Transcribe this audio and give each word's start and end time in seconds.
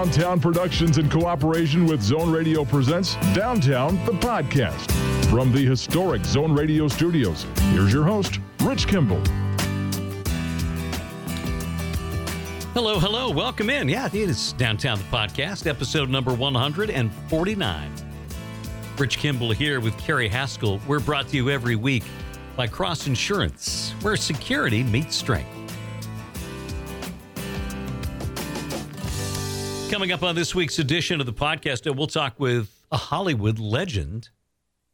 Downtown 0.00 0.40
Productions 0.40 0.96
in 0.96 1.10
cooperation 1.10 1.84
with 1.84 2.00
Zone 2.00 2.32
Radio 2.32 2.64
presents 2.64 3.16
Downtown 3.34 4.02
the 4.06 4.12
Podcast. 4.12 4.90
From 5.28 5.52
the 5.52 5.62
historic 5.62 6.24
Zone 6.24 6.54
Radio 6.54 6.88
studios, 6.88 7.44
here's 7.72 7.92
your 7.92 8.04
host, 8.04 8.40
Rich 8.62 8.88
Kimball. 8.88 9.20
Hello, 12.72 12.98
hello. 12.98 13.30
Welcome 13.30 13.68
in. 13.68 13.90
Yeah, 13.90 14.06
it 14.06 14.14
is 14.14 14.54
Downtown 14.54 14.96
the 14.96 15.04
Podcast, 15.04 15.66
episode 15.66 16.08
number 16.08 16.32
149. 16.32 17.92
Rich 18.96 19.18
Kimball 19.18 19.52
here 19.52 19.80
with 19.80 19.98
Kerry 19.98 20.28
Haskell. 20.28 20.80
We're 20.88 21.00
brought 21.00 21.28
to 21.28 21.36
you 21.36 21.50
every 21.50 21.76
week 21.76 22.04
by 22.56 22.68
Cross 22.68 23.06
Insurance, 23.06 23.92
where 24.00 24.16
security 24.16 24.82
meets 24.82 25.14
strength. 25.14 25.59
Coming 29.90 30.12
up 30.12 30.22
on 30.22 30.36
this 30.36 30.54
week's 30.54 30.78
edition 30.78 31.18
of 31.18 31.26
the 31.26 31.32
podcast, 31.32 31.84
uh, 31.84 31.92
we'll 31.92 32.06
talk 32.06 32.38
with 32.38 32.84
a 32.92 32.96
Hollywood 32.96 33.58
legend, 33.58 34.28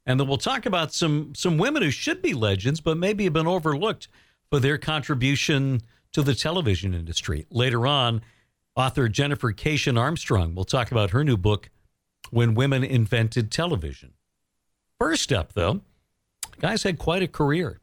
and 0.06 0.18
then 0.18 0.26
we'll 0.26 0.38
talk 0.38 0.64
about 0.64 0.94
some 0.94 1.34
some 1.34 1.58
women 1.58 1.82
who 1.82 1.90
should 1.90 2.22
be 2.22 2.32
legends, 2.32 2.80
but 2.80 2.96
maybe 2.96 3.24
have 3.24 3.34
been 3.34 3.46
overlooked 3.46 4.08
for 4.48 4.58
their 4.58 4.78
contribution 4.78 5.82
to 6.14 6.22
the 6.22 6.34
television 6.34 6.94
industry. 6.94 7.44
Later 7.50 7.86
on, 7.86 8.22
author 8.74 9.06
Jennifer 9.06 9.52
Keishin 9.52 10.00
Armstrong 10.00 10.54
will 10.54 10.64
talk 10.64 10.90
about 10.90 11.10
her 11.10 11.22
new 11.22 11.36
book, 11.36 11.68
When 12.30 12.54
Women 12.54 12.82
Invented 12.82 13.52
Television. 13.52 14.14
First 14.98 15.30
up, 15.30 15.52
though, 15.52 15.82
guy's 16.58 16.84
had 16.84 16.98
quite 16.98 17.22
a 17.22 17.28
career. 17.28 17.82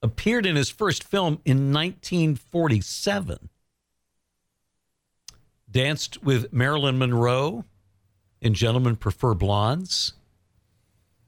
Appeared 0.00 0.46
in 0.46 0.54
his 0.54 0.70
first 0.70 1.02
film 1.02 1.40
in 1.44 1.72
1947 1.72 3.50
danced 5.74 6.22
with 6.22 6.52
Marilyn 6.52 6.96
Monroe 6.98 7.64
in 8.40 8.54
Gentlemen 8.54 8.94
Prefer 8.94 9.34
Blondes, 9.34 10.12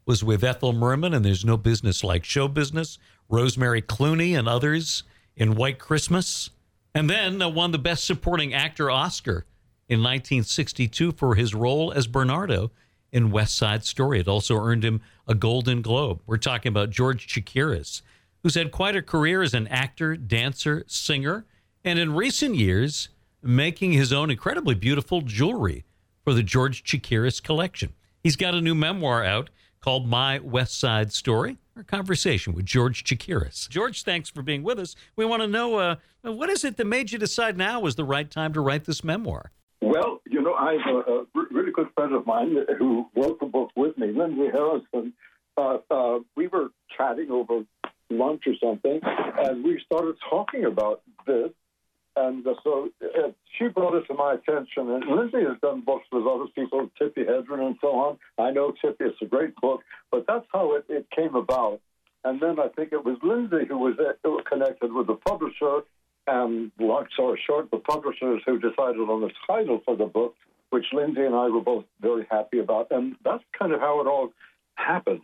was 0.06 0.22
with 0.22 0.44
Ethel 0.44 0.72
Merman 0.72 1.12
and 1.12 1.24
There's 1.24 1.44
No 1.44 1.56
Business 1.56 2.04
Like 2.04 2.24
Show 2.24 2.46
Business, 2.46 2.96
Rosemary 3.28 3.82
Clooney 3.82 4.38
and 4.38 4.48
others 4.48 5.02
in 5.34 5.56
White 5.56 5.80
Christmas, 5.80 6.50
and 6.94 7.10
then 7.10 7.42
uh, 7.42 7.48
won 7.48 7.72
the 7.72 7.78
Best 7.78 8.04
Supporting 8.06 8.54
Actor 8.54 8.88
Oscar 8.88 9.44
in 9.88 9.98
1962 9.98 11.10
for 11.10 11.34
his 11.34 11.52
role 11.52 11.92
as 11.92 12.06
Bernardo 12.06 12.70
in 13.10 13.32
West 13.32 13.56
Side 13.56 13.84
Story. 13.84 14.20
It 14.20 14.28
also 14.28 14.56
earned 14.56 14.84
him 14.84 15.00
a 15.26 15.34
Golden 15.34 15.82
Globe. 15.82 16.20
We're 16.24 16.36
talking 16.36 16.70
about 16.70 16.90
George 16.90 17.26
Chakiris, 17.26 18.00
who's 18.44 18.54
had 18.54 18.70
quite 18.70 18.94
a 18.94 19.02
career 19.02 19.42
as 19.42 19.54
an 19.54 19.66
actor, 19.66 20.16
dancer, 20.16 20.84
singer, 20.86 21.46
and 21.82 21.98
in 21.98 22.14
recent 22.14 22.54
years, 22.54 23.08
making 23.46 23.92
his 23.92 24.12
own 24.12 24.30
incredibly 24.30 24.74
beautiful 24.74 25.20
jewelry 25.20 25.84
for 26.24 26.34
the 26.34 26.42
George 26.42 26.82
Chakiris 26.84 27.42
collection. 27.42 27.92
He's 28.22 28.36
got 28.36 28.54
a 28.54 28.60
new 28.60 28.74
memoir 28.74 29.24
out 29.24 29.50
called 29.80 30.08
My 30.08 30.40
West 30.40 30.78
Side 30.78 31.12
Story. 31.12 31.58
Our 31.76 31.84
conversation 31.84 32.54
with 32.54 32.64
George 32.64 33.04
Chakiris. 33.04 33.68
George, 33.68 34.02
thanks 34.02 34.28
for 34.28 34.42
being 34.42 34.62
with 34.62 34.78
us. 34.78 34.96
We 35.14 35.24
want 35.24 35.42
to 35.42 35.46
know 35.46 35.76
uh, 35.76 35.96
what 36.22 36.50
is 36.50 36.64
it 36.64 36.76
that 36.78 36.86
made 36.86 37.12
you 37.12 37.18
decide 37.18 37.56
now 37.56 37.80
was 37.80 37.94
the 37.94 38.04
right 38.04 38.28
time 38.30 38.52
to 38.54 38.60
write 38.60 38.84
this 38.84 39.04
memoir? 39.04 39.52
Well, 39.80 40.20
you 40.26 40.42
know, 40.42 40.54
I 40.54 40.78
have 40.84 40.96
a, 41.06 41.10
a 41.10 41.24
really 41.52 41.70
good 41.70 41.88
friend 41.94 42.14
of 42.14 42.26
mine 42.26 42.56
who 42.78 43.06
wrote 43.14 43.38
the 43.38 43.46
book 43.46 43.70
with 43.76 43.96
me, 43.98 44.08
Lindsay 44.08 44.50
Harrison. 44.52 45.12
Uh, 45.56 45.78
uh, 45.90 46.18
we 46.36 46.48
were 46.48 46.68
chatting 46.96 47.30
over 47.30 47.64
lunch 48.10 48.42
or 48.46 48.54
something, 48.62 49.00
and 49.02 49.62
we 49.62 49.80
started 49.84 50.16
talking 50.28 50.64
about 50.64 51.02
this 51.26 51.50
and 52.16 52.46
uh, 52.46 52.54
so 52.64 52.88
uh, 53.02 53.28
she 53.58 53.68
brought 53.68 53.94
it 53.94 54.06
to 54.06 54.14
my 54.14 54.34
attention. 54.34 54.90
And 54.90 55.04
Lindsay 55.04 55.44
has 55.48 55.58
done 55.60 55.82
books 55.82 56.06
with 56.10 56.26
other 56.26 56.46
people, 56.54 56.90
Tippi 57.00 57.28
Hedren 57.28 57.66
and 57.66 57.76
so 57.80 57.88
on. 57.88 58.18
I 58.38 58.50
know 58.50 58.72
Tippi, 58.82 58.96
it's 59.00 59.20
a 59.22 59.26
great 59.26 59.54
book, 59.56 59.82
but 60.10 60.24
that's 60.26 60.46
how 60.52 60.74
it, 60.74 60.86
it 60.88 61.06
came 61.14 61.34
about. 61.34 61.80
And 62.24 62.40
then 62.40 62.58
I 62.58 62.68
think 62.68 62.92
it 62.92 63.04
was 63.04 63.18
Lindsay 63.22 63.66
who 63.68 63.78
was 63.78 63.94
uh, 63.98 64.30
connected 64.50 64.92
with 64.92 65.06
the 65.06 65.14
publisher, 65.14 65.80
and 66.26 66.72
long 66.80 67.06
story 67.12 67.40
short, 67.46 67.70
the 67.70 67.78
publishers 67.78 68.42
who 68.44 68.58
decided 68.58 68.98
on 68.98 69.20
the 69.20 69.30
title 69.46 69.80
for 69.84 69.96
the 69.96 70.06
book, 70.06 70.34
which 70.70 70.86
Lindsay 70.92 71.22
and 71.22 71.34
I 71.34 71.48
were 71.48 71.60
both 71.60 71.84
very 72.00 72.26
happy 72.30 72.58
about. 72.58 72.88
And 72.90 73.14
that's 73.24 73.44
kind 73.56 73.72
of 73.72 73.80
how 73.80 74.00
it 74.00 74.06
all 74.06 74.32
happened. 74.74 75.20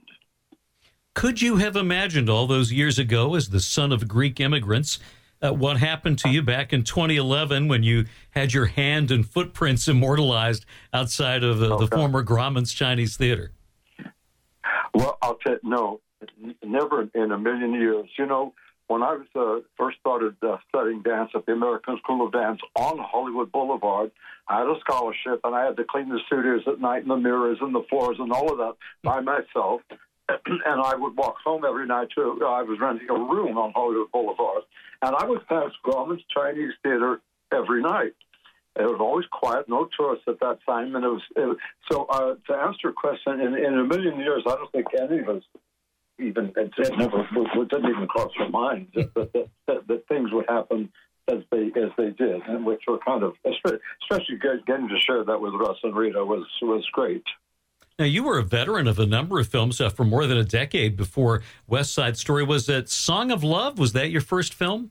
Could 1.15 1.43
you 1.43 1.57
have 1.57 1.77
imagined 1.77 2.31
all 2.31 2.47
those 2.47 2.73
years 2.73 2.99
ago 2.99 3.35
as 3.35 3.49
the 3.49 3.61
son 3.61 3.93
of 3.93 4.09
Greek 4.09 4.41
immigrants? 4.41 4.99
Uh, 5.43 5.53
what 5.53 5.77
happened 5.79 6.19
to 6.21 6.29
you 6.29 6.43
back 6.43 6.73
in 6.73 6.85
2011 6.85 7.69
when 7.69 7.83
you 7.83 8.07
had 8.31 8.53
your 8.53 8.67
hand 8.67 9.11
and 9.11 9.29
footprints 9.29 9.89
immortalized 9.89 10.65
outside 10.93 11.43
of 11.43 11.59
the, 11.59 11.77
the 11.77 11.87
former 11.87 12.23
Grauman's 12.23 12.73
Chinese 12.73 13.17
Theater? 13.17 13.53
Well, 14.95 15.19
I'll 15.23 15.37
tell 15.37 15.55
you, 15.55 15.61
no, 15.63 16.01
never 16.65 17.09
in 17.15 17.33
a 17.33 17.39
million 17.39 17.73
years. 17.73 18.09
You 18.19 18.27
know, 18.27 18.55
when 18.89 19.03
I 19.03 19.15
was 19.15 19.27
uh, 19.35 19.67
first 19.77 19.99
started 20.01 20.37
uh, 20.43 20.59
studying 20.69 21.03
dance 21.03 21.31
at 21.35 21.47
the 21.47 21.53
American 21.53 21.99
School 21.99 22.27
of 22.27 22.33
Dance 22.33 22.61
on 22.77 22.99
Hollywood 22.99 23.51
Boulevard, 23.51 24.11
I 24.49 24.61
had 24.61 24.69
a 24.69 24.79
scholarship 24.81 25.41
and 25.45 25.55
I 25.55 25.65
had 25.65 25.77
to 25.77 25.85
clean 25.85 26.09
the 26.09 26.21
studios 26.27 26.63
at 26.67 26.81
night 26.81 27.03
and 27.03 27.11
the 27.11 27.17
mirrors 27.17 27.59
and 27.61 27.75
the 27.75 27.85
floors 27.89 28.17
and 28.19 28.33
all 28.33 28.53
of 28.53 28.59
that 28.59 28.75
by 29.03 29.21
myself. 29.21 29.81
and 30.47 30.81
I 30.81 30.95
would 30.95 31.17
walk 31.17 31.37
home 31.45 31.65
every 31.65 31.87
night 31.87 32.09
to. 32.17 32.41
I 32.47 32.63
was 32.63 32.79
renting 32.81 33.09
a 33.11 33.15
room 33.15 33.59
on 33.59 33.73
Hollywood 33.73 34.11
Boulevard, 34.13 34.63
and 35.03 35.15
I 35.17 35.25
would 35.25 35.47
pass 35.47 35.71
Grauman's 35.85 36.23
Chinese 36.35 36.73
Theater 36.83 37.21
every 37.53 37.83
night. 37.83 38.15
It 38.75 38.85
was 38.85 39.01
always 39.01 39.27
quiet, 39.31 39.69
no 39.69 39.87
tourists 39.99 40.25
at 40.29 40.41
that 40.41 40.59
time, 40.65 40.97
and 40.97 41.05
it 41.05 41.09
was, 41.09 41.23
it, 41.37 41.57
so. 41.91 42.07
Uh, 42.07 42.37
to 42.47 42.55
answer 42.55 42.79
your 42.85 42.93
question, 42.93 43.41
in, 43.41 43.55
in 43.55 43.79
a 43.79 43.85
million 43.85 44.19
years, 44.19 44.43
I 44.47 44.55
don't 44.55 44.73
think 44.73 44.87
any 44.99 45.19
of 45.19 45.29
us 45.29 45.43
even 46.19 46.53
it, 46.57 46.73
it 46.79 46.99
never 46.99 47.21
it 47.21 47.69
didn't 47.69 47.91
even 47.91 48.07
cross 48.07 48.31
our 48.39 48.49
minds 48.49 48.91
that, 48.95 49.15
that, 49.15 49.49
that, 49.67 49.89
that 49.89 50.09
things 50.09 50.31
would 50.33 50.47
happen 50.49 50.91
as 51.29 51.39
they 51.51 51.67
as 51.77 51.91
they 51.97 52.11
did, 52.11 52.43
and 52.49 52.67
which 52.67 52.83
were 52.89 52.99
kind 52.99 53.23
of 53.23 53.35
especially 53.45 54.39
getting 54.67 54.89
to 54.89 54.99
share 55.07 55.25
that 55.25 55.41
with 55.41 55.55
Russ 55.55 55.79
and 55.83 55.95
Rita 55.95 56.25
was 56.25 56.47
was 56.61 56.87
great. 56.93 57.25
Now, 57.99 58.07
you 58.07 58.25
were 58.25 58.39
a 58.39 58.43
veteran 58.43 58.87
of 58.87 58.99
a 58.99 59.07
number 59.07 59.39
of 59.39 59.49
films 59.49 59.81
uh, 59.81 59.91
for 59.91 60.05
more 60.05 60.27
than 60.27 60.39
a 60.39 60.45
decade 60.45 60.97
before 60.97 61.43
West 61.67 61.93
Side 61.93 62.17
Story. 62.17 62.43
Was 62.43 62.67
that 62.67 62.89
Song 62.89 63.31
of 63.31 63.45
Love? 63.45 63.79
Was 63.79 63.93
that 63.93 64.11
your 64.11 64.23
first 64.23 64.55
film? 64.55 64.91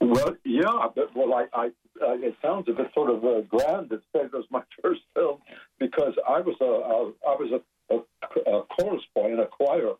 Well, 0.00 0.34
yeah, 0.44 0.88
but 0.94 1.14
well, 1.14 1.34
I, 1.34 1.46
I 1.52 1.66
uh, 2.02 2.14
it 2.14 2.34
sounds 2.40 2.66
a 2.68 2.72
bit 2.72 2.90
sort 2.94 3.10
of 3.10 3.24
uh, 3.24 3.42
grand 3.42 3.90
to 3.90 3.98
say 4.12 4.22
it 4.22 4.32
was 4.32 4.46
my 4.50 4.62
first 4.82 5.02
film 5.14 5.38
because 5.78 6.14
I 6.26 6.40
was 6.40 6.56
a, 6.60 6.64
a 6.64 7.30
I 7.30 7.36
was 7.36 7.60
a, 7.90 7.94
a, 7.94 8.50
a 8.50 8.62
chorus 8.64 9.02
boy 9.14 9.32
in 9.32 9.40
a 9.40 9.46
choir 9.46 9.92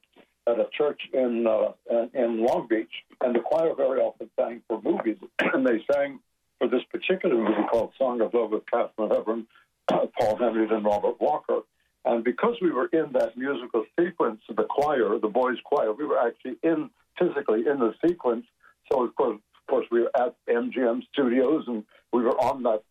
at 0.46 0.58
a 0.58 0.66
church 0.76 1.00
in 1.12 1.46
uh, 1.46 1.72
in 2.14 2.44
Long 2.44 2.66
Beach, 2.68 2.92
and 3.20 3.34
the 3.34 3.40
choir 3.40 3.74
very 3.74 4.00
often 4.00 4.30
sang 4.38 4.62
for 4.68 4.80
movies, 4.82 5.16
and 5.52 5.66
they 5.66 5.84
sang 5.92 6.20
for 6.58 6.68
this 6.68 6.82
particular 6.90 7.36
movie 7.36 7.66
called 7.70 7.92
Song 7.98 8.20
of 8.20 8.32
Love 8.34 8.50
with 8.50 8.64
Katharine 8.66 9.10
Hepburn, 9.10 9.46
uh, 9.92 10.06
Paul 10.18 10.38
Henreid, 10.38 10.72
and 10.72 10.84
Robert 10.84 11.20
Walker. 11.20 11.60
And 12.04 12.24
because 12.24 12.56
we 12.62 12.70
were 12.70 12.86
in 12.86 13.12
that 13.12 13.36
musical 13.36 13.84
sequence, 13.98 14.40
the 14.48 14.64
choir, 14.64 15.18
the 15.18 15.28
boys' 15.28 15.58
choir, 15.64 15.92
we 15.92 16.06
were 16.06 16.18
actually 16.18 16.56
in 16.62 16.90
physically 17.18 17.64
in 17.70 17.78
the 17.78 17.94
sequence. 18.06 18.46
So 18.90 19.04
of 19.04 19.14
course, 19.14 19.36
of 19.36 19.66
course, 19.68 19.86
we 19.90 20.00
were 20.00 20.10
at 20.16 20.34
MGM 20.48 21.02
Studios, 21.12 21.64
and 21.66 21.84
we 22.12 22.22
were 22.22 22.38
on 22.40 22.62
that 22.64 22.82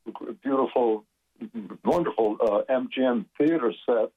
beautiful, 0.44 1.06
wonderful 1.84 2.38
uh, 2.42 2.72
MGM 2.72 3.25
theater 3.38 3.74
set. 3.86 4.12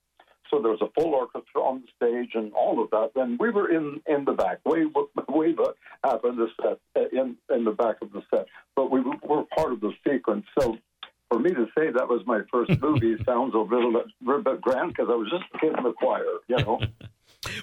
So 0.51 0.61
there 0.61 0.71
was 0.71 0.83
a 0.83 1.01
full 1.01 1.15
orchestra 1.15 1.63
on 1.63 1.83
the 1.83 2.07
stage 2.07 2.33
and 2.35 2.53
all 2.53 2.83
of 2.83 2.91
that. 2.91 3.13
And 3.21 3.39
we 3.39 3.49
were 3.49 3.71
in, 3.71 4.03
in 4.07 4.27
the 4.27 4.33
back, 4.33 4.59
way 4.67 4.85
way 5.29 5.55
up 6.05 6.25
in 6.25 6.37
the 6.37 6.49
set, 6.61 6.79
uh, 6.95 7.09
in 7.11 7.37
in 7.51 7.65
the 7.65 7.71
back 7.71 7.97
of 8.03 8.13
the 8.13 8.23
set. 8.29 8.47
But 8.77 8.91
we 8.91 9.01
were 9.01 9.45
part 9.57 9.73
of 9.73 9.81
the 9.81 9.93
sequence. 10.07 10.45
So 10.61 10.77
for 11.33 11.39
me 11.39 11.55
to 11.55 11.67
say 11.77 11.91
that 11.91 12.09
was 12.09 12.23
my 12.27 12.41
first 12.51 12.79
movie 12.81 13.17
sounds 13.27 13.55
a 13.55 13.59
little 13.59 13.93
bit, 13.93 14.07
little 14.23 14.43
bit 14.43 14.61
grand 14.61 14.89
because 14.89 15.09
I 15.11 15.15
was 15.15 15.31
just 15.31 15.45
a 15.55 15.59
kid 15.59 15.75
in 15.77 15.83
the 15.83 15.93
choir, 15.93 16.25
you 16.49 16.57
know. 16.59 16.81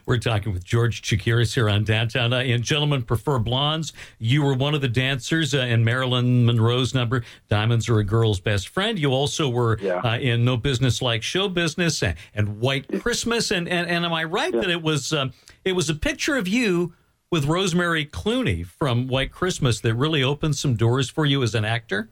We're 0.06 0.18
talking 0.18 0.52
with 0.52 0.66
George 0.66 1.02
Chakiris 1.02 1.54
here 1.54 1.70
on 1.70 1.86
Downtown. 1.86 2.34
Uh, 2.34 2.40
and 2.40 2.64
Gentlemen 2.64 3.04
Prefer 3.04 3.40
Blondes. 3.40 3.94
You 4.18 4.44
were 4.44 4.54
one 4.54 4.74
of 4.74 4.82
the 4.82 4.90
dancers 4.90 5.54
uh, 5.54 5.60
in 5.60 5.86
Marilyn 5.86 6.46
Monroe's 6.46 6.94
number, 6.94 7.24
Diamonds 7.48 7.88
Are 7.88 8.00
a 8.00 8.04
Girl's 8.04 8.42
Best 8.42 8.68
Friend. 8.68 9.00
You 9.00 9.12
also 9.12 9.48
were 9.48 9.78
yeah. 9.80 10.00
uh, 10.00 10.18
in 10.18 10.44
No 10.44 10.58
Business 10.58 11.02
Like 11.02 11.24
Show 11.24 11.48
Business 11.48 12.04
and, 12.04 12.16
and 12.34 12.60
White 12.60 13.02
Christmas. 13.02 13.52
And, 13.52 13.70
and, 13.70 13.88
and 13.88 14.04
am 14.04 14.12
I 14.12 14.26
right 14.26 14.54
yeah. 14.54 14.62
that 14.62 14.70
it 14.70 14.82
was, 14.82 15.14
um, 15.14 15.32
it 15.64 15.74
was 15.74 15.90
a 15.90 15.96
picture 15.96 16.36
of 16.36 16.48
you 16.48 16.94
with 17.32 17.46
Rosemary 17.46 18.06
Clooney 18.06 18.66
from 18.66 19.08
White 19.08 19.32
Christmas 19.32 19.80
that 19.82 19.94
really 19.94 20.24
opened 20.24 20.58
some 20.58 20.76
doors 20.76 21.10
for 21.10 21.26
you 21.26 21.42
as 21.42 21.56
an 21.56 21.64
actor? 21.64 22.10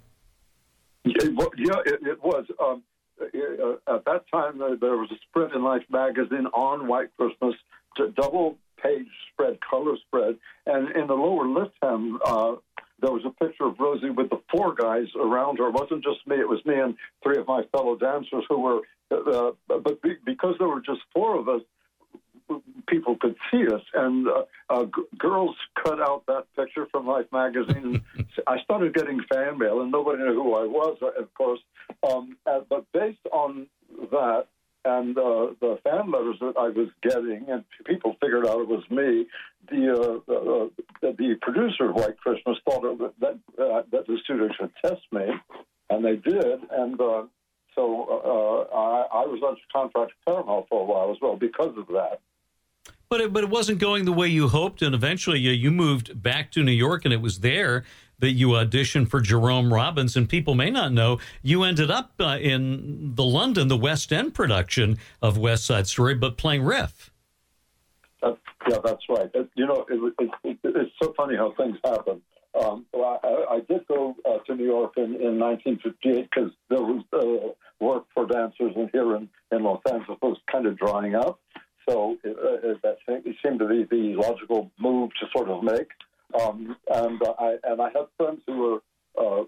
Yeah, 1.57 1.81
it, 1.86 2.00
it 2.04 2.24
was. 2.24 2.45
Um, 2.59 2.83
uh, 3.19 3.95
at 3.95 4.06
that 4.06 4.25
time, 4.31 4.62
uh, 4.62 4.75
there 4.80 4.98
was 4.98 5.09
a 5.12 5.15
spread 5.30 5.51
in 5.54 5.63
Life 5.63 5.83
magazine 5.89 6.45
on 6.54 6.88
White 6.88 7.09
Christmas, 7.18 7.56
double 8.15 8.57
page 8.81 9.07
spread, 9.33 9.57
color 9.68 9.95
spread, 10.06 10.38
and 10.65 10.95
in 10.95 11.07
the 11.07 11.13
lower 11.13 11.48
left 11.48 11.74
hand 11.81 12.19
uh, 12.25 12.56
there 13.01 13.12
was 13.12 13.24
a 13.25 13.44
picture 13.44 13.65
of 13.65 13.80
Rosie 13.80 14.09
with 14.09 14.30
the 14.30 14.42
four 14.51 14.74
guys 14.74 15.07
around 15.19 15.57
her. 15.57 15.68
It 15.68 15.74
wasn't 15.74 16.04
just 16.04 16.25
me; 16.27 16.36
it 16.36 16.48
was 16.48 16.63
me 16.65 16.75
and 16.75 16.95
three 17.24 17.38
of 17.38 17.48
my 17.48 17.63
fellow 17.71 17.95
dancers 17.95 18.44
who 18.50 18.60
were. 18.60 18.81
Uh, 19.10 19.51
but 19.68 20.01
be, 20.01 20.15
because 20.25 20.56
there 20.60 20.68
were 20.68 20.81
just 20.81 21.00
four 21.13 21.39
of 21.39 21.48
us, 21.48 21.62
people 22.88 23.17
could 23.19 23.35
see 23.51 23.67
us. 23.67 23.81
And 23.94 24.27
uh, 24.27 24.44
uh, 24.69 24.85
g- 24.85 25.17
girls 25.17 25.55
cut 25.83 26.01
out 26.01 26.25
that 26.27 26.45
picture 26.55 26.88
from 26.91 27.07
Life 27.07 27.27
magazine. 27.31 28.01
And 28.17 28.27
I 28.47 28.59
started 28.63 28.94
getting 28.94 29.21
fan 29.31 29.57
mail, 29.57 29.81
and 29.81 29.91
nobody 29.91 30.23
knew 30.23 30.33
who 30.33 30.53
I 30.55 30.65
was, 30.65 30.97
uh, 31.01 31.21
of 31.21 31.33
course. 31.33 31.59
Um, 32.09 32.38
uh, 32.45 32.61
but 32.69 32.85
based 32.94 33.25
on 33.31 33.67
that 34.11 34.47
and 34.85 35.17
uh, 35.17 35.47
the 35.59 35.77
fan 35.83 36.11
letters 36.11 36.38
that 36.39 36.53
I 36.57 36.69
was 36.69 36.88
getting, 37.01 37.45
and 37.49 37.63
people 37.85 38.15
figured 38.21 38.47
out 38.47 38.61
it 38.61 38.67
was 38.67 38.83
me. 38.89 39.25
The 39.69 40.21
uh, 40.27 40.31
uh, 40.31 40.69
the 41.01 41.35
producer 41.41 41.89
of 41.89 41.95
White 41.95 42.17
Christmas 42.17 42.57
thought 42.63 42.85
it, 42.85 43.19
that 43.19 43.39
uh, 43.61 43.81
that 43.91 44.07
the 44.07 44.17
studio 44.23 44.47
should 44.57 44.71
test 44.83 45.01
me, 45.11 45.25
and 45.89 46.05
they 46.05 46.15
did. 46.15 46.59
And 46.71 46.97
so 47.75 48.67
I, 48.73 49.23
I 49.23 49.25
was 49.25 49.41
under 49.45 49.59
contract 49.73 50.11
to 50.11 50.31
Paramount 50.31 50.67
for 50.69 50.81
a 50.81 50.85
while 50.85 51.11
as 51.11 51.17
well 51.21 51.35
because 51.35 51.77
of 51.77 51.88
that. 51.88 52.21
But 53.09 53.21
it, 53.21 53.33
but 53.33 53.44
it 53.44 53.50
wasn't 53.50 53.80
going 53.80 54.04
the 54.04 54.12
way 54.12 54.27
you 54.27 54.50
hoped, 54.50 54.81
and 54.81 54.94
eventually 54.94 55.39
you, 55.39 55.51
you 55.51 55.71
moved 55.71 56.21
back 56.21 56.51
to 56.51 56.63
New 56.63 56.74
York, 56.74 57.06
and 57.06 57.13
it 57.13 57.21
was 57.21 57.39
there 57.39 57.86
that 58.19 58.31
you 58.31 58.50
auditioned 58.50 59.09
for 59.09 59.21
Jerome 59.21 59.74
Robbins. 59.74 60.18
And 60.18 60.27
people 60.27 60.56
may 60.56 60.69
not 60.69 60.92
know 60.92 61.19
you 61.42 61.63
ended 61.63 61.89
up 61.89 62.13
uh, 62.19 62.38
in 62.42 63.15
the 63.15 63.24
London, 63.24 63.68
the 63.69 63.77
West 63.77 64.12
End 64.12 64.33
production 64.33 64.98
of 65.21 65.38
West 65.38 65.65
Side 65.65 65.88
Story, 65.88 66.15
but 66.15 66.38
playing 66.38 66.63
Riff. 66.63 67.12
Uh, 68.21 68.33
yeah, 68.69 68.77
that's 68.83 69.04
right. 69.10 69.30
It, 69.33 69.50
you 69.56 69.68
know, 69.68 69.86
it, 69.89 70.13
it, 70.44 70.57
it's 70.63 70.92
so 71.01 71.13
funny 71.15 71.38
how 71.38 71.53
things 71.56 71.77
happen. 71.86 72.21
Um, 72.60 72.86
well, 72.92 73.19
I, 73.24 73.56
I, 73.56 73.60
did 73.69 73.86
go 73.88 74.15
uh, 74.25 74.39
to 74.39 74.56
New 74.56 74.65
York 74.65 74.94
in, 74.98 75.15
in 75.15 75.38
1958 75.38 76.27
because 76.30 76.51
there 76.69 76.81
was 76.81 77.03
uh, 77.13 77.53
work 77.80 78.06
for 78.15 78.25
dancers 78.25 78.74
in 78.75 78.89
here 78.92 79.15
in, 79.15 79.30
in 79.51 79.63
Los 79.63 79.81
Angeles 79.88 80.18
was 80.24 80.38
kind 80.51 80.65
of 80.65 80.75
drying 80.77 81.13
up. 81.13 81.39
So 81.88 82.18
uh, 82.25 82.74
that 82.84 82.98
seemed 83.06 83.60
to 83.60 83.68
be 83.68 83.84
the 83.84 84.16
logical 84.16 84.72
move 84.80 85.12
to 85.19 85.28
sort 85.36 85.50
of 85.50 85.63
make. 85.63 85.89
Um, 86.39 86.75
and 86.94 87.22
uh, 87.22 87.34
I 87.39 87.56
and 87.63 87.81
I 87.81 87.89
had 87.89 88.07
friends 88.18 88.42
who 88.45 88.57
were 88.57 88.80
uh, 89.18 89.44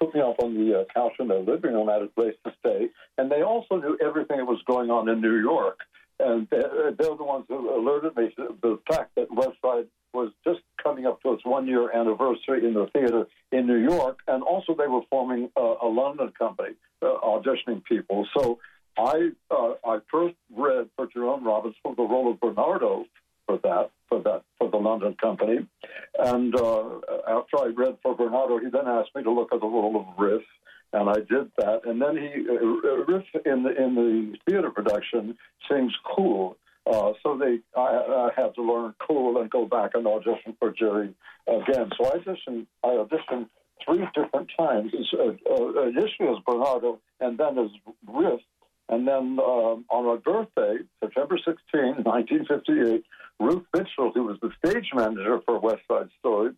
took 0.00 0.14
me 0.14 0.20
up 0.20 0.36
on 0.40 0.54
the 0.54 0.80
uh, 0.80 0.84
couch 0.92 1.12
in 1.20 1.28
their 1.28 1.40
living 1.40 1.74
room, 1.74 1.88
had 1.88 2.02
a 2.02 2.06
place 2.06 2.34
to 2.44 2.52
stay, 2.60 2.88
and 3.18 3.30
they 3.30 3.42
also 3.42 3.76
knew 3.76 3.96
everything 4.04 4.38
that 4.38 4.46
was 4.46 4.62
going 4.66 4.90
on 4.90 5.08
in 5.08 5.20
New 5.20 5.36
York. 5.36 5.78
And 6.18 6.46
they're, 6.50 6.92
they're 6.96 7.16
the 7.16 7.24
ones 7.24 7.46
who 7.48 7.74
alerted 7.74 8.16
me 8.16 8.32
to 8.36 8.56
the 8.62 8.78
fact 8.88 9.14
that 9.16 9.32
West 9.32 9.58
Side 9.64 9.86
was 10.14 10.30
just 10.44 10.60
coming 10.82 11.06
up 11.06 11.22
to 11.22 11.32
its 11.32 11.44
one 11.44 11.66
year 11.66 11.90
anniversary 11.92 12.66
in 12.66 12.74
the 12.74 12.86
theater 12.92 13.26
in 13.50 13.66
New 13.66 13.78
York, 13.78 14.18
and 14.28 14.42
also 14.42 14.74
they 14.74 14.86
were 14.86 15.02
forming 15.10 15.50
a, 15.56 15.74
a 15.82 15.88
London 15.88 16.32
company, 16.38 16.74
uh, 17.02 17.14
auditioning 17.22 17.82
people. 17.84 18.26
So 18.36 18.58
I 18.98 19.30
uh, 19.50 19.74
I 19.84 19.98
first 20.10 20.34
read 20.54 20.88
for 20.96 21.06
Jerome 21.06 21.44
Robbins 21.44 21.76
for 21.82 21.94
the 21.94 22.02
role 22.02 22.30
of 22.30 22.40
Bernardo 22.40 23.06
for 23.46 23.58
that 23.58 23.90
for 24.08 24.22
that 24.22 24.42
for 24.58 24.70
the 24.70 24.76
London 24.76 25.16
company, 25.20 25.66
and 26.18 26.54
uh, 26.54 27.00
after 27.26 27.58
I 27.58 27.72
read 27.74 27.96
for 28.02 28.14
Bernardo, 28.14 28.58
he 28.58 28.68
then 28.70 28.86
asked 28.86 29.10
me 29.14 29.22
to 29.22 29.30
look 29.30 29.52
at 29.52 29.60
the 29.60 29.66
role 29.66 29.96
of 29.96 30.18
Riff, 30.18 30.42
and 30.92 31.08
I 31.08 31.16
did 31.16 31.50
that. 31.58 31.80
And 31.84 32.00
then 32.00 32.16
he 32.16 32.46
uh, 32.48 33.04
Riff 33.06 33.24
in 33.46 33.62
the 33.62 33.82
in 33.82 33.94
the 33.94 34.36
theater 34.48 34.70
production 34.70 35.36
sings 35.70 35.92
cool. 36.14 36.56
Uh, 36.84 37.12
so 37.22 37.38
they, 37.38 37.60
I, 37.76 37.80
I 37.80 38.30
had 38.36 38.56
to 38.56 38.62
learn 38.62 38.92
cool 39.06 39.40
and 39.40 39.48
go 39.48 39.66
back 39.66 39.92
and 39.94 40.04
audition 40.06 40.56
for 40.58 40.72
Jerry 40.72 41.14
again. 41.46 41.90
So 41.96 42.06
I 42.06 42.18
auditioned, 42.18 42.66
I 42.82 42.88
auditioned 42.88 43.48
three 43.86 44.04
different 44.14 44.50
times. 44.58 44.92
Uh, 45.12 45.32
uh, 45.48 45.82
initially 45.82 46.28
as 46.28 46.42
Bernardo, 46.44 46.98
and 47.20 47.38
then 47.38 47.58
as 47.58 47.70
Riff, 48.08 48.40
and 48.92 49.08
then 49.08 49.38
um, 49.40 49.86
on 49.88 50.04
my 50.04 50.16
birthday, 50.22 50.84
September 51.02 51.38
16, 51.38 52.04
1958, 52.04 53.02
Ruth 53.40 53.64
Mitchell, 53.74 54.12
who 54.14 54.24
was 54.24 54.36
the 54.42 54.50
stage 54.62 54.90
manager 54.94 55.40
for 55.46 55.58
West 55.58 55.80
Side 55.90 56.10
Story 56.18 56.50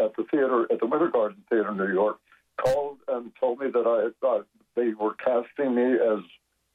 at 0.00 0.10
the 0.16 0.24
theater, 0.28 0.66
at 0.72 0.80
the 0.80 0.86
Winter 0.86 1.08
Garden 1.08 1.44
Theater 1.48 1.70
in 1.70 1.76
New 1.76 1.92
York, 1.92 2.18
called 2.60 2.98
and 3.06 3.30
told 3.38 3.60
me 3.60 3.68
that 3.70 3.86
I, 3.86 4.26
uh, 4.26 4.42
they 4.74 4.88
were 4.94 5.14
casting 5.14 5.76
me 5.76 5.94
as 5.94 6.18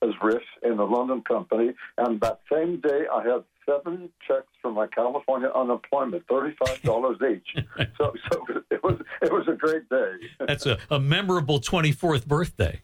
as 0.04 0.10
Riff 0.22 0.42
in 0.64 0.78
the 0.78 0.84
London 0.84 1.22
company. 1.22 1.74
And 1.98 2.20
that 2.22 2.40
same 2.52 2.80
day, 2.82 3.04
I 3.14 3.24
had 3.24 3.44
seven 3.66 4.10
checks 4.26 4.48
from 4.62 4.76
my 4.76 4.88
California 4.88 5.50
unemployment, 5.54 6.24
thirty-five 6.30 6.82
dollars 6.82 7.18
each. 7.30 7.66
so, 7.98 8.14
so 8.32 8.46
it 8.72 8.82
was 8.82 9.02
it 9.22 9.34
was 9.34 9.50
a 9.50 9.54
great 9.54 9.90
day. 9.90 10.14
That's 10.48 10.66
a, 10.66 10.78
a 10.90 11.00
memorable 11.00 11.60
twenty-fourth 11.60 12.26
birthday. 12.26 12.82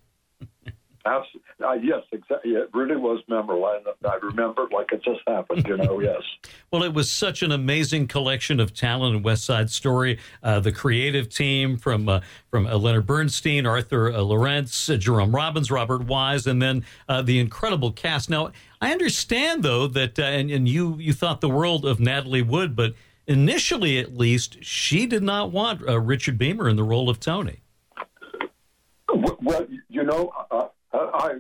Uh, 1.10 1.74
yes, 1.74 2.02
exactly. 2.12 2.52
It 2.52 2.70
really 2.74 2.96
was 2.96 3.22
memorable. 3.28 3.66
I, 3.66 3.80
I 4.08 4.16
remember 4.16 4.64
it 4.64 4.74
like 4.74 4.92
it 4.92 5.04
just 5.04 5.20
happened, 5.28 5.68
you 5.68 5.78
know, 5.78 6.00
yes. 6.00 6.22
well, 6.72 6.84
it 6.84 6.94
was 6.94 7.12
such 7.12 7.42
an 7.42 7.52
amazing 7.52 8.08
collection 8.08 8.60
of 8.60 8.74
talent 8.74 9.16
in 9.16 9.24
West 9.24 9.44
Side 9.44 9.70
Story. 9.70 10.20
Uh, 10.42 10.60
the 10.60 10.72
creative 10.72 11.30
team 11.30 11.78
from 11.78 12.08
uh, 12.08 12.22
from 12.50 12.66
uh, 12.66 12.78
Leonard 12.78 13.06
Bernstein, 13.06 13.66
Arthur 13.66 14.12
uh, 14.12 14.22
Laurents, 14.22 14.90
uh, 14.90 14.96
Jerome 14.96 15.36
Robbins, 15.36 15.70
Robert 15.70 16.06
Wise, 16.06 16.48
and 16.48 16.62
then 16.62 16.86
the 17.24 17.40
incredible 17.40 17.92
cast. 17.92 18.30
Now, 18.30 18.52
I 18.82 18.92
understand, 18.92 19.64
though, 19.64 19.88
that, 19.88 20.18
and, 20.18 20.50
and 20.50 20.68
you, 20.68 20.96
you 20.98 21.14
thought 21.14 21.42
the 21.42 21.50
world 21.50 21.86
of 21.86 22.00
Natalie 22.00 22.42
Wood, 22.42 22.76
but 22.76 22.94
initially, 23.28 24.00
at 24.00 24.16
least, 24.18 24.64
she 24.64 25.06
did 25.06 25.24
not 25.24 25.52
want 25.52 25.82
Richard 25.82 26.38
Beymer 26.38 26.70
in 26.70 26.76
the 26.76 26.84
role 26.84 27.10
of 27.10 27.20
Tony. 27.20 27.62
Well, 29.42 29.68
you 29.90 30.04
know, 30.04 30.32
I, 30.94 31.32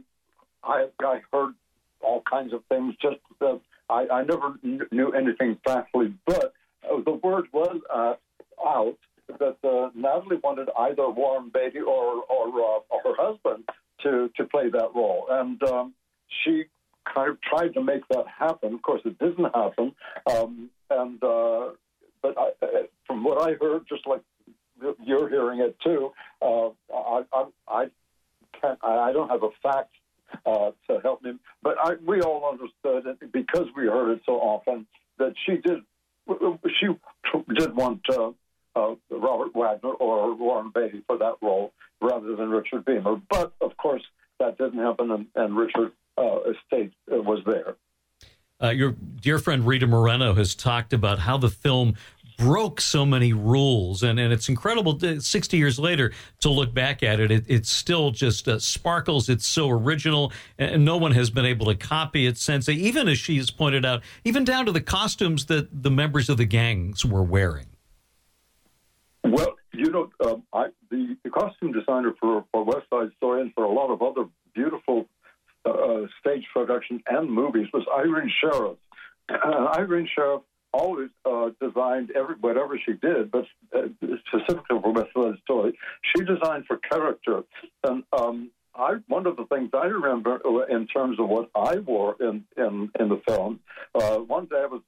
I, 0.63 0.85
I 1.01 1.21
heard 1.31 1.53
all 2.01 2.21
kinds 2.29 2.53
of 2.53 2.63
things. 2.69 2.95
Just 3.01 3.17
uh, 3.41 3.57
I, 3.89 4.07
I 4.11 4.23
never 4.23 4.55
knew 4.63 5.11
anything 5.11 5.57
factually, 5.65 6.13
but 6.25 6.53
uh, 6.89 7.01
the 7.05 7.19
word 7.23 7.45
was 7.51 7.77
uh, 7.93 8.13
out 8.65 8.97
that 9.39 9.57
uh, 9.63 9.89
Natalie 9.93 10.39
wanted 10.43 10.69
either 10.77 11.09
Warren 11.09 11.51
Beatty 11.53 11.79
or 11.79 12.23
or, 12.23 12.47
uh, 12.47 12.79
or 12.89 13.01
her 13.03 13.15
husband 13.17 13.63
to 14.03 14.29
to 14.37 14.45
play 14.45 14.69
that 14.69 14.89
role, 14.95 15.25
and 15.29 15.61
um, 15.63 15.93
she 16.43 16.65
kind 17.13 17.29
of 17.31 17.41
tried 17.41 17.73
to 17.73 17.83
make 17.83 18.07
that 18.09 18.25
happen. 18.27 18.73
Of 18.73 18.81
course, 18.81 19.01
it 19.05 19.17
didn't 19.19 19.53
happen. 19.55 19.93
Um, 20.31 20.69
and 20.89 21.23
uh, 21.23 21.69
but 22.21 22.37
I, 22.37 22.51
uh, 22.61 22.67
from 23.07 23.23
what 23.23 23.41
I 23.41 23.53
heard, 23.53 23.83
just 23.87 24.05
like 24.07 24.21
you're 25.03 25.29
hearing 25.29 25.59
it 25.59 25.75
too, 25.83 26.11
uh, 26.41 26.69
I, 26.93 27.23
I, 27.33 27.45
I 27.67 27.85
can't, 28.61 28.79
I 28.83 29.11
don't 29.11 29.29
have 29.29 29.43
a 29.43 29.49
fact 29.61 29.91
uh, 30.45 30.71
to 30.89 30.99
help 31.01 31.23
me, 31.23 31.33
but 31.63 31.77
I, 31.83 31.95
we 32.05 32.21
all 32.21 32.49
understood 32.49 33.07
it 33.07 33.31
because 33.31 33.67
we 33.75 33.87
heard 33.87 34.11
it 34.11 34.21
so 34.25 34.33
often 34.33 34.85
that 35.17 35.33
she 35.45 35.57
did. 35.57 35.79
She 36.79 36.87
did 37.55 37.75
want 37.75 38.01
uh, 38.09 38.29
uh, 38.75 38.95
Robert 39.09 39.55
Wagner 39.55 39.89
or 39.89 40.35
Warren 40.35 40.71
Beatty 40.73 41.03
for 41.07 41.17
that 41.17 41.35
role 41.41 41.73
rather 42.01 42.35
than 42.35 42.49
Richard 42.49 42.85
Beymer. 42.85 43.21
But 43.29 43.53
of 43.61 43.75
course, 43.77 44.03
that 44.39 44.57
didn't 44.57 44.79
happen, 44.79 45.11
and, 45.11 45.25
and 45.35 45.57
Richard 45.57 45.91
uh, 46.17 46.39
Estate 46.51 46.93
was 47.07 47.39
there. 47.45 47.75
Uh, 48.61 48.69
your 48.69 48.91
dear 49.21 49.39
friend 49.39 49.65
Rita 49.65 49.87
Moreno 49.87 50.33
has 50.33 50.53
talked 50.53 50.91
about 50.91 51.19
how 51.19 51.37
the 51.37 51.49
film 51.49 51.95
broke 52.39 52.79
so 52.79 53.05
many 53.05 53.33
rules. 53.33 54.01
And, 54.01 54.19
and 54.19 54.33
it's 54.33 54.49
incredible 54.49 54.97
60 54.99 55.57
years 55.57 55.77
later 55.77 56.11
to 56.39 56.49
look 56.49 56.73
back 56.73 57.03
at 57.03 57.19
it. 57.19 57.29
it 57.29 57.45
it's 57.47 57.69
still 57.69 58.11
just 58.11 58.47
uh, 58.47 58.57
sparkles. 58.57 59.29
It's 59.29 59.45
so 59.45 59.69
original, 59.69 60.31
and 60.57 60.83
no 60.83 60.97
one 60.97 61.11
has 61.11 61.29
been 61.29 61.45
able 61.45 61.67
to 61.67 61.75
copy 61.75 62.25
it 62.25 62.37
since. 62.37 62.67
Even 62.67 63.07
as 63.07 63.19
she 63.19 63.37
has 63.37 63.51
pointed 63.51 63.85
out, 63.85 64.01
even 64.23 64.43
down 64.43 64.65
to 64.65 64.71
the 64.71 64.81
costumes 64.81 65.45
that 65.47 65.83
the 65.83 65.91
members 65.91 66.29
of 66.29 66.37
the 66.37 66.45
gangs 66.45 67.05
were 67.05 67.23
wearing. 67.23 67.67
Well, 69.23 69.55
you 69.73 69.91
know, 69.91 70.09
um, 70.25 70.43
I, 70.53 70.67
the, 70.89 71.17
the, 71.23 71.29
costume 71.29 71.73
designer 71.73 72.13
for, 72.19 72.45
for 72.51 72.63
West 72.63 72.87
Side 72.89 73.09
Story 73.17 73.41
and 73.41 73.53
for 73.53 73.65
a 73.65 73.71
lot 73.71 73.91
of 73.91 74.01
other 74.01 74.27
beautiful 74.55 75.05
uh, 75.65 76.07
stage 76.19 76.45
productions 76.53 77.01
and 77.07 77.29
movies 77.29 77.67
was 77.73 77.85
Irene 77.93 78.31
Sharaff. 78.41 78.77
Uh, 79.29 79.73
Irene 79.77 80.07
Sharaff 80.17 80.41
always 80.73 81.09
uh, 81.25 81.49
designed 81.61 82.11
every 82.11 82.35
whatever 82.35 82.79
she 82.83 82.93
did, 82.93 83.31
but 83.31 83.45
uh, 83.75 83.87
specifically 84.27 84.79
for 84.81 84.91
West 84.91 85.09
Story, 85.43 85.77
she 86.01 86.23
designed 86.23 86.65
for 86.65 86.77
character. 86.77 87.43
And 87.83 88.03
um, 88.13 88.51
I, 88.75 88.95
one 89.07 89.27
of 89.27 89.35
the 89.35 89.45
things 89.45 89.69
I 89.73 89.85
remember 89.85 90.39
in 90.69 90.87
terms 90.87 91.19
of 91.19 91.27
what 91.27 91.49
I 91.55 91.77
wore 91.77 92.15
in 92.19 92.45
in, 92.57 92.91
in 92.99 93.09
the 93.09 93.21
film, 93.27 93.59
uh, 93.95 94.17
one 94.17 94.45
day 94.45 94.63
I 94.63 94.67
was 94.67 94.81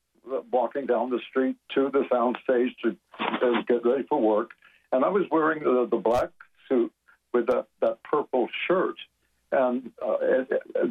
walking 0.51 0.85
down 0.85 1.09
the 1.09 1.19
street 1.29 1.57
to 1.75 1.89
the 1.91 2.03
soundstage 2.11 2.71
to 2.83 2.95
uh, 3.19 3.61
get 3.67 3.85
ready 3.85 4.03
for 4.07 4.21
work, 4.21 4.51
and 4.91 5.03
I 5.03 5.09
was 5.09 5.23
wearing 5.31 5.63
the, 5.63 5.87
the 5.89 5.97
black 5.97 6.29
suit 6.69 6.93
with 7.33 7.47
that, 7.47 7.65
that 7.81 8.03
purple 8.03 8.47
shirt. 8.67 8.95
And 9.51 9.91
uh, 10.01 10.17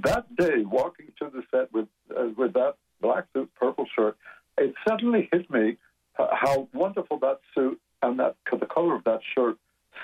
that 0.04 0.26
day, 0.36 0.64
walking 0.64 1.06
to 1.18 1.30
the 1.32 1.42
set 1.50 1.72
with 1.72 1.88
uh, 2.14 2.26
with 2.36 2.52
that 2.54 2.74
black 3.00 3.24
suit, 3.32 3.50
purple 3.58 3.86
shirt, 3.96 4.18
it 4.60 4.74
suddenly 4.86 5.28
hit 5.32 5.50
me 5.50 5.76
how 6.16 6.68
wonderful 6.74 7.18
that 7.18 7.40
suit 7.54 7.80
and 8.02 8.18
that 8.18 8.36
the 8.50 8.66
color 8.66 8.94
of 8.94 9.04
that 9.04 9.20
shirt 9.34 9.56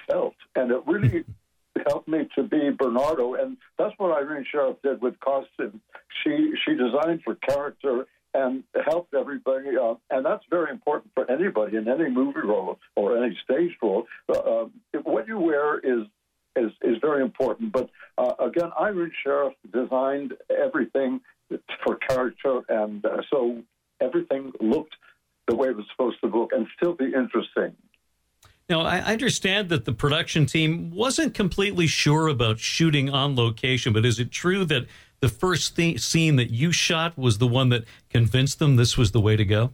felt, 0.09 0.35
and 0.55 0.71
it 0.71 0.81
really 0.87 1.25
helped 1.87 2.09
me 2.09 2.29
to 2.35 2.43
be 2.43 2.71
Bernardo, 2.71 3.35
and 3.35 3.57
that's 3.79 3.95
what 3.99 4.17
Irene 4.17 4.47
Sharaff 4.53 4.81
did 4.83 5.01
with 5.01 5.19
costume. 5.21 5.81
She 6.23 6.53
she 6.65 6.75
designed 6.75 7.23
for 7.23 7.35
character 7.37 8.07
and 8.35 8.65
helped 8.85 9.15
everybody, 9.15 9.77
uh, 9.81 9.95
and 10.11 10.25
that's 10.25 10.45
very 10.51 10.71
important 10.71 11.11
for 11.15 11.31
anybody 11.31 11.77
in 11.77 11.89
any 11.89 12.11
movie 12.11 12.41
role 12.41 12.79
or 12.95 13.23
any 13.23 13.37
stage 13.45 13.73
role. 13.83 14.07
Uh, 14.29 14.33
uh 14.39 14.67
what 15.05 15.27
you 15.27 15.39
wear 15.39 15.79
is 15.79 16.07
is, 16.57 16.71
is 16.83 16.97
very 17.01 17.23
important. 17.23 17.73
But 17.73 17.91
uh, 18.19 18.33
again, 18.41 18.71
Irene 18.81 19.13
Sharaff 19.25 19.55
designed 19.73 20.35
everything 20.51 21.21
for 21.85 21.97
character, 21.97 22.61
and 22.69 23.05
uh, 23.05 23.23
so 23.31 23.63
everything 24.07 24.53
looked 24.61 24.95
the 25.49 25.55
way 25.55 25.69
it 25.69 25.77
was 25.77 25.87
supposed 25.91 26.21
to 26.21 26.29
look 26.29 26.53
and 26.53 26.67
still 26.77 26.95
be 26.95 27.07
interesting. 27.07 27.75
Now, 28.69 28.81
I 28.81 28.99
understand 28.99 29.69
that 29.69 29.85
the 29.85 29.93
production 29.93 30.45
team 30.45 30.91
wasn't 30.91 31.35
completely 31.35 31.87
sure 31.87 32.27
about 32.27 32.59
shooting 32.59 33.09
on 33.09 33.37
location, 33.37 33.93
but 33.93 34.05
is 34.05 34.19
it 34.19 34.33
true 34.33 34.65
that 34.65 34.87
the 35.21 35.29
first 35.29 35.77
th- 35.77 36.01
scene 36.01 36.35
that 36.37 36.51
you 36.51 36.73
shot 36.73 37.17
was 37.17 37.39
the 37.39 37.47
one 37.47 37.69
that 37.69 37.85
convinced 38.11 38.59
them 38.59 38.75
this 38.75 38.99
was 38.99 39.13
the 39.13 39.21
way 39.21 39.37
to 39.37 39.45
go? 39.45 39.73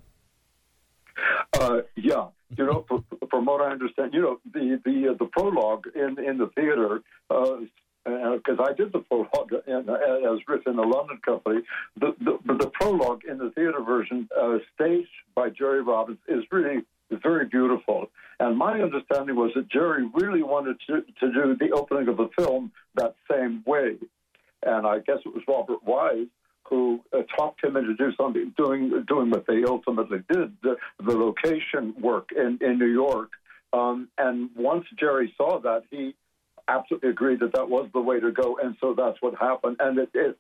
Uh, 1.55 1.81
yeah, 1.97 2.27
you 2.57 2.67
know, 2.67 2.85
from 3.31 3.47
what 3.47 3.62
I 3.62 3.71
understand, 3.71 4.12
you 4.12 4.21
know, 4.21 4.41
the 4.53 4.81
the 4.85 5.11
uh, 5.11 5.15
the 5.19 5.27
prologue 5.27 5.87
in 5.95 6.23
in 6.23 6.37
the 6.37 6.49
theater. 6.55 7.03
Because 8.04 8.59
uh, 8.59 8.64
I 8.64 8.73
did 8.73 8.92
the 8.92 9.00
prologue 9.00 9.52
in, 9.66 9.88
uh, 9.88 10.32
as 10.32 10.40
written 10.49 10.73
in 10.73 10.76
the 10.76 10.82
London 10.82 11.18
company, 11.25 11.61
the, 11.99 12.14
the, 12.21 12.38
the 12.54 12.71
prologue 12.80 13.23
in 13.28 13.38
the 13.38 13.50
theater 13.50 13.80
version, 13.80 14.28
uh, 14.37 14.59
staged 14.75 15.09
by 15.35 15.50
Jerry 15.50 15.82
Robbins, 15.82 16.18
is 16.28 16.44
really 16.50 16.82
very 17.11 17.47
beautiful. 17.47 18.11
And 18.40 18.59
my 18.59 18.80
understanding 18.80 19.37
was 19.37 19.52
that 19.54 19.68
Jerry 19.68 20.09
really 20.14 20.42
wanted 20.42 20.78
to, 20.88 21.02
to 21.21 21.32
do 21.32 21.56
the 21.56 21.71
opening 21.73 22.09
of 22.09 22.16
the 22.16 22.28
film 22.37 22.73
that 22.97 23.14
same 23.30 23.62
way. 23.66 23.97
And 24.64 24.87
I 24.87 24.99
guess 24.99 25.18
it 25.25 25.35
was 25.35 25.42
Robert 25.47 25.85
Wise 25.85 26.26
who 26.64 27.00
uh, 27.12 27.23
talked 27.37 27.62
him 27.62 27.76
into 27.76 27.94
do 27.94 28.12
something, 28.16 28.54
doing 28.56 29.04
doing 29.06 29.28
what 29.28 29.47
they 29.47 29.62
ultimately 29.64 30.23
did, 30.30 30.56
the, 30.62 30.76
the 31.04 31.14
location 31.14 31.94
work 32.00 32.30
in, 32.35 32.59
in 32.62 32.78
New 32.78 32.87
York. 32.87 33.30
Um, 33.75 34.09
and 34.16 34.49
once 34.56 34.87
Jerry 34.99 35.35
saw 35.37 35.61
that, 35.61 35.82
he 35.90 36.14
absolutely 36.69 37.11
agreed 37.11 37.40
that 37.40 37.52
that 37.54 37.69
was 37.69 37.88
the 37.92 38.00
way 38.00 38.21
to 38.21 38.33
go, 38.33 38.59
and 38.62 38.76
so 38.81 38.95
that's 38.97 39.21
what 39.21 39.35
happened. 39.38 39.76
And 39.81 39.99
it, 39.99 40.37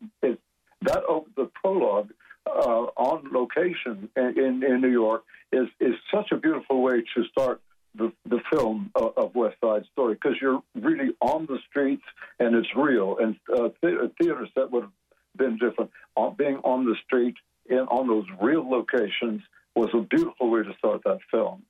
that 0.82 1.02
the 1.36 1.50
prologue 1.54 2.10
uh, 2.46 2.86
on 2.96 3.30
location 3.32 4.08
in, 4.16 4.62
in, 4.64 4.80
New 4.80 4.90
York 4.90 5.24
is 5.52 5.68
is 5.80 5.94
such 6.12 6.32
a 6.32 6.36
beautiful 6.36 6.82
way 6.82 7.02
to 7.14 7.24
start 7.30 7.60
the, 7.94 8.12
the 8.26 8.40
film 8.52 8.90
of, 8.94 9.12
of 9.16 9.34
West 9.34 9.56
Side 9.62 9.84
Story 9.92 10.14
because 10.14 10.36
you're 10.40 10.62
really 10.74 11.14
on 11.20 11.46
the 11.46 11.58
streets 11.68 12.02
and 12.40 12.56
it's 12.56 12.74
real. 12.74 13.18
And 13.18 13.36
uh, 13.54 13.66
a 13.66 14.08
theater 14.20 14.48
set 14.54 14.70
would 14.70 14.84
have 14.84 14.92
been 15.36 15.58
different. 15.58 15.90
Uh, 16.16 16.30
being 16.30 16.56
on 16.64 16.84
the 16.84 16.96
street 17.04 17.34
in 17.66 17.78
on 17.78 18.08
those 18.08 18.26
real 18.40 18.68
locations 18.68 19.42
was 19.74 19.90
a 19.94 20.00
beautiful 20.00 20.50
way 20.50 20.62
to 20.62 20.74
start 20.78 21.02
that 21.04 21.18
film. 21.30 21.62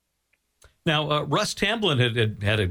Now, 0.84 1.10
uh, 1.10 1.22
Russ 1.22 1.54
Tamblyn 1.54 1.98
had, 1.98 2.16
had, 2.16 2.42
had 2.42 2.60
a 2.60 2.68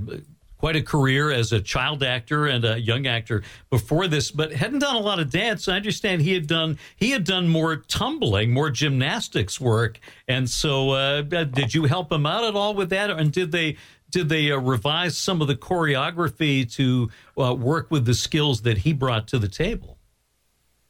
quite 0.61 0.75
a 0.75 0.81
career 0.83 1.31
as 1.31 1.51
a 1.51 1.59
child 1.59 2.03
actor 2.03 2.45
and 2.45 2.63
a 2.63 2.79
young 2.79 3.07
actor 3.07 3.41
before 3.71 4.07
this, 4.07 4.29
but 4.29 4.53
hadn't 4.53 4.77
done 4.77 4.95
a 4.95 4.99
lot 4.99 5.17
of 5.17 5.31
dance. 5.31 5.67
I 5.67 5.75
understand 5.75 6.21
he 6.21 6.35
had 6.35 6.45
done 6.45 6.77
he 6.95 7.09
had 7.09 7.23
done 7.23 7.47
more 7.47 7.77
tumbling, 7.77 8.53
more 8.53 8.69
gymnastics 8.69 9.59
work, 9.59 9.99
and 10.27 10.47
so 10.47 10.91
uh, 10.91 11.23
did 11.23 11.73
you 11.73 11.85
help 11.85 12.11
him 12.11 12.27
out 12.27 12.43
at 12.43 12.55
all 12.55 12.75
with 12.75 12.91
that? 12.91 13.09
And 13.09 13.31
did 13.31 13.51
they 13.51 13.77
did 14.11 14.29
they 14.29 14.51
uh, 14.51 14.59
revise 14.59 15.17
some 15.17 15.41
of 15.41 15.47
the 15.47 15.55
choreography 15.55 16.71
to 16.73 17.09
uh, 17.41 17.55
work 17.55 17.89
with 17.89 18.05
the 18.05 18.13
skills 18.13 18.61
that 18.61 18.77
he 18.77 18.93
brought 18.93 19.27
to 19.29 19.39
the 19.39 19.47
table? 19.47 19.97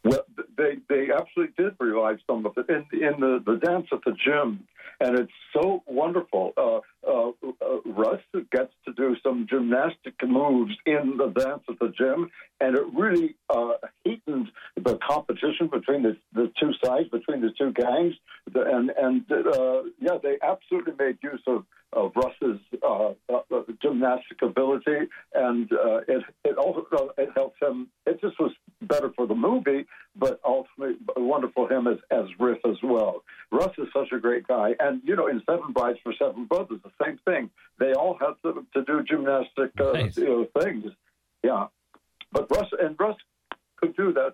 Well, 0.03 0.25
they 0.57 0.79
they 0.89 1.13
absolutely 1.13 1.53
did 1.63 1.75
revise 1.79 2.19
some 2.27 2.45
of 2.45 2.57
it 2.57 2.67
in 2.67 2.85
in 2.91 3.21
the 3.21 3.41
the 3.45 3.55
dance 3.55 3.87
at 3.93 3.99
the 4.05 4.17
gym 4.21 4.67
and 5.01 5.17
it's 5.17 5.31
so 5.51 5.83
wonderful. 5.87 6.53
Uh, 6.55 6.79
uh, 7.05 7.29
uh, 7.43 7.81
Russ 7.85 8.21
gets 8.51 8.71
to 8.85 8.93
do 8.93 9.15
some 9.23 9.47
gymnastic 9.49 10.13
moves 10.23 10.75
in 10.85 11.17
the 11.17 11.27
dance 11.27 11.63
at 11.67 11.79
the 11.79 11.91
gym, 11.97 12.29
and 12.59 12.75
it 12.75 12.83
really 12.93 13.35
uh, 13.49 13.73
heatened 14.03 14.49
the 14.75 14.99
competition 15.05 15.67
between 15.71 16.03
the, 16.03 16.15
the 16.33 16.51
two 16.59 16.71
sides, 16.85 17.09
between 17.09 17.41
the 17.41 17.51
two 17.57 17.73
gangs. 17.73 18.13
And 18.53 18.91
and 18.91 19.25
uh, 19.31 19.81
yeah, 19.99 20.17
they 20.21 20.37
absolutely 20.43 20.93
made 20.99 21.17
use 21.23 21.41
of, 21.47 21.65
of 21.93 22.11
Russ's 22.15 22.59
gymnastic 23.81 24.41
ability, 24.43 25.07
and 25.33 25.67
it 26.07 26.23
it 26.43 26.57
also 26.57 26.85
it 27.17 27.29
helped 27.35 27.61
him. 27.61 27.87
It 28.05 28.21
just 28.21 28.39
was 28.39 28.51
better 28.81 29.11
for 29.15 29.25
the 29.25 29.35
movie, 29.35 29.85
but 30.15 30.39
ultimately 30.45 30.97
wonderful 31.17 31.67
him 31.67 31.87
as 31.87 31.97
as 32.11 32.25
Riff 32.39 32.59
as 32.65 32.77
well. 32.83 33.20
Russ 33.61 33.75
is 33.77 33.87
such 33.93 34.11
a 34.11 34.19
great 34.19 34.47
guy, 34.47 34.73
and 34.79 35.01
you 35.05 35.15
know, 35.15 35.27
in 35.27 35.41
Seven 35.47 35.71
Brides 35.71 35.99
for 36.03 36.13
Seven 36.17 36.45
Brothers, 36.45 36.79
the 36.83 37.05
same 37.05 37.19
thing. 37.25 37.49
They 37.79 37.93
all 37.93 38.17
had 38.19 38.33
to, 38.43 38.65
to 38.73 38.83
do 38.83 39.03
gymnastic 39.03 39.71
uh, 39.79 39.91
nice. 39.91 40.17
you 40.17 40.25
know, 40.25 40.61
things. 40.63 40.85
Yeah, 41.43 41.67
but 42.31 42.49
Russ 42.49 42.69
and 42.81 42.95
Russ 42.99 43.17
could 43.77 43.95
do 43.95 44.13
that 44.13 44.33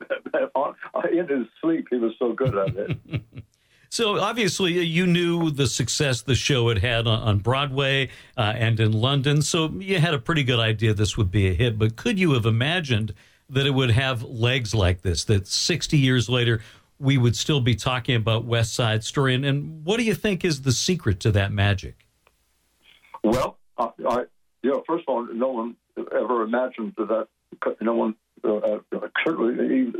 in 1.12 1.28
his 1.28 1.46
sleep. 1.62 1.86
He 1.90 1.96
was 1.96 2.12
so 2.18 2.32
good 2.32 2.56
at 2.56 2.76
it. 2.76 3.22
So 3.88 4.18
obviously, 4.18 4.82
you 4.82 5.06
knew 5.06 5.50
the 5.50 5.66
success 5.66 6.22
the 6.22 6.34
show 6.34 6.70
had 6.70 6.78
had 6.78 7.06
on 7.06 7.40
Broadway 7.40 8.08
uh, 8.38 8.54
and 8.56 8.80
in 8.80 8.92
London. 8.92 9.42
So 9.42 9.68
you 9.68 9.98
had 9.98 10.14
a 10.14 10.18
pretty 10.18 10.44
good 10.44 10.58
idea 10.58 10.94
this 10.94 11.18
would 11.18 11.30
be 11.30 11.46
a 11.48 11.52
hit. 11.52 11.78
But 11.78 11.96
could 11.96 12.18
you 12.18 12.32
have 12.32 12.46
imagined 12.46 13.12
that 13.50 13.66
it 13.66 13.72
would 13.72 13.90
have 13.90 14.22
legs 14.22 14.74
like 14.74 15.02
this? 15.02 15.24
That 15.24 15.46
60 15.46 15.98
years 15.98 16.30
later, 16.30 16.62
we 17.02 17.18
would 17.18 17.34
still 17.34 17.60
be 17.60 17.74
talking 17.74 18.14
about 18.14 18.44
West 18.44 18.74
Side 18.74 19.02
Story. 19.02 19.34
And, 19.34 19.44
and 19.44 19.84
what 19.84 19.96
do 19.96 20.04
you 20.04 20.14
think 20.14 20.44
is 20.44 20.62
the 20.62 20.70
secret 20.70 21.18
to 21.20 21.32
that 21.32 21.50
magic? 21.52 22.06
Well, 23.24 23.58
uh, 23.76 23.88
I, 24.08 24.20
you 24.62 24.70
know, 24.70 24.84
first 24.86 25.04
of 25.08 25.12
all, 25.12 25.26
no 25.26 25.48
one 25.48 25.76
ever 25.98 26.42
imagined 26.42 26.94
that. 26.96 27.26
No 27.80 27.94
one 27.94 28.14
uh, 28.44 28.56
uh 28.56 28.78
certainly 29.24 29.92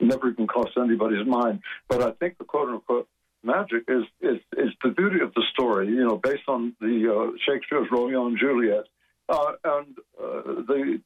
never 0.00 0.30
even 0.30 0.46
crossed 0.46 0.76
anybody's 0.76 1.26
mind. 1.26 1.60
But 1.88 2.02
I 2.02 2.12
think 2.12 2.38
the 2.38 2.44
quote 2.44 2.68
unquote 2.68 3.08
magic 3.42 3.84
is, 3.88 4.04
is 4.20 4.38
is 4.56 4.70
the 4.82 4.90
beauty 4.90 5.20
of 5.20 5.32
the 5.34 5.42
story. 5.52 5.88
You 5.88 6.06
know, 6.06 6.20
based 6.22 6.46
on 6.46 6.74
the 6.80 7.10
uh, 7.10 7.36
Shakespeare's 7.46 7.88
Romeo 7.90 8.26
and 8.26 8.38
Juliet, 8.38 8.84
uh, 9.28 9.52
and 9.64 9.98
uh, 10.22 10.62
the 10.66 11.00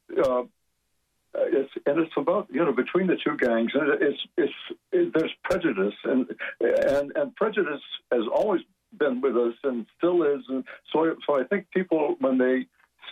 uh, 1.35 1.39
uh, 1.39 1.45
it's 1.47 1.71
and 1.87 1.99
it's 1.99 2.13
about 2.17 2.49
you 2.51 2.65
know 2.65 2.73
between 2.73 3.07
the 3.07 3.17
two 3.17 3.37
gangs 3.37 3.73
and 3.75 4.03
it's 4.03 4.21
it's 4.37 4.53
it, 4.93 5.13
there's 5.15 5.33
prejudice 5.45 5.95
and 6.05 6.27
and 6.61 7.13
and 7.15 7.35
prejudice 7.37 7.81
has 8.11 8.23
always 8.35 8.63
been 8.99 9.21
with 9.21 9.37
us 9.37 9.55
and 9.65 9.87
still 9.97 10.23
is 10.23 10.43
and 10.49 10.65
so 10.93 11.15
so 11.27 11.41
I 11.41 11.45
think 11.45 11.71
people 11.71 12.17
when 12.21 12.39
they 12.39 12.67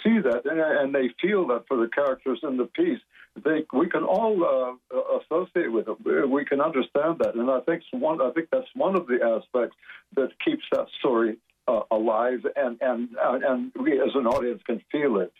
see 0.05 0.19
that 0.21 0.43
and, 0.45 0.61
and 0.61 0.95
they 0.95 1.11
feel 1.21 1.47
that 1.49 1.65
for 1.69 1.77
the 1.77 1.89
characters 1.89 2.41
in 2.43 2.57
the 2.57 2.67
piece 2.67 3.01
they 3.45 3.65
we 3.73 3.89
can 3.89 4.03
all 4.03 4.45
uh, 4.45 4.99
associate 5.21 5.73
with 5.73 5.89
it 5.89 6.29
we 6.29 6.45
can 6.45 6.61
understand 6.61 7.19
that 7.21 7.35
and 7.35 7.51
I 7.51 7.61
think 7.61 7.83
one 7.93 8.21
I 8.21 8.31
think 8.33 8.49
that's 8.51 8.69
one 8.75 8.97
of 8.97 9.07
the 9.07 9.19
aspects 9.23 9.77
that 10.17 10.31
keeps 10.45 10.65
that 10.73 10.87
story 10.99 11.39
uh, 11.69 11.81
alive 11.91 12.41
and 12.57 12.79
and 12.81 13.09
uh, 13.17 13.39
and 13.47 13.73
we 13.81 14.01
as 14.01 14.15
an 14.15 14.27
audience 14.27 14.61
can 14.67 14.83
feel 14.91 15.19
it. 15.19 15.33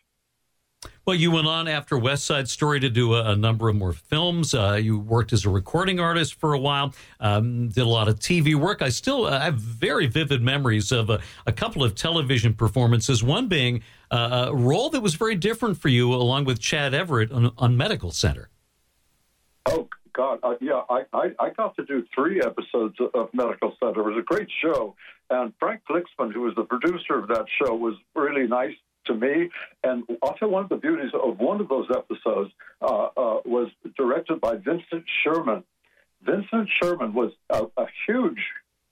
Well, 1.07 1.17
you 1.17 1.31
went 1.31 1.47
on 1.47 1.67
after 1.67 1.99
West 1.99 2.25
Side 2.27 2.49
Story 2.49 2.79
to 2.81 2.91
do 2.91 3.15
a, 3.15 3.31
a 3.31 3.37
number 3.37 3.71
of 3.71 3.77
more 3.77 3.95
films. 3.95 4.53
Uh, 4.55 4.79
you 4.81 4.99
worked 4.99 5.33
as 5.33 5.47
a 5.47 5.51
recording 5.51 5.99
artist 5.99 6.35
for 6.35 6.53
a 6.53 6.59
while, 6.59 6.95
um, 7.21 7.69
did 7.69 7.81
a 7.81 7.89
lot 7.89 8.07
of 8.07 8.19
TV 8.19 8.55
work. 8.55 8.83
I 8.83 8.91
still 8.91 9.25
uh, 9.25 9.41
have 9.41 9.55
very 9.55 10.07
vivid 10.07 10.43
memories 10.43 10.93
of 10.93 11.09
a, 11.09 11.21
a 11.47 11.53
couple 11.53 11.83
of 11.83 11.95
television 11.95 12.53
performances, 12.53 13.25
one 13.25 13.49
being 13.49 13.83
uh, 14.11 14.49
a 14.51 14.55
role 14.55 14.91
that 14.91 15.01
was 15.01 15.15
very 15.15 15.37
different 15.37 15.79
for 15.79 15.89
you, 15.89 16.13
along 16.13 16.45
with 16.45 16.61
Chad 16.61 16.93
Everett 16.93 17.33
on, 17.33 17.53
on 17.57 17.77
Medical 17.77 18.11
Center. 18.11 18.51
Oh, 19.67 19.89
God, 20.13 20.39
uh, 20.43 20.55
yeah, 20.61 20.83
I, 20.91 21.05
I, 21.15 21.31
I, 21.41 21.51
got 21.51 21.77
to 21.77 21.85
do 21.85 22.05
three 22.15 22.43
episodes 22.43 22.97
of 23.15 23.31
Medical 23.33 23.75
Center. 23.83 24.01
It 24.01 24.15
was 24.15 24.19
a 24.19 24.23
great 24.23 24.49
show. 24.63 24.95
And 25.31 25.53
Frank 25.59 25.83
Glicksman, 25.89 26.33
who 26.33 26.43
was 26.43 26.55
the 26.57 26.65
producer 26.65 27.19
of 27.19 27.29
that 27.29 27.47
show, 27.63 27.75
was 27.75 27.95
really 28.15 28.47
nice 28.47 28.75
to 29.07 29.15
me. 29.15 29.51
And 29.85 30.05
also, 30.23 30.49
one 30.49 30.65
of 30.65 30.69
the 30.69 30.77
beauties 30.77 31.11
of 31.15 31.39
one 31.39 31.61
of 31.61 31.69
those 31.69 31.89
episodes 31.91 32.53
uh, 32.81 33.09
uh, 33.17 33.41
was 33.45 33.71
directed 33.97 34.41
by 34.41 34.57
Vincent 34.57 35.05
Sherman. 35.23 35.65
Vincent 36.23 36.69
Sherman 36.81 37.15
was 37.15 37.33
a, 37.49 37.65
a, 37.77 37.87
huge 38.07 38.41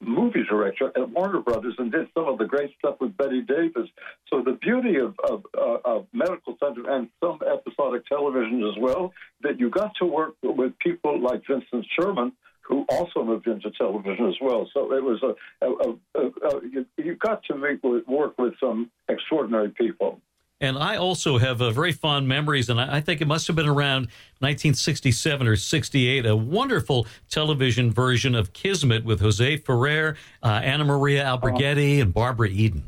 movie 0.01 0.45
director 0.49 0.93
at 0.97 1.11
Warner 1.11 1.41
Brothers 1.41 1.75
and 1.79 1.91
did 1.91 2.09
some 2.15 2.27
of 2.27 2.39
the 2.39 2.47
great 2.47 2.71
stuff 2.79 2.97
with 3.01 3.17
Bette 3.17 3.43
Davis. 3.43 3.89
So 4.29 4.43
the 4.43 4.53
beauty 4.53 4.97
of, 4.97 5.15
of, 5.29 5.45
uh, 5.57 5.79
of 5.85 6.07
Medical 6.13 6.57
Center 6.63 6.89
and 6.91 7.09
some 7.23 7.41
episodic 7.43 8.07
television 8.07 8.65
as 8.65 8.81
well, 8.81 9.13
that 9.43 9.59
you 9.59 9.71
got 9.71 9.93
to 9.99 10.07
work 10.07 10.35
with 10.43 10.79
people 10.79 11.21
like 11.21 11.43
Vincent 11.47 11.87
Sherman, 11.99 12.33
who 12.69 12.85
also 12.91 13.25
moved 13.25 13.47
into 13.47 13.71
television 13.73 14.29
as 14.29 14.35
well. 14.43 14.69
So 14.75 14.93
it 14.93 15.03
was 15.03 15.23
a, 15.23 15.67
a, 15.67 16.21
a, 16.21 16.49
a 16.49 16.61
you, 16.71 16.87
you 16.99 17.15
got 17.15 17.43
to 17.45 17.57
make 17.57 17.83
work 17.83 18.39
with 18.39 18.55
some 18.61 18.91
extraordinary 19.09 19.71
people. 19.71 20.21
And 20.61 20.77
I 20.77 20.97
also 20.97 21.39
have 21.39 21.63
uh, 21.63 21.71
very 21.71 21.93
fond 21.93 22.27
memories, 22.27 22.69
and 22.69 22.81
I, 22.81 22.97
I, 22.97 23.01
think 23.01 23.21
it 23.21 23.29
must 23.29 23.47
have 23.47 23.55
been 23.55 23.69
around 23.69 24.09
1967 24.41 25.47
or 25.47 25.55
68, 25.55 26.27
a 26.27 26.35
wonderful 26.35 27.07
television 27.31 27.93
version 27.93 28.35
of 28.35 28.53
Kismet 28.53 29.05
with 29.05 29.21
Jose 29.21 29.59
Ferrer, 29.59 30.17
uh, 30.43 30.61
Anna 30.65 30.85
Maria 30.85 31.25
Alberghetti, 31.25 31.95
uh-huh. 31.95 32.03
and 32.03 32.13
Barbara 32.13 32.49
Eden. 32.49 32.83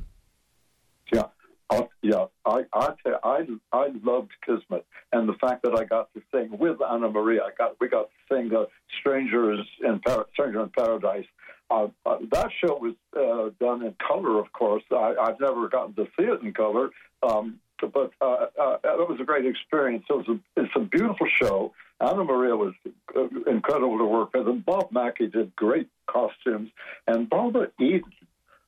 Yeah, 1.13 1.27
uh, 1.71 1.83
yeah. 2.03 2.27
I 2.45 2.65
I, 2.73 2.89
I 3.23 3.47
I 3.73 3.89
loved 4.03 4.33
Kismet, 4.45 4.85
and 5.13 5.29
the 5.29 5.35
fact 5.35 5.63
that 5.63 5.77
I 5.77 5.85
got 5.85 6.13
to 6.15 6.23
sing 6.33 6.59
with 6.59 6.79
Anna 6.83 7.09
Maria, 7.09 7.43
I 7.45 7.51
got 7.57 7.77
we 7.81 7.89
got 7.89 8.09
to 8.11 8.35
sing 8.35 8.53
uh, 8.53 8.65
"Strangers 8.99 9.65
in 9.91 10.01
Par- 10.01 10.27
Stranger 10.33 10.63
in 10.63 10.71
Paradise." 10.71 11.27
Uh, 11.71 11.87
uh, 12.05 12.17
that 12.33 12.51
show 12.63 12.77
was 12.77 12.95
uh, 13.17 13.51
done 13.65 13.85
in 13.85 13.95
color, 14.07 14.41
of 14.41 14.53
course. 14.53 14.83
I, 14.91 15.15
have 15.25 15.41
never 15.41 15.69
gotten 15.69 15.95
to 15.95 16.05
see 16.19 16.25
it 16.25 16.43
in 16.43 16.53
color, 16.53 16.91
um, 17.23 17.61
but 17.81 18.11
uh, 18.21 18.47
uh, 18.61 18.79
it 18.83 19.09
was 19.09 19.19
a 19.21 19.25
great 19.25 19.47
experience. 19.47 20.05
It 20.11 20.13
was 20.13 20.29
a, 20.29 20.61
it's 20.61 20.73
a 20.75 20.81
beautiful 20.81 21.29
show. 21.41 21.73
Anna 22.01 22.25
Maria 22.25 22.57
was 22.57 22.75
uh, 23.17 23.29
incredible 23.47 23.99
to 23.99 24.05
work 24.05 24.35
with, 24.35 24.49
and 24.49 24.65
Bob 24.65 24.89
Mackie 24.91 25.29
did 25.29 25.55
great 25.55 25.89
costumes, 26.09 26.71
and 27.07 27.31
Barbara 27.31 27.69
Eden 27.79 28.13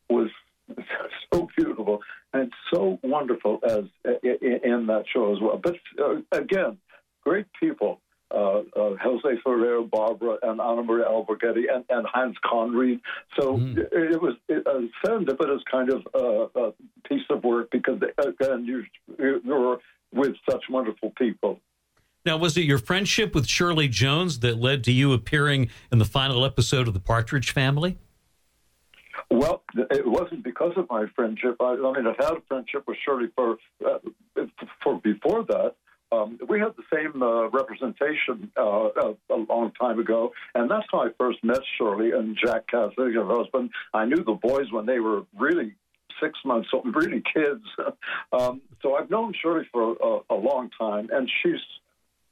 was 0.08 0.28
so 1.34 1.48
beautiful 1.56 2.02
and 2.32 2.52
so 2.72 3.00
wonderful 3.02 3.58
as 3.64 3.84
in 4.22 4.86
that 4.86 5.04
show 5.12 5.34
as 5.34 5.40
well. 5.40 5.60
But 5.62 5.76
again, 6.30 6.78
great 7.24 7.46
people 7.58 8.00
uh, 8.32 8.62
uh, 8.76 8.96
Jose 9.02 9.40
Ferrer, 9.44 9.82
Barbara, 9.82 10.38
and 10.42 10.60
Anna 10.60 10.82
Maria 10.82 11.06
Alberghetti, 11.06 11.64
and, 11.72 11.84
and 11.88 12.06
Hans 12.06 12.36
Conried. 12.44 13.00
So 13.38 13.56
mm. 13.56 13.78
it, 13.78 13.92
it, 13.92 14.22
was 14.22 14.34
it, 14.48 14.66
a 14.66 14.88
serendipitous 15.04 15.60
kind 15.70 15.90
of 15.90 16.06
uh, 16.14 16.58
uh, 16.58 16.70
piece 17.08 17.24
of 17.30 17.44
work 17.44 17.70
because, 17.70 18.00
again, 18.18 18.64
you, 18.64 18.84
you 19.18 19.40
were 19.44 19.78
with 20.12 20.34
such 20.48 20.64
wonderful 20.68 21.12
people. 21.16 21.60
Now, 22.24 22.36
was 22.36 22.56
it 22.56 22.62
your 22.62 22.78
friendship 22.78 23.34
with 23.34 23.48
Shirley 23.48 23.88
Jones 23.88 24.40
that 24.40 24.56
led 24.56 24.84
to 24.84 24.92
you 24.92 25.12
appearing 25.12 25.70
in 25.90 25.98
the 25.98 26.04
final 26.04 26.44
episode 26.44 26.86
of 26.86 26.94
The 26.94 27.00
Partridge 27.00 27.50
Family? 27.50 27.98
Well, 29.30 29.62
it 29.74 30.06
wasn't 30.06 30.44
because 30.44 30.72
of 30.76 30.86
my 30.90 31.06
friendship. 31.16 31.56
I, 31.60 31.72
I 31.72 31.74
mean, 31.76 32.06
I 32.06 32.14
had 32.22 32.34
a 32.34 32.42
friendship 32.48 32.84
with 32.86 32.96
Shirley 33.04 33.28
for 33.34 33.56
uh, 33.84 33.98
for 34.82 35.00
before 35.00 35.44
that, 35.44 35.74
um, 36.12 36.38
we 36.48 36.60
had 36.60 36.72
the 36.76 36.84
same 36.92 37.22
uh, 37.22 37.48
representation 37.48 38.50
uh, 38.56 38.88
a, 39.30 39.36
long 39.48 39.72
time 39.80 39.98
ago, 39.98 40.32
and 40.54 40.70
that's 40.70 40.86
how 40.92 41.00
I 41.00 41.08
first 41.18 41.42
met 41.42 41.60
Shirley 41.78 42.12
and 42.12 42.36
Jack 42.36 42.66
Cassidy, 42.68 43.14
her 43.14 43.26
husband. 43.26 43.70
I 43.94 44.04
knew 44.04 44.22
the 44.22 44.38
boys 44.40 44.70
when 44.70 44.86
they 44.86 45.00
were 45.00 45.22
really 45.38 45.74
six 46.20 46.38
months 46.44 46.68
old, 46.72 46.94
really 46.94 47.22
kids. 47.34 47.64
um, 48.32 48.60
so 48.82 48.94
I've 48.94 49.10
known 49.10 49.32
Shirley 49.42 49.66
for 49.72 49.96
a, 50.00 50.34
a 50.34 50.36
long 50.36 50.70
time, 50.78 51.08
and 51.12 51.30
she's 51.42 51.60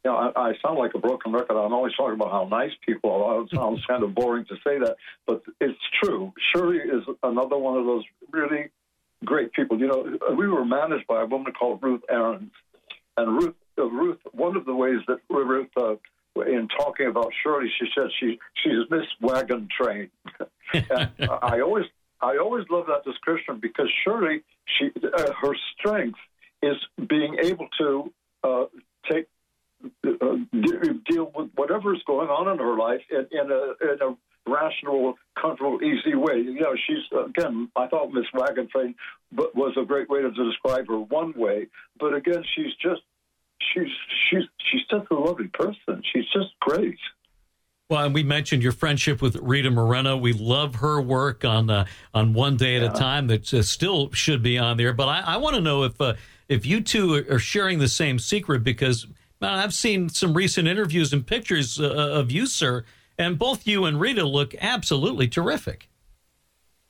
you 0.05 0.11
know, 0.11 0.17
I, 0.17 0.49
I 0.49 0.53
sound 0.65 0.79
like 0.79 0.93
a 0.95 0.99
broken 0.99 1.33
record. 1.33 1.59
I'm 1.59 1.75
always 1.75 1.93
talking 1.95 2.15
about 2.15 2.31
how 2.31 2.49
nice 2.51 2.73
people 2.87 3.11
are. 3.11 3.43
It 3.43 3.51
sounds 3.55 3.85
kind 3.87 4.03
of 4.03 4.15
boring 4.15 4.47
to 4.47 4.55
say 4.67 4.79
that, 4.79 4.97
but 5.27 5.43
it's 5.61 5.79
true. 6.03 6.33
Shirley 6.53 6.79
is 6.79 7.05
another 7.23 7.59
one 7.59 7.79
of 7.79 7.85
those 7.85 8.05
really 8.31 8.71
great 9.25 9.53
people. 9.53 9.79
You 9.79 9.89
know, 9.89 10.35
we 10.37 10.49
were 10.49 10.65
managed 10.65 11.07
by 11.07 11.23
a 11.23 11.27
woman 11.27 11.53
called 11.53 11.83
Ruth 11.83 12.03
Ahrens, 12.11 12.53
and 13.17 13.43
Ruth 13.43 13.55
Ruth, 13.85 14.19
one 14.33 14.57
of 14.57 14.65
the 14.65 14.75
ways 14.75 15.01
that 15.09 15.19
Ruth, 15.29 15.69
uh, 15.77 15.95
in 16.43 16.69
talking 16.69 17.07
about 17.07 17.33
Shirley, 17.43 17.71
she 17.79 17.87
said 17.95 18.09
she 18.19 18.39
she's 18.63 18.91
Miss 18.91 19.07
Wagon 19.21 19.69
Train. 19.79 20.11
I 20.75 21.61
always 21.61 21.87
I 22.21 22.37
always 22.39 22.65
love 22.71 22.87
that 22.87 23.05
description 23.05 23.59
because 23.61 23.89
Shirley, 24.05 24.43
she 24.79 24.91
uh, 25.05 25.33
her 25.41 25.55
strength 25.79 26.19
is 26.63 26.77
being 27.09 27.37
able 27.43 27.69
to 27.79 28.13
uh, 28.45 28.65
take 29.11 29.27
uh, 30.05 30.37
deal 31.09 31.33
with 31.35 31.51
whatever 31.55 31.95
is 31.95 32.03
going 32.07 32.29
on 32.29 32.49
in 32.53 32.59
her 32.59 32.77
life 32.77 33.01
in, 33.11 33.27
in 33.33 33.51
a 33.51 33.93
in 33.93 33.99
a 34.03 34.17
rational, 34.51 35.15
comfortable, 35.41 35.81
easy 35.83 36.15
way. 36.15 36.37
You 36.37 36.61
know, 36.61 36.75
she's 36.87 37.05
again. 37.27 37.71
I 37.77 37.87
thought 37.89 38.13
Miss 38.13 38.27
Wagon 38.35 38.69
Train 38.69 38.95
was 39.33 39.75
a 39.81 39.85
great 39.85 40.09
way 40.11 40.21
to 40.23 40.31
describe 40.31 40.89
her 40.89 40.99
one 40.99 41.33
way, 41.37 41.69
but 41.99 42.15
again, 42.15 42.45
she's 42.55 42.75
just 42.83 43.03
she's 43.61 43.93
she's 44.31 44.43
she's 44.59 44.83
just 44.91 45.11
a 45.11 45.15
lovely 45.15 45.49
person. 45.49 46.03
She's 46.13 46.27
just 46.33 46.59
great. 46.61 46.99
Well, 47.89 48.05
and 48.05 48.15
we 48.15 48.23
mentioned 48.23 48.63
your 48.63 48.71
friendship 48.71 49.21
with 49.21 49.35
Rita 49.37 49.69
Moreno. 49.69 50.17
We 50.17 50.33
love 50.33 50.77
her 50.77 51.01
work 51.01 51.45
on 51.45 51.69
uh, 51.71 51.87
on 52.15 52.35
One 52.35 52.57
Day 52.57 52.77
at 52.77 52.83
yeah. 52.83 52.93
a 52.93 52.95
Time 52.95 53.27
that 53.27 53.53
uh, 53.53 53.63
still 53.63 54.13
should 54.13 54.43
be 54.43 54.59
on 54.59 54.77
there. 54.77 54.93
But 54.93 55.09
I, 55.09 55.21
I 55.21 55.37
want 55.39 55.57
to 55.57 55.61
know 55.61 55.83
if 55.83 56.01
uh, 56.01 56.15
if 56.49 56.65
you 56.65 56.83
two 56.83 57.25
are 57.29 57.41
sharing 57.41 57.81
the 57.81 57.89
same 57.89 58.19
secret 58.19 58.63
because 58.63 59.07
I've 59.43 59.75
seen 59.75 60.09
some 60.09 60.35
recent 60.35 60.69
interviews 60.69 61.13
and 61.13 61.27
pictures 61.27 61.81
uh, 61.81 61.91
of 61.91 62.31
you, 62.31 62.47
sir, 62.47 62.85
and 63.19 63.39
both 63.39 63.67
you 63.67 63.85
and 63.87 64.01
Rita 64.01 64.25
look 64.25 64.55
absolutely 64.61 65.27
terrific. 65.27 65.89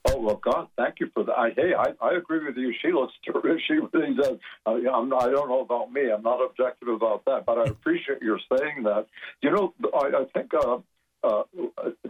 Oh 0.05 0.19
well, 0.19 0.41
God, 0.43 0.67
thank 0.77 0.99
you 0.99 1.09
for 1.13 1.23
that. 1.23 1.37
I, 1.37 1.51
hey, 1.55 1.73
I, 1.77 1.93
I 2.03 2.15
agree 2.15 2.43
with 2.45 2.57
you. 2.57 2.73
She 2.81 2.91
looks 2.91 3.13
terrific. 3.23 3.61
She 3.67 3.73
really 3.73 4.15
does. 4.15 4.37
Uh, 4.65 4.71
I'm, 4.91 5.09
not, 5.09 5.23
I 5.23 5.31
don't 5.31 5.49
know 5.49 5.61
about 5.61 5.91
me. 5.91 6.09
I'm 6.11 6.23
not 6.23 6.43
objective 6.43 6.87
about 6.89 7.23
that, 7.25 7.45
but 7.45 7.59
I 7.59 7.65
appreciate 7.65 8.21
your 8.21 8.39
saying 8.57 8.83
that. 8.83 9.05
You 9.41 9.51
know, 9.51 9.73
I, 9.93 10.21
I 10.21 10.25
think 10.33 10.51
uh, 10.53 10.77
uh, 11.23 11.43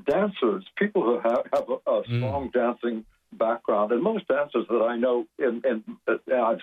dancers, 0.07 0.63
people 0.77 1.03
who 1.03 1.19
have, 1.19 1.45
have 1.53 1.69
a, 1.69 1.91
a 1.91 2.03
mm. 2.03 2.17
strong 2.17 2.49
mm. 2.49 2.53
dancing 2.53 3.05
background, 3.33 3.91
and 3.91 4.01
most 4.01 4.27
dancers 4.27 4.65
that 4.69 4.81
I 4.81 4.97
know, 4.97 5.25
in, 5.39 5.61
in 5.65 5.83
uh, 6.07 6.55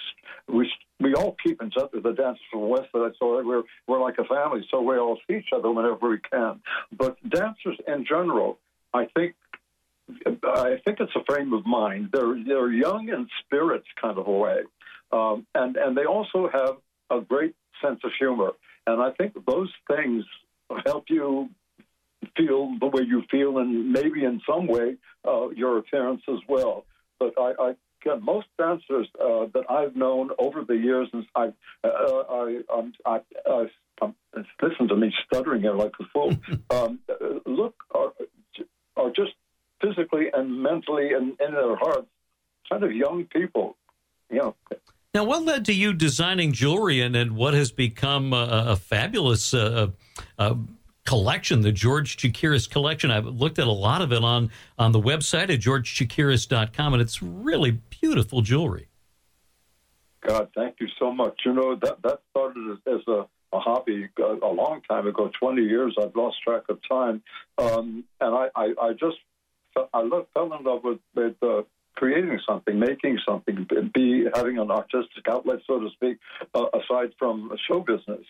we 0.48 0.70
we 1.00 1.14
all 1.14 1.36
keep 1.44 1.62
in 1.62 1.70
touch 1.70 1.90
with 1.92 2.02
the 2.02 2.12
dancers 2.12 2.42
from 2.50 2.68
West 2.68 2.88
Side, 2.92 3.12
so 3.18 3.42
we're 3.44 3.62
we're 3.86 4.00
like 4.00 4.18
a 4.18 4.24
family. 4.24 4.66
So 4.70 4.80
we 4.80 4.96
all 4.96 5.18
see 5.26 5.36
each 5.36 5.52
other 5.54 5.70
whenever 5.70 6.08
we 6.08 6.18
can. 6.18 6.60
But 6.96 7.16
dancers 7.28 7.78
in 7.86 8.04
general, 8.06 8.58
I 8.92 9.06
think 9.14 9.34
I 10.44 10.76
think 10.84 11.00
it's 11.00 11.12
a 11.14 11.24
frame 11.28 11.52
of 11.52 11.66
mind. 11.66 12.10
They're 12.12 12.36
they're 12.46 12.72
young 12.72 13.08
in 13.08 13.28
spirits, 13.44 13.86
kind 14.00 14.18
of 14.18 14.26
a 14.26 14.30
way, 14.30 14.60
um, 15.12 15.46
and 15.54 15.76
and 15.76 15.96
they 15.96 16.04
also 16.04 16.48
have 16.52 16.76
a 17.10 17.20
great 17.20 17.54
sense 17.82 18.00
of 18.04 18.10
humor. 18.18 18.52
And 18.86 19.02
I 19.02 19.10
think 19.12 19.34
those 19.46 19.70
things 19.90 20.24
help 20.86 21.04
you 21.08 21.50
feel 22.36 22.76
the 22.78 22.86
way 22.86 23.02
you 23.02 23.22
feel, 23.30 23.58
and 23.58 23.92
maybe 23.92 24.24
in 24.24 24.40
some 24.48 24.66
way 24.66 24.96
uh, 25.26 25.50
your 25.50 25.78
appearance 25.78 26.22
as 26.28 26.38
well. 26.48 26.84
But 27.18 27.34
I, 27.38 27.52
I 27.60 27.74
again, 28.02 28.24
most 28.24 28.46
dancers 28.58 29.08
uh, 29.20 29.46
that 29.54 29.64
I've 29.68 29.96
known 29.96 30.30
over 30.38 30.64
the 30.64 30.76
years, 30.76 31.08
and 31.12 31.26
I, 31.34 31.48
uh, 31.84 31.88
I, 32.30 32.60
um, 32.72 32.92
I, 33.04 33.20
I, 33.46 33.66
um, 34.02 34.14
listen 34.62 34.88
to 34.88 34.96
me 34.96 35.12
stuttering 35.26 35.62
here 35.62 35.74
like 35.74 35.92
a 36.00 36.04
fool. 36.12 36.36
um, 36.70 37.00
look, 37.46 37.74
are, 37.94 38.12
are 38.96 39.10
just 39.10 39.32
physically 39.80 40.26
and 40.32 40.62
mentally 40.62 41.12
and 41.12 41.36
in 41.40 41.52
their 41.52 41.76
hearts 41.76 42.08
kind 42.68 42.84
of 42.84 42.92
young 42.92 43.24
people, 43.24 43.76
you 44.30 44.38
know. 44.38 44.54
Now, 45.14 45.24
what 45.24 45.42
led 45.44 45.64
to 45.66 45.72
you 45.72 45.94
designing 45.94 46.52
jewelry 46.52 47.00
and, 47.00 47.16
and 47.16 47.34
what 47.34 47.54
has 47.54 47.72
become 47.72 48.32
a, 48.32 48.66
a 48.68 48.76
fabulous 48.76 49.54
uh, 49.54 49.88
uh, 50.38 50.54
collection, 51.06 51.62
the 51.62 51.72
George 51.72 52.16
Chakiris 52.18 52.68
collection? 52.68 53.10
I've 53.10 53.26
looked 53.26 53.58
at 53.58 53.66
a 53.66 53.72
lot 53.72 54.02
of 54.02 54.12
it 54.12 54.22
on, 54.22 54.50
on 54.78 54.92
the 54.92 55.00
website 55.00 55.50
at 55.50 55.60
georgechakiris.com, 55.60 56.92
and 56.92 57.00
it's 57.00 57.22
really 57.22 57.80
beautiful 58.00 58.42
jewelry. 58.42 58.88
God, 60.26 60.48
thank 60.54 60.76
you 60.78 60.88
so 60.98 61.10
much. 61.10 61.40
You 61.46 61.54
know, 61.54 61.76
that, 61.76 62.02
that 62.02 62.20
started 62.30 62.78
as, 62.86 63.00
a, 63.06 63.26
a 63.52 63.60
hobby 63.60 64.08
a, 64.18 64.22
a 64.22 64.52
long 64.52 64.82
time 64.88 65.06
ago, 65.06 65.30
20 65.40 65.62
years. 65.62 65.96
I've 65.98 66.14
lost 66.14 66.36
track 66.42 66.64
of 66.68 66.80
time. 66.86 67.22
Um, 67.56 68.04
and 68.20 68.34
I, 68.34 68.48
I, 68.54 68.74
I 68.80 68.92
just 68.92 69.16
I 69.92 70.02
love, 70.02 70.26
fell 70.34 70.52
in 70.54 70.64
love 70.64 70.84
with, 70.84 70.98
with 71.14 71.36
uh, 71.42 71.62
creating 71.96 72.38
something, 72.48 72.78
making 72.78 73.18
something, 73.26 73.66
be 73.92 74.26
having 74.34 74.58
an 74.58 74.70
artistic 74.70 75.28
outlet, 75.28 75.60
so 75.66 75.80
to 75.80 75.90
speak, 75.90 76.18
uh, 76.54 76.66
aside 76.74 77.12
from 77.18 77.50
show 77.66 77.80
business. 77.80 78.24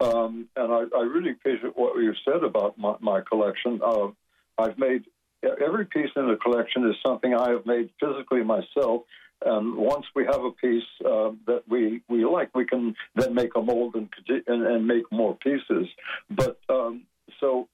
Um, 0.00 0.48
and 0.56 0.72
I, 0.72 0.84
I, 0.96 1.02
really 1.02 1.32
appreciate 1.32 1.76
what 1.76 1.94
you 1.96 2.14
said 2.24 2.42
about 2.42 2.78
my, 2.78 2.94
my 3.00 3.20
collection. 3.20 3.80
Uh, 3.84 4.08
I've 4.56 4.78
made 4.78 5.04
every 5.42 5.84
piece 5.84 6.10
in 6.16 6.28
the 6.28 6.36
collection 6.36 6.88
is 6.88 6.96
something 7.04 7.34
I 7.34 7.50
have 7.50 7.66
made 7.66 7.90
physically 8.00 8.42
myself. 8.42 9.02
And 9.44 9.76
once 9.76 10.06
we 10.14 10.24
have 10.24 10.42
a 10.44 10.50
piece 10.52 10.84
uh, 11.04 11.30
that 11.46 11.62
we, 11.68 12.02
we 12.08 12.24
like, 12.24 12.54
we 12.54 12.66
can 12.66 12.94
then 13.14 13.34
make 13.34 13.52
a 13.56 13.62
mold 13.62 13.94
and, 13.94 14.08
and, 14.46 14.66
and 14.66 14.86
make 14.86 15.10
more 15.10 15.36
pieces. 15.36 15.88
But 16.30 16.58
um, 16.68 17.04
so 17.40 17.68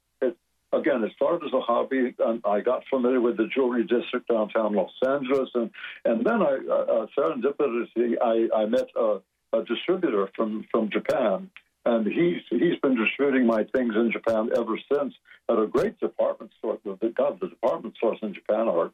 again, 0.72 1.04
it 1.04 1.12
started 1.14 1.46
as 1.46 1.52
a 1.52 1.60
hobby, 1.60 2.14
and 2.18 2.42
I 2.44 2.60
got 2.60 2.82
familiar 2.90 3.20
with 3.20 3.36
the 3.36 3.48
jewelry 3.54 3.84
district 3.84 4.28
downtown 4.28 4.74
Los 4.74 4.90
Angeles, 5.06 5.50
and 5.54 5.70
and 6.04 6.24
then 6.24 6.42
I 6.42 6.58
uh, 6.68 6.74
uh 6.74 7.06
serendipitously 7.16 8.14
I, 8.22 8.48
I 8.54 8.66
met 8.66 8.88
a, 8.96 9.18
a, 9.52 9.64
distributor 9.64 10.28
from 10.34 10.66
from 10.70 10.90
Japan, 10.90 11.50
and 11.84 12.06
he's 12.06 12.42
he's 12.50 12.78
been 12.82 12.96
distributing 12.96 13.46
my 13.46 13.64
things 13.74 13.94
in 13.94 14.10
Japan 14.12 14.50
ever 14.56 14.78
since 14.92 15.14
at 15.48 15.58
a 15.58 15.66
great 15.66 15.98
department 16.00 16.52
store. 16.58 16.78
The, 16.84 17.12
God, 17.16 17.38
the 17.40 17.48
department 17.48 17.96
stores 17.96 18.18
in 18.22 18.34
Japan 18.34 18.68
are 18.68 18.90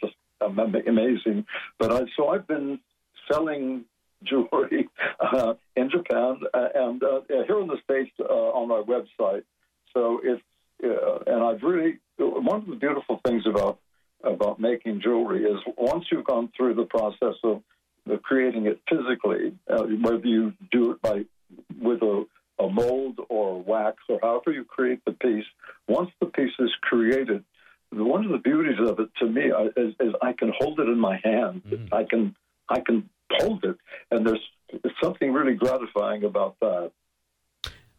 just 0.00 0.14
amazing. 0.40 1.46
But 1.78 1.92
I, 1.92 2.00
so 2.16 2.28
I've 2.28 2.46
been 2.46 2.80
selling 3.30 3.84
jewelry 4.24 4.88
uh, 5.20 5.54
in 5.74 5.90
Japan 5.90 6.40
uh, 6.54 6.68
and 6.74 7.02
uh, 7.02 7.20
here 7.28 7.60
in 7.60 7.66
the 7.66 7.78
states 7.82 8.12
uh, 8.20 8.24
on 8.32 8.68
my 8.68 8.82
website. 8.82 9.42
So 9.94 10.20
it's 10.22 10.42
uh, 10.84 11.18
and 11.26 11.42
I've 11.42 11.62
really 11.62 11.98
one 12.18 12.60
of 12.60 12.66
the 12.66 12.76
beautiful 12.76 13.20
things 13.26 13.44
about 13.46 13.78
about 14.24 14.60
making 14.60 15.00
jewelry 15.00 15.44
is 15.44 15.58
once 15.76 16.04
you've 16.10 16.24
gone 16.24 16.50
through 16.56 16.74
the 16.74 16.84
process 16.84 17.34
of, 17.42 17.62
of 18.08 18.22
creating 18.22 18.66
it 18.66 18.80
physically, 18.88 19.56
uh, 19.68 19.82
whether 19.82 20.26
you 20.26 20.52
do 20.70 20.92
it 20.92 21.02
by 21.02 21.24
with 21.80 22.00
a, 22.02 22.24
a 22.60 22.68
mold 22.68 23.18
or 23.28 23.60
wax 23.60 23.98
or 24.08 24.18
however 24.22 24.52
you 24.52 24.64
create 24.64 25.00
the 25.04 25.12
piece, 25.12 25.44
once 25.88 26.10
the 26.20 26.26
piece 26.26 26.52
is 26.58 26.70
created, 26.82 27.44
one 27.90 28.24
of 28.24 28.30
the 28.30 28.38
beauties 28.38 28.78
of 28.80 28.98
it 29.00 29.08
to 29.18 29.26
me 29.26 29.50
is, 29.76 29.94
is 30.00 30.14
I 30.22 30.32
can 30.32 30.52
hold 30.58 30.80
it 30.80 30.88
in 30.88 30.98
my 30.98 31.20
hand. 31.22 31.62
Mm. 31.68 31.88
I 31.92 32.04
can 32.04 32.36
I 32.68 32.80
can 32.80 33.08
hold 33.30 33.64
it, 33.64 33.76
and 34.10 34.26
there's, 34.26 34.40
there's 34.70 34.94
something 35.02 35.32
really 35.32 35.54
gratifying 35.54 36.24
about 36.24 36.56
that. 36.60 36.92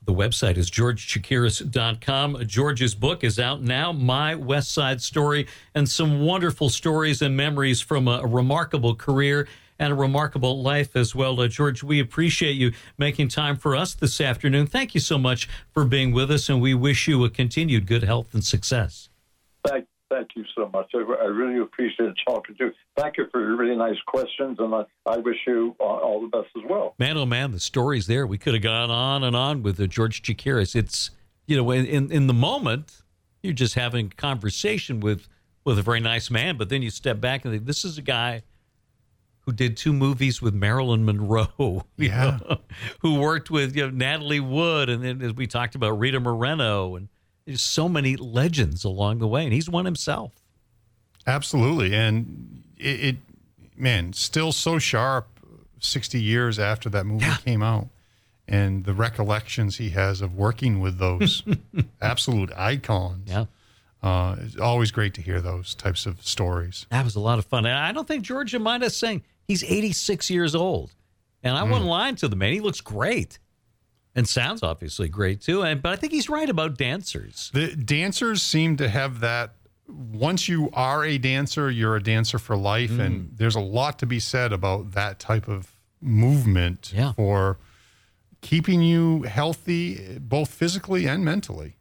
The 0.06 0.14
website 0.14 0.58
is 0.58 0.70
georgechakiris.com. 0.70 2.46
George's 2.46 2.94
book 2.94 3.24
is 3.24 3.40
out 3.40 3.62
now, 3.62 3.92
My 3.94 4.36
West 4.36 4.72
Side 4.72 5.02
Story, 5.02 5.48
and 5.74 5.88
some 5.88 6.22
wonderful 6.22 6.70
stories 6.70 7.22
and 7.22 7.38
memories 7.38 7.80
from 7.80 8.08
a, 8.08 8.26
remarkable 8.26 8.96
career 8.96 9.48
and 9.80 9.94
a 9.94 9.96
remarkable 9.96 10.62
life 10.62 10.96
as 10.96 11.16
well. 11.16 11.40
Uh, 11.40 11.48
George, 11.48 11.84
we 11.84 12.00
appreciate 12.00 12.54
you 12.54 12.74
making 12.98 13.30
time 13.30 13.56
for 13.56 13.76
us 13.76 13.94
this 13.94 14.20
afternoon. 14.20 14.68
Thank 14.68 14.94
you 14.94 15.00
so 15.00 15.18
much 15.18 15.48
for 15.72 15.86
being 15.86 16.12
with 16.12 16.32
us, 16.32 16.50
and 16.50 16.62
we 16.62 16.74
wish 16.74 17.08
you 17.08 17.24
a 17.24 17.30
continued 17.30 17.88
good 17.88 18.04
health 18.04 18.34
and 18.34 18.44
success. 18.44 19.10
Thank 19.66 19.88
you 20.36 20.44
so 20.56 20.70
much. 20.74 20.92
I, 20.94 21.00
I 21.00 21.26
really 21.26 21.62
appreciate 21.62 22.14
talking 22.28 22.56
to 22.56 22.66
you. 22.66 22.72
Thank 22.98 23.18
you 23.18 23.26
for 23.32 23.42
your 23.42 23.56
really 23.56 23.76
nice 23.76 24.00
questions, 24.08 24.58
and 24.60 24.74
I, 24.74 24.84
I 25.06 25.18
wish 25.18 25.38
you 25.48 25.76
all, 25.80 25.98
all, 26.00 26.22
the 26.22 26.28
best 26.28 26.50
as 26.58 26.64
well. 26.70 26.96
Man, 27.00 27.18
oh 27.18 27.26
man, 27.26 27.52
the 27.52 27.60
stories 27.60 28.08
there. 28.08 28.26
We 28.26 28.38
could 28.38 28.54
have 28.54 28.64
gone 28.64 28.90
on 28.90 29.24
and 29.24 29.36
on 29.36 29.64
with 29.64 29.80
uh, 29.80 29.88
George 29.88 30.22
Chakiris. 30.22 30.76
It's 30.76 31.12
you 31.48 31.58
know, 31.58 31.72
in 31.72 32.12
in 32.12 32.28
the 32.28 32.34
moment, 32.34 33.02
you're 33.42 33.54
just 33.54 33.76
having 33.76 34.08
a 34.08 34.16
conversation 34.16 35.00
with 35.00 35.28
with 35.66 35.80
a 35.80 35.82
very 35.82 36.00
nice 36.00 36.30
man, 36.30 36.58
but 36.58 36.70
then 36.70 36.82
you 36.82 36.90
step 36.90 37.22
back 37.22 37.46
and 37.46 37.54
think, 37.54 37.66
this 37.66 37.86
is 37.86 37.98
a 37.98 38.02
guy 38.02 38.44
who 39.46 39.52
did 39.52 39.76
two 39.76 39.94
movies 39.94 40.42
with 40.42 40.54
Marilyn 40.54 41.06
Monroe, 41.06 41.86
yeah. 41.98 42.40
Know, 42.50 42.58
who 43.02 43.20
worked 43.20 43.50
with 43.52 43.76
you 43.76 43.84
know, 43.84 43.90
Natalie 43.90 44.40
Wood, 44.40 44.90
and 44.90 45.04
then 45.04 45.22
as 45.22 45.34
we 45.34 45.48
talked 45.48 45.76
about 45.76 46.00
Rita 46.00 46.20
Moreno, 46.20 46.96
and 46.96 47.10
there's 47.46 47.62
so 47.62 47.90
many 47.90 48.16
legends 48.16 48.84
along 48.84 49.20
the 49.20 49.28
way, 49.28 49.44
and 49.44 49.54
he's 49.54 49.70
one 49.70 49.86
himself. 49.86 50.32
Absolutely, 51.26 51.94
and 51.96 52.64
it, 52.78 53.04
it 53.04 53.16
man, 53.78 54.14
still 54.14 54.52
so 54.52 54.80
sharp. 54.80 55.28
Sixty 55.80 56.22
years 56.22 56.60
after 56.60 56.90
that 56.92 57.06
movie 57.06 57.26
yeah. 57.26 57.36
came 57.38 57.62
out, 57.62 57.90
and 58.48 58.86
the 58.86 58.94
recollections 58.94 59.78
he 59.78 59.90
has 59.90 60.22
of 60.22 60.34
working 60.34 60.80
with 60.80 60.98
those 60.98 61.44
absolute 62.02 62.52
icons. 62.56 63.30
Yeah. 63.30 63.46
Uh, 64.02 64.36
it's 64.40 64.58
always 64.58 64.92
great 64.92 65.14
to 65.14 65.22
hear 65.22 65.42
those 65.42 65.76
types 65.76 66.06
of 66.06 66.26
stories. 66.26 66.86
That 66.90 67.06
was 67.06 67.16
a 67.16 67.22
lot 67.22 67.40
of 67.40 67.46
fun. 67.46 67.66
And 67.66 67.76
I 67.76 67.94
don't 67.94 68.06
think 68.08 68.24
Georgia 68.24 68.60
mind 68.60 68.84
us 68.84 68.98
saying 68.98 69.24
he's 69.48 69.64
86 69.64 70.30
years 70.30 70.56
old. 70.56 70.94
And 71.42 71.56
I 71.58 71.62
mm. 71.62 71.70
wouldn't 71.70 71.86
lie 71.86 72.12
to 72.12 72.28
the 72.28 72.36
man. 72.36 72.52
He 72.52 72.60
looks 72.60 72.82
great 72.82 73.40
and 74.16 74.28
sounds 74.28 74.64
obviously 74.64 75.10
great 75.10 75.42
too. 75.42 75.62
And 75.64 75.82
but 75.82 75.94
I 75.94 75.96
think 75.96 76.14
he's 76.14 76.30
right 76.30 76.50
about 76.50 76.78
dancers. 76.78 77.52
The 77.54 77.76
dancers 77.76 78.42
seem 78.42 78.78
to 78.78 78.90
have 78.90 79.20
that. 79.22 79.56
Once 79.88 80.48
you 80.48 80.70
are 80.74 81.04
a 81.04 81.18
dancer, 81.18 81.70
you're 81.70 81.98
a 81.98 82.04
dancer 82.04 82.40
for 82.40 82.56
life, 82.56 82.92
mm. 82.92 83.00
and 83.00 83.32
there's 83.36 83.56
a 83.56 83.60
lot 83.60 84.00
to 84.00 84.06
be 84.06 84.20
said 84.20 84.54
about 84.54 84.92
that 84.92 85.20
type 85.20 85.48
of 85.48 85.76
movement 86.02 86.92
yeah. 86.96 87.12
for 87.14 87.60
keeping 88.42 88.82
you 88.82 89.24
healthy, 89.24 90.18
both 90.20 90.50
physically 90.50 91.08
and 91.08 91.26
mentally. 91.26 91.78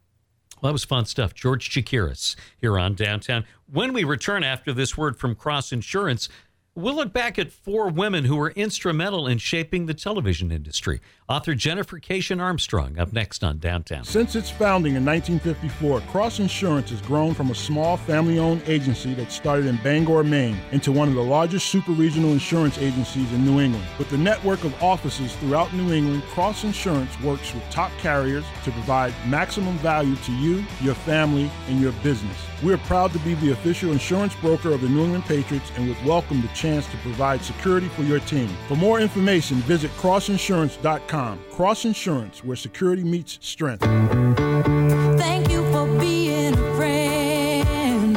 Well, 0.61 0.69
that 0.69 0.73
was 0.73 0.83
fun 0.83 1.05
stuff. 1.05 1.33
George 1.33 1.69
Chakiris 1.69 2.35
here 2.57 2.79
on 2.79 2.95
Downtown. 2.95 3.45
When 3.71 3.93
we 3.93 4.03
return 4.03 4.43
after 4.43 4.71
this 4.73 4.97
word 4.97 5.17
from 5.17 5.35
Cross 5.35 5.71
Insurance, 5.71 6.29
We'll 6.75 6.95
look 6.95 7.13
back 7.13 7.37
at 7.37 7.51
four 7.51 7.89
women 7.89 8.25
who 8.25 8.35
were 8.35 8.49
instrumental 8.49 9.27
in 9.27 9.37
shaping 9.37 9.85
the 9.85 9.93
television 9.93 10.51
industry. 10.51 11.01
Author 11.29 11.53
Jennifer 11.53 11.99
Keishin 11.99 12.41
Armstrong 12.41 12.97
up 12.97 13.13
next 13.13 13.43
on 13.43 13.59
Downtown. 13.59 14.03
Since 14.05 14.35
its 14.35 14.49
founding 14.49 14.95
in 14.95 15.05
1954, 15.05 16.01
Cross 16.11 16.39
Insurance 16.39 16.89
has 16.89 16.99
grown 17.01 17.35
from 17.35 17.51
a 17.51 17.55
small 17.55 17.95
family 17.95 18.39
owned 18.39 18.63
agency 18.65 19.13
that 19.13 19.31
started 19.31 19.67
in 19.67 19.75
Bangor, 19.83 20.23
Maine, 20.23 20.57
into 20.71 20.91
one 20.91 21.07
of 21.09 21.13
the 21.13 21.21
largest 21.21 21.67
super 21.67 21.91
regional 21.91 22.31
insurance 22.31 22.79
agencies 22.79 23.31
in 23.33 23.45
New 23.45 23.59
England. 23.59 23.85
With 23.99 24.11
a 24.13 24.17
network 24.17 24.63
of 24.63 24.73
offices 24.81 25.35
throughout 25.35 25.71
New 25.75 25.93
England, 25.93 26.23
Cross 26.23 26.63
Insurance 26.63 27.21
works 27.21 27.53
with 27.53 27.69
top 27.69 27.91
carriers 27.99 28.45
to 28.63 28.71
provide 28.71 29.13
maximum 29.27 29.77
value 29.77 30.15
to 30.15 30.31
you, 30.37 30.65
your 30.81 30.95
family, 30.95 31.51
and 31.67 31.79
your 31.79 31.91
business. 32.01 32.37
We 32.63 32.71
are 32.73 32.77
proud 32.77 33.11
to 33.11 33.19
be 33.19 33.33
the 33.35 33.51
official 33.51 33.91
insurance 33.91 34.33
broker 34.35 34.71
of 34.71 34.79
the 34.79 34.87
New 34.87 35.03
England 35.03 35.25
Patriots 35.25 35.69
and 35.75 35.85
would 35.89 36.05
welcome 36.05 36.41
the 36.41 36.47
chance 36.49 36.87
to 36.87 36.97
provide 36.97 37.41
security 37.41 37.89
for 37.89 38.03
your 38.03 38.21
team. 38.21 38.47
For 38.69 38.75
more 38.77 39.01
information, 39.01 39.57
visit 39.57 39.91
crossinsurance.com. 39.97 41.41
Cross 41.51 41.83
Insurance, 41.83 42.41
where 42.41 42.55
security 42.55 43.03
meets 43.03 43.37
strength. 43.41 43.83
Thank 43.83 45.51
you 45.51 45.69
for 45.73 45.87
being 45.99 46.53
a 46.53 46.75
friend. 46.77 48.15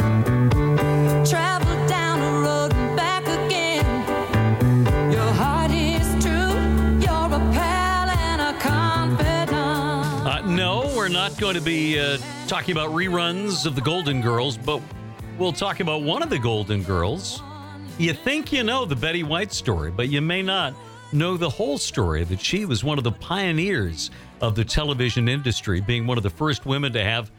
Travel 1.28 1.88
down 1.88 2.20
the 2.20 2.48
road 2.48 2.72
and 2.72 2.96
back 2.96 3.24
again. 3.24 3.85
Your 5.11 5.32
heart 5.32 5.72
is 5.72 6.06
true. 6.24 6.52
You're 7.00 7.35
a 7.35 7.50
pal 7.52 8.11
and 8.11 8.40
a 8.40 8.61
confidant. 8.61 10.24
Uh, 10.24 10.42
no, 10.46 10.92
we're 10.94 11.09
not 11.09 11.37
going 11.37 11.56
to 11.56 11.61
be. 11.61 11.98
Uh, 11.98 12.18
talking 12.46 12.72
about 12.72 12.90
reruns 12.90 13.66
of 13.66 13.74
the 13.74 13.80
Golden 13.80 14.20
Girls, 14.20 14.56
but 14.56 14.80
we'll 15.37 15.52
talk 15.52 15.80
about 15.80 16.02
one 16.02 16.22
of 16.22 16.30
the 16.30 16.38
Golden 16.38 16.85
Girls. 16.85 17.42
You 17.98 18.12
think 18.12 18.52
you 18.52 18.62
know 18.62 18.85
the 18.85 18.94
Betty 18.94 19.24
White 19.24 19.52
story, 19.52 19.90
but 19.90 20.11
you 20.11 20.20
may 20.20 20.42
not 20.42 20.72
know 21.12 21.37
the 21.37 21.50
whole 21.50 21.76
story 21.76 22.22
that 22.22 22.40
she 22.40 22.64
was 22.64 22.85
one 22.85 22.98
of 22.98 23.04
the 23.04 23.11
pioneers 23.11 24.12
of 24.40 24.54
the 24.54 24.64
television 24.64 25.28
industry, 25.28 25.80
being 25.80 26.06
one 26.06 26.18
of 26.18 26.22
the 26.22 26.30
first 26.30 26.66
women 26.66 26.92
to 26.92 27.02
have 27.02 27.32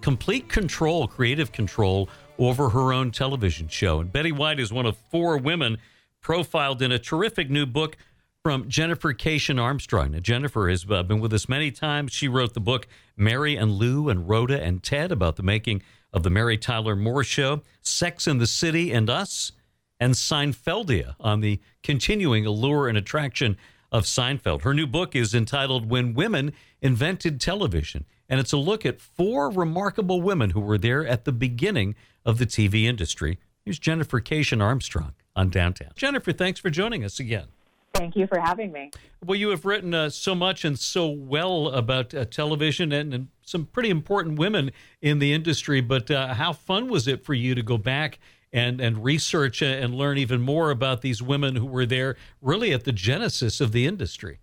complete 0.00 0.48
control, 0.48 1.06
creative 1.06 1.52
control 1.52 2.08
over 2.38 2.70
her 2.70 2.90
own 2.94 3.10
television 3.10 3.68
show. 3.68 4.00
And 4.00 4.10
Betty 4.10 4.32
White 4.32 4.60
is 4.60 4.72
one 4.72 4.86
of 4.86 4.96
four 5.10 5.36
women 5.36 5.76
profiled 6.22 6.80
in 6.80 6.90
a 6.90 6.98
terrific 6.98 7.50
new 7.50 7.66
book 7.66 7.98
from 8.44 8.68
Jennifer 8.68 9.14
Keishin 9.14 9.58
Armstrong. 9.58 10.10
Now, 10.10 10.18
Jennifer 10.18 10.68
has 10.68 10.84
uh, 10.90 11.02
been 11.02 11.18
with 11.18 11.32
us 11.32 11.48
many 11.48 11.70
times. 11.70 12.12
She 12.12 12.28
wrote 12.28 12.52
the 12.52 12.60
book 12.60 12.86
Mary 13.16 13.56
and 13.56 13.72
Lou 13.72 14.10
and 14.10 14.28
Rhoda 14.28 14.62
and 14.62 14.82
Ted 14.82 15.10
about 15.10 15.36
the 15.36 15.42
making 15.42 15.80
of 16.12 16.24
the 16.24 16.30
Mary 16.30 16.58
Tyler 16.58 16.94
Moore 16.94 17.24
Show, 17.24 17.62
Sex 17.80 18.26
in 18.26 18.36
the 18.36 18.46
City 18.46 18.92
and 18.92 19.08
Us, 19.08 19.52
and 19.98 20.12
Seinfeldia 20.12 21.16
on 21.18 21.40
the 21.40 21.58
continuing 21.82 22.44
allure 22.44 22.86
and 22.86 22.98
attraction 22.98 23.56
of 23.90 24.04
Seinfeld. 24.04 24.60
Her 24.60 24.74
new 24.74 24.86
book 24.86 25.16
is 25.16 25.34
entitled 25.34 25.88
When 25.88 26.12
Women 26.12 26.52
Invented 26.82 27.40
Television, 27.40 28.04
and 28.28 28.40
it's 28.40 28.52
a 28.52 28.58
look 28.58 28.84
at 28.84 29.00
four 29.00 29.48
remarkable 29.48 30.20
women 30.20 30.50
who 30.50 30.60
were 30.60 30.76
there 30.76 31.06
at 31.06 31.24
the 31.24 31.32
beginning 31.32 31.94
of 32.26 32.36
the 32.36 32.46
TV 32.46 32.84
industry. 32.84 33.38
Here's 33.64 33.78
Jennifer 33.78 34.20
Keishin 34.20 34.60
Armstrong 34.60 35.14
on 35.34 35.48
Downtown. 35.48 35.92
Jennifer, 35.96 36.32
thanks 36.32 36.60
for 36.60 36.68
joining 36.68 37.04
us 37.04 37.18
again. 37.18 37.46
Thank 37.94 38.16
you 38.16 38.26
for 38.26 38.40
having 38.40 38.72
me. 38.72 38.90
Well, 39.24 39.38
you 39.38 39.50
have 39.50 39.64
written 39.64 39.94
uh, 39.94 40.10
so 40.10 40.34
much 40.34 40.64
and 40.64 40.78
so 40.78 41.08
well 41.08 41.68
about 41.68 42.12
uh, 42.12 42.24
television 42.24 42.92
and, 42.92 43.14
and, 43.14 43.28
some 43.46 43.66
pretty 43.66 43.90
important 43.90 44.38
women 44.38 44.72
in 45.02 45.18
the 45.18 45.34
industry. 45.34 45.82
But 45.82 46.10
uh, 46.10 46.32
how 46.34 46.54
fun 46.54 46.88
was 46.88 47.06
it 47.06 47.24
for 47.24 47.34
you 47.34 47.54
to 47.54 47.62
go 47.62 47.76
back 47.76 48.18
and, 48.54 48.80
and 48.80 49.04
research 49.04 49.62
uh, 49.62 49.66
and 49.66 49.94
learn 49.94 50.16
even 50.16 50.40
more 50.40 50.70
about 50.70 51.02
these 51.02 51.20
women 51.20 51.56
who 51.56 51.66
were 51.66 51.84
there 51.84 52.16
really 52.40 52.72
at 52.72 52.84
the 52.84 52.92
genesis 52.92 53.60
of 53.60 53.72
the 53.72 53.86
industry? 53.86 54.40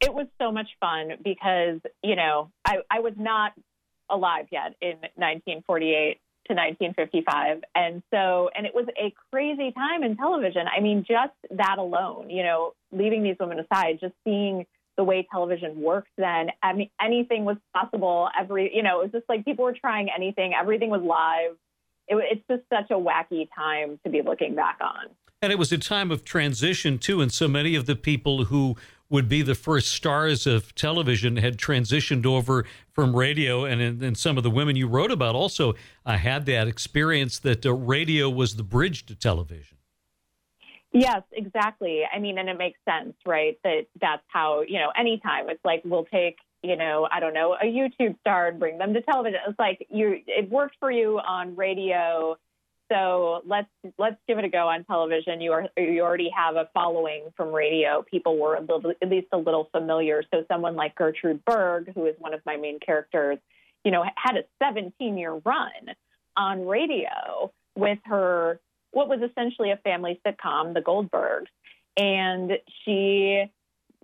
It 0.00 0.14
was 0.14 0.26
so 0.40 0.50
much 0.50 0.68
fun 0.80 1.12
because, 1.22 1.80
you 2.02 2.16
know, 2.16 2.50
I, 2.64 2.78
I 2.90 3.00
was 3.00 3.12
not 3.18 3.52
alive 4.08 4.46
yet 4.50 4.74
in 4.80 4.96
1948 5.16 6.18
to 6.50 6.54
1955. 6.54 7.62
And 7.74 8.02
so, 8.12 8.50
and 8.54 8.66
it 8.66 8.74
was 8.74 8.86
a 8.98 9.14
crazy 9.30 9.72
time 9.72 10.02
in 10.02 10.16
television. 10.16 10.66
I 10.66 10.80
mean, 10.80 11.04
just 11.06 11.32
that 11.50 11.76
alone, 11.78 12.28
you 12.28 12.42
know, 12.42 12.72
leaving 12.90 13.22
these 13.22 13.36
women 13.38 13.60
aside, 13.60 13.98
just 14.00 14.14
seeing 14.24 14.66
the 14.96 15.04
way 15.04 15.26
television 15.30 15.80
worked 15.80 16.10
then, 16.18 16.48
I 16.62 16.72
mean, 16.72 16.90
anything 17.00 17.44
was 17.44 17.56
possible. 17.72 18.28
Every, 18.38 18.74
you 18.74 18.82
know, 18.82 19.00
it 19.00 19.04
was 19.04 19.12
just 19.12 19.28
like 19.28 19.44
people 19.44 19.64
were 19.64 19.76
trying 19.80 20.08
anything, 20.14 20.52
everything 20.52 20.90
was 20.90 21.02
live. 21.02 21.56
It, 22.08 22.16
it's 22.16 22.42
just 22.50 22.62
such 22.68 22.90
a 22.90 23.00
wacky 23.00 23.48
time 23.54 24.00
to 24.04 24.10
be 24.10 24.22
looking 24.22 24.56
back 24.56 24.78
on. 24.80 25.06
And 25.40 25.52
it 25.52 25.58
was 25.58 25.72
a 25.72 25.78
time 25.78 26.10
of 26.10 26.24
transition, 26.24 26.98
too. 26.98 27.22
And 27.22 27.32
so 27.32 27.48
many 27.48 27.74
of 27.74 27.86
the 27.86 27.96
people 27.96 28.46
who 28.46 28.76
would 29.10 29.28
be 29.28 29.42
the 29.42 29.56
first 29.56 29.90
stars 29.90 30.46
of 30.46 30.74
television, 30.74 31.36
had 31.36 31.58
transitioned 31.58 32.24
over 32.24 32.64
from 32.92 33.14
radio, 33.14 33.64
and, 33.64 34.02
and 34.02 34.16
some 34.16 34.38
of 34.38 34.44
the 34.44 34.50
women 34.50 34.76
you 34.76 34.86
wrote 34.86 35.10
about 35.10 35.34
also 35.34 35.74
uh, 36.06 36.16
had 36.16 36.46
that 36.46 36.68
experience 36.68 37.38
that 37.40 37.66
uh, 37.66 37.74
radio 37.74 38.30
was 38.30 38.56
the 38.56 38.62
bridge 38.62 39.04
to 39.06 39.14
television. 39.14 39.76
Yes, 40.92 41.22
exactly. 41.32 42.02
I 42.12 42.18
mean, 42.18 42.38
and 42.38 42.48
it 42.48 42.58
makes 42.58 42.78
sense, 42.88 43.14
right? 43.24 43.58
That 43.62 43.86
that's 44.00 44.24
how, 44.28 44.62
you 44.62 44.78
know, 44.78 44.90
anytime 44.98 45.48
it's 45.48 45.64
like 45.64 45.82
we'll 45.84 46.06
take, 46.06 46.38
you 46.62 46.76
know, 46.76 47.08
I 47.10 47.20
don't 47.20 47.34
know, 47.34 47.54
a 47.54 47.64
YouTube 47.64 48.18
star 48.20 48.48
and 48.48 48.58
bring 48.58 48.78
them 48.78 48.92
to 48.94 49.00
television. 49.02 49.38
It's 49.48 49.58
like 49.58 49.86
you 49.88 50.20
it 50.26 50.50
worked 50.50 50.76
for 50.80 50.90
you 50.90 51.20
on 51.20 51.54
radio, 51.54 52.36
so 52.90 53.42
let's 53.46 53.68
let's 53.98 54.16
give 54.26 54.38
it 54.38 54.44
a 54.44 54.48
go 54.48 54.68
on 54.68 54.84
television. 54.84 55.40
You 55.40 55.52
are 55.52 55.68
you 55.76 56.02
already 56.02 56.30
have 56.36 56.56
a 56.56 56.68
following 56.74 57.24
from 57.36 57.52
radio. 57.52 58.02
People 58.10 58.38
were 58.38 58.58
little, 58.60 58.92
at 59.02 59.08
least 59.08 59.28
a 59.32 59.38
little 59.38 59.68
familiar. 59.72 60.22
So 60.32 60.44
someone 60.50 60.76
like 60.76 60.94
Gertrude 60.94 61.44
Berg, 61.44 61.92
who 61.94 62.06
is 62.06 62.14
one 62.18 62.34
of 62.34 62.40
my 62.44 62.56
main 62.56 62.78
characters, 62.80 63.38
you 63.84 63.90
know, 63.90 64.04
had 64.16 64.36
a 64.36 64.42
17 64.62 65.16
year 65.16 65.40
run 65.44 65.94
on 66.36 66.66
radio 66.66 67.52
with 67.76 67.98
her 68.04 68.60
what 68.92 69.08
was 69.08 69.20
essentially 69.22 69.70
a 69.70 69.76
family 69.76 70.20
sitcom, 70.26 70.74
The 70.74 70.80
Goldbergs, 70.80 71.46
and 71.96 72.52
she 72.84 73.44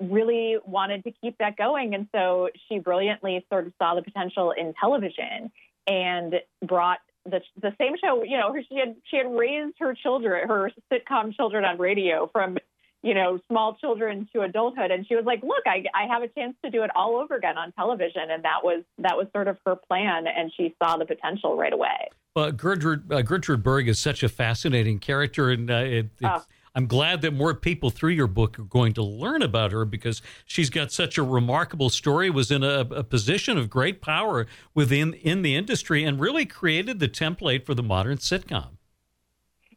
really 0.01 0.59
wanted 0.65 1.03
to 1.05 1.13
keep 1.21 1.39
that 1.39 1.57
going. 1.57 1.95
And 1.95 2.07
so 2.15 2.51
she 2.69 2.79
brilliantly 2.79 3.45
sort 3.51 3.67
of 3.67 3.73
saw 3.83 3.95
the 3.95 4.03
potential 4.03 4.53
in 4.53 4.75
television 4.79 5.51
and 5.87 6.35
brought 6.65 6.99
the, 7.31 7.41
the 7.61 7.75
same 7.79 7.93
show, 8.03 8.23
you 8.23 8.37
know, 8.37 8.55
she 8.69 8.77
had 8.77 8.97
she 9.05 9.17
had 9.17 9.27
raised 9.31 9.77
her 9.79 9.95
children, 9.95 10.49
her 10.49 10.71
sitcom 10.93 11.35
children 11.35 11.65
on 11.65 11.79
radio 11.79 12.29
from, 12.33 12.59
you 13.03 13.15
know, 13.15 13.39
small 13.49 13.75
children 13.75 14.29
to 14.33 14.43
adulthood, 14.43 14.91
and 14.91 15.07
she 15.07 15.15
was 15.15 15.25
like, 15.25 15.43
"Look, 15.43 15.65
I, 15.67 15.85
I 15.95 16.07
have 16.07 16.23
a 16.23 16.29
chance 16.29 16.55
to 16.65 16.71
do 16.71 16.83
it 16.83 16.91
all 16.95 17.17
over 17.17 17.37
again 17.37 17.59
on 17.59 17.73
television," 17.73 18.31
and 18.31 18.45
that 18.45 18.65
was 18.65 18.83
that 18.99 19.17
was 19.17 19.27
sort 19.33 19.49
of 19.49 19.59
her 19.67 19.77
plan, 19.77 20.27
and 20.27 20.53
she 20.57 20.75
saw 20.83 20.97
the 20.97 21.07
potential 21.07 21.57
right 21.57 21.73
away. 21.73 22.09
Well, 22.35 22.53
Gertrude 22.53 23.13
uh, 23.13 23.23
Gertrude 23.23 23.63
Berg 23.63 23.89
is 23.89 23.99
such 23.99 24.23
a 24.23 24.29
fascinating 24.29 24.99
character, 24.99 25.51
and 25.51 25.71
uh, 25.71 25.75
it, 25.75 26.11
Oh. 26.23 26.43
I'm 26.77 26.87
glad 26.87 27.23
that 27.23 27.33
more 27.33 27.55
people 27.55 27.89
through 27.89 28.11
your 28.11 28.27
book 28.27 28.59
are 28.59 28.65
going 28.65 28.93
to 28.93 29.03
learn 29.03 29.41
about 29.41 29.73
her 29.73 29.87
because 29.87 30.21
she's 30.45 30.69
got 30.69 30.93
such 30.93 31.17
a 31.17 31.23
remarkable 31.23 31.89
story. 31.89 32.29
Was 32.29 32.51
in 32.51 32.63
a, 32.63 32.81
a 32.81 33.03
position 33.03 33.57
of 33.57 33.71
great 33.71 34.03
power 34.03 34.47
within 34.75 35.15
in 35.15 35.41
the 35.41 35.57
industry, 35.57 36.05
and 36.05 36.21
really 36.21 36.45
created 36.45 37.01
the 37.01 37.09
template 37.09 37.65
for 37.65 37.75
the 37.75 37.83
modern 37.83 38.19
sitcom. 38.19 38.77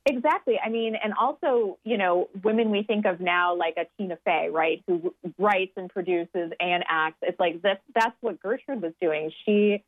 Exactly. 0.06 0.60
I 0.64 0.70
mean, 0.70 0.96
and 1.02 1.14
also, 1.14 1.78
you 1.86 1.98
know, 1.98 2.30
women 2.44 2.70
we 2.70 2.84
think 2.84 3.06
of 3.06 3.22
now 3.22 3.56
like 3.56 3.76
a 3.78 3.86
Tina 3.98 4.18
Fey, 4.26 4.50
right, 4.52 4.84
who 4.86 5.14
writes 5.38 5.74
and 5.78 5.90
produces 5.90 6.52
and 6.60 6.84
acts. 6.90 7.18
It's 7.22 7.40
like 7.40 7.62
this, 7.62 7.78
that's 7.94 8.16
what 8.20 8.42
Gertrude 8.42 8.82
was 8.82 8.94
doing. 9.00 9.32
She 9.46 9.84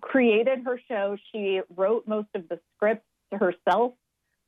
created 0.00 0.60
her 0.64 0.80
show. 0.88 1.18
She 1.32 1.60
wrote 1.76 2.06
most 2.06 2.28
of 2.34 2.48
the 2.48 2.58
scripts 2.76 3.04
herself, 3.32 3.92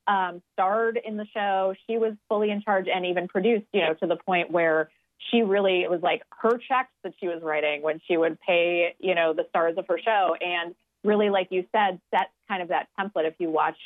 um, 0.07 0.41
starred 0.53 0.99
in 1.03 1.17
the 1.17 1.25
show. 1.33 1.73
She 1.87 1.97
was 1.97 2.13
fully 2.29 2.51
in 2.51 2.61
charge 2.61 2.87
and 2.93 3.05
even 3.05 3.27
produced, 3.27 3.65
you 3.73 3.81
know, 3.81 3.93
to 3.95 4.07
the 4.07 4.15
point 4.15 4.51
where 4.51 4.89
she 5.31 5.41
really, 5.41 5.81
it 5.81 5.89
was 5.89 6.01
like 6.01 6.23
her 6.41 6.57
checks 6.57 6.91
that 7.03 7.13
she 7.19 7.27
was 7.27 7.41
writing 7.41 7.81
when 7.81 7.99
she 8.07 8.17
would 8.17 8.39
pay, 8.41 8.95
you 8.99 9.15
know, 9.15 9.33
the 9.33 9.45
stars 9.49 9.75
of 9.77 9.85
her 9.87 9.99
show. 10.03 10.35
And 10.39 10.75
really, 11.03 11.29
like 11.29 11.47
you 11.51 11.65
said, 11.71 11.99
set 12.13 12.31
kind 12.47 12.61
of 12.61 12.69
that 12.69 12.87
template. 12.99 13.25
If 13.25 13.35
you 13.39 13.49
watch 13.49 13.77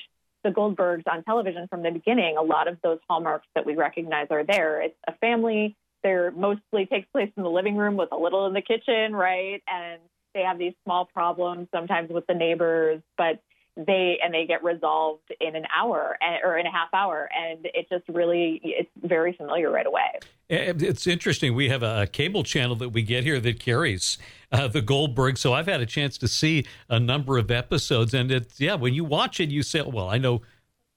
the 0.43 0.49
Goldbergs 0.49 1.03
on 1.08 1.23
television 1.23 1.67
from 1.67 1.84
the 1.84 1.91
beginning, 1.91 2.38
a 2.38 2.41
lot 2.41 2.67
of 2.67 2.77
those 2.82 2.99
hallmarks 3.10 3.47
that 3.55 3.65
we 3.65 3.75
recognize 3.75 4.27
are 4.32 4.43
there. 4.43 4.82
It's 4.82 4.97
a 5.08 5.13
family. 5.17 5.75
They're 6.03 6.32
mostly 6.32 6.86
takes 6.86 7.08
place 7.12 7.29
in 7.36 7.43
the 7.43 7.49
living 7.49 7.75
room 7.75 7.97
with 7.97 8.10
a 8.12 8.17
little 8.17 8.47
in 8.47 8.53
the 8.53 8.62
kitchen, 8.62 9.13
right? 9.13 9.62
And 9.67 9.99
they 10.34 10.41
have 10.41 10.58
these 10.58 10.73
small 10.86 11.05
problems 11.05 11.67
sometimes 11.73 12.10
with 12.10 12.25
the 12.27 12.34
neighbors, 12.34 13.01
but 13.17 13.41
they 13.86 14.20
and 14.24 14.34
they 14.34 14.46
get 14.46 14.63
resolved 14.63 15.32
in 15.39 15.56
an 15.56 15.65
hour 15.76 16.18
and, 16.22 16.39
or 16.44 16.58
in 16.58 16.65
a 16.65 16.72
half 16.72 16.89
hour, 16.94 17.30
and 17.36 17.65
it 17.74 17.88
just 17.89 18.04
really 18.10 18.60
it's 18.63 18.89
very 19.04 19.34
familiar 19.34 19.72
right 19.72 19.86
away. 19.86 20.20
Eh, 20.50 20.56
eh, 20.56 20.74
it's 20.80 21.08
interesting. 21.08 21.56
We 21.56 21.70
have 21.70 21.84
a 21.84 22.08
cable 22.08 22.44
channel 22.44 22.76
that 22.78 22.89
we 22.89 23.04
get 23.04 23.24
here 23.24 23.39
that 23.39 23.60
carries 23.60 24.18
uh, 24.52 24.68
the 24.68 24.82
Goldberg. 24.82 25.38
So 25.38 25.54
I've 25.54 25.68
had 25.68 25.82
a 25.82 25.86
chance 25.86 26.18
to 26.20 26.28
see 26.28 26.65
a 26.89 27.00
number 27.00 27.38
of 27.38 27.52
episodes, 27.52 28.13
and 28.13 28.32
it's 28.32 28.60
yeah. 28.60 28.76
When 28.76 28.94
you 28.94 29.06
watch 29.06 29.39
it, 29.39 29.50
you 29.50 29.63
say, 29.63 29.82
"Well, 29.82 30.10
I 30.10 30.18
know." 30.18 30.42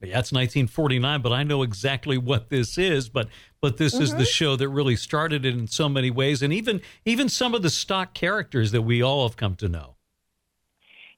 Yeah, 0.00 0.18
it's 0.18 0.32
1949, 0.32 1.22
but 1.22 1.30
I 1.30 1.44
know 1.44 1.62
exactly 1.62 2.18
what 2.18 2.48
this 2.48 2.76
is. 2.76 3.08
But 3.08 3.28
but 3.60 3.76
this 3.76 3.94
is 3.94 4.10
the 4.10 4.16
mm-hmm. 4.16 4.24
show 4.24 4.56
that 4.56 4.68
really 4.68 4.96
started 4.96 5.46
it 5.46 5.54
in 5.54 5.68
so 5.68 5.88
many 5.88 6.10
ways, 6.10 6.42
and 6.42 6.52
even 6.52 6.82
even 7.04 7.28
some 7.28 7.54
of 7.54 7.62
the 7.62 7.70
stock 7.70 8.12
characters 8.12 8.72
that 8.72 8.82
we 8.82 9.00
all 9.00 9.28
have 9.28 9.36
come 9.36 9.54
to 9.56 9.68
know. 9.68 9.91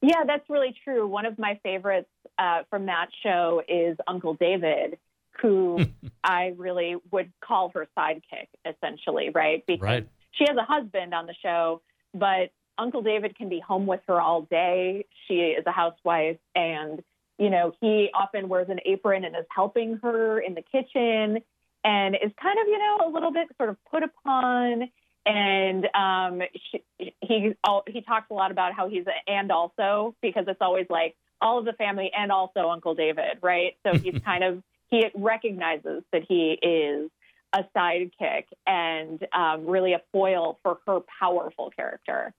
Yeah, 0.07 0.25
that's 0.27 0.49
really 0.51 0.75
true. 0.85 1.07
One 1.07 1.25
of 1.25 1.39
my 1.39 1.59
favorites 1.63 2.11
uh, 2.39 2.65
from 2.69 2.87
that 2.87 3.07
show 3.23 3.63
is 3.67 3.97
Uncle 4.07 4.35
David, 4.35 4.99
who 5.41 5.79
I 6.25 6.53
really 6.59 6.97
would 7.11 7.33
call 7.43 7.71
her 7.75 7.87
sidekick, 7.97 8.49
essentially, 8.67 9.31
right? 9.35 9.65
Because 9.67 9.83
Right. 9.83 10.09
she 10.33 10.45
has 10.47 10.57
a 10.59 10.63
husband 10.65 11.15
on 11.15 11.27
the 11.27 11.35
show, 11.43 11.81
but 12.13 12.51
Uncle 12.77 13.01
David 13.03 13.35
can 13.37 13.49
be 13.49 13.61
home 13.61 13.87
with 13.87 14.01
her 14.09 14.21
all 14.21 14.43
day. 14.43 15.07
She 15.27 15.37
is 15.37 15.65
a 15.67 15.73
housewife, 15.73 16.39
and 16.55 17.03
you 17.39 17.49
know 17.49 17.73
he 17.81 18.11
often 18.13 18.49
wears 18.49 18.69
an 18.69 18.81
apron 18.85 19.25
and 19.25 19.35
is 19.35 19.47
helping 19.55 19.99
her 20.03 20.39
in 20.39 20.55
the 20.55 20.63
kitchen, 20.63 21.43
and 21.83 22.15
is 22.15 22.33
kind 22.43 22.59
of 22.61 22.67
you 22.67 22.79
know 22.79 23.09
a 23.09 23.11
little 23.11 23.33
bit 23.33 23.49
sort 23.57 23.71
of 23.71 23.77
put 23.91 24.03
upon. 24.03 24.91
And 25.27 25.87
um, 25.95 26.43
she, 26.71 26.85
he 27.27 27.55
all, 27.65 27.83
he 27.87 28.01
talks 28.01 28.27
a 28.31 28.35
lot 28.35 28.51
about 28.51 28.73
how 28.75 28.89
he's 28.89 29.05
a, 29.07 29.31
and 29.31 29.51
also 29.51 30.15
because 30.23 30.45
it's 30.49 30.61
always 30.61 30.87
like 30.91 31.17
all 31.41 31.59
of 31.59 31.65
the 31.65 31.73
family 31.75 32.11
and 32.17 32.33
also 32.33 32.69
Uncle 32.69 32.95
David, 32.95 33.39
right? 33.43 33.77
So 33.87 33.99
he's 33.99 34.21
kind 34.25 34.45
of 34.45 34.63
he 34.91 35.07
recognizes 35.15 36.03
that 36.13 36.23
he 36.29 36.59
is 36.63 37.11
a 37.53 37.65
sidekick 37.77 38.45
and 38.67 39.25
um, 39.33 39.67
really 39.67 39.93
a 39.93 40.03
foil 40.13 40.59
for 40.63 40.79
her 40.87 41.01
powerful 41.21 41.71
character. 41.75 42.35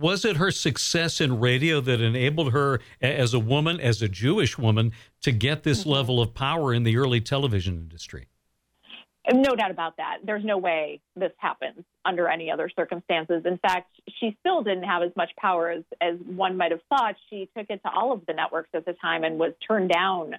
Was 0.00 0.24
it 0.24 0.36
her 0.36 0.50
success 0.50 1.20
in 1.20 1.40
radio 1.40 1.80
that 1.80 2.00
enabled 2.00 2.52
her, 2.52 2.80
as 3.02 3.34
a 3.34 3.40
woman, 3.40 3.80
as 3.80 4.00
a 4.00 4.08
Jewish 4.08 4.56
woman, 4.56 4.92
to 5.22 5.32
get 5.32 5.64
this 5.64 5.84
level 5.84 6.20
of 6.20 6.32
power 6.32 6.72
in 6.72 6.84
the 6.84 6.96
early 6.96 7.20
television 7.20 7.76
industry? 7.76 8.28
No 9.32 9.54
doubt 9.54 9.70
about 9.70 9.96
that. 9.96 10.18
There's 10.24 10.44
no 10.44 10.58
way 10.58 11.00
this 11.16 11.32
happens 11.38 11.84
under 12.04 12.28
any 12.28 12.50
other 12.50 12.68
circumstances. 12.68 13.42
In 13.46 13.56
fact, 13.58 13.88
she 14.20 14.36
still 14.40 14.62
didn't 14.62 14.84
have 14.84 15.02
as 15.02 15.12
much 15.16 15.30
power 15.36 15.70
as, 15.70 15.82
as 16.00 16.16
one 16.26 16.58
might 16.58 16.72
have 16.72 16.82
thought. 16.90 17.14
She 17.30 17.48
took 17.56 17.66
it 17.70 17.80
to 17.84 17.90
all 17.90 18.12
of 18.12 18.26
the 18.26 18.34
networks 18.34 18.68
at 18.74 18.84
the 18.84 18.92
time 18.92 19.24
and 19.24 19.38
was 19.38 19.52
turned 19.66 19.90
down 19.90 20.34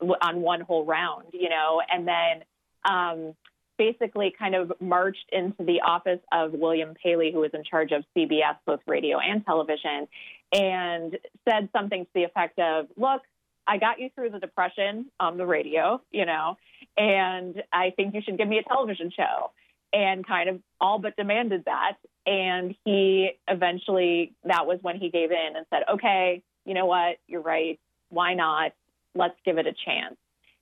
on 0.00 0.40
one 0.40 0.60
whole 0.60 0.84
round, 0.84 1.26
you 1.32 1.48
know, 1.48 1.80
and 1.88 2.06
then 2.06 2.44
um, 2.84 3.34
basically 3.78 4.34
kind 4.36 4.54
of 4.54 4.72
marched 4.80 5.30
into 5.30 5.64
the 5.64 5.80
office 5.86 6.20
of 6.32 6.52
William 6.52 6.94
Paley, 7.00 7.30
who 7.32 7.40
was 7.40 7.50
in 7.54 7.62
charge 7.62 7.92
of 7.92 8.04
CBS, 8.16 8.56
both 8.66 8.80
radio 8.86 9.18
and 9.18 9.44
television, 9.44 10.08
and 10.52 11.16
said 11.48 11.68
something 11.72 12.04
to 12.04 12.10
the 12.14 12.24
effect 12.24 12.58
of, 12.58 12.86
Look, 12.96 13.22
I 13.66 13.78
got 13.78 14.00
you 14.00 14.10
through 14.14 14.30
the 14.30 14.38
depression 14.38 15.06
on 15.18 15.36
the 15.36 15.46
radio, 15.46 16.00
you 16.10 16.24
know, 16.24 16.56
and 16.96 17.62
I 17.72 17.90
think 17.90 18.14
you 18.14 18.22
should 18.22 18.38
give 18.38 18.48
me 18.48 18.58
a 18.58 18.62
television 18.62 19.10
show. 19.16 19.50
And 19.92 20.26
kind 20.26 20.48
of 20.50 20.60
all 20.80 20.98
but 20.98 21.16
demanded 21.16 21.64
that. 21.66 21.94
And 22.26 22.74
he 22.84 23.30
eventually, 23.48 24.34
that 24.44 24.66
was 24.66 24.78
when 24.82 24.98
he 24.98 25.10
gave 25.10 25.30
in 25.30 25.56
and 25.56 25.64
said, 25.70 25.84
okay, 25.94 26.42
you 26.66 26.74
know 26.74 26.86
what? 26.86 27.16
You're 27.28 27.40
right. 27.40 27.78
Why 28.10 28.34
not? 28.34 28.72
Let's 29.14 29.36
give 29.44 29.58
it 29.58 29.66
a 29.66 29.72
chance. 29.72 30.16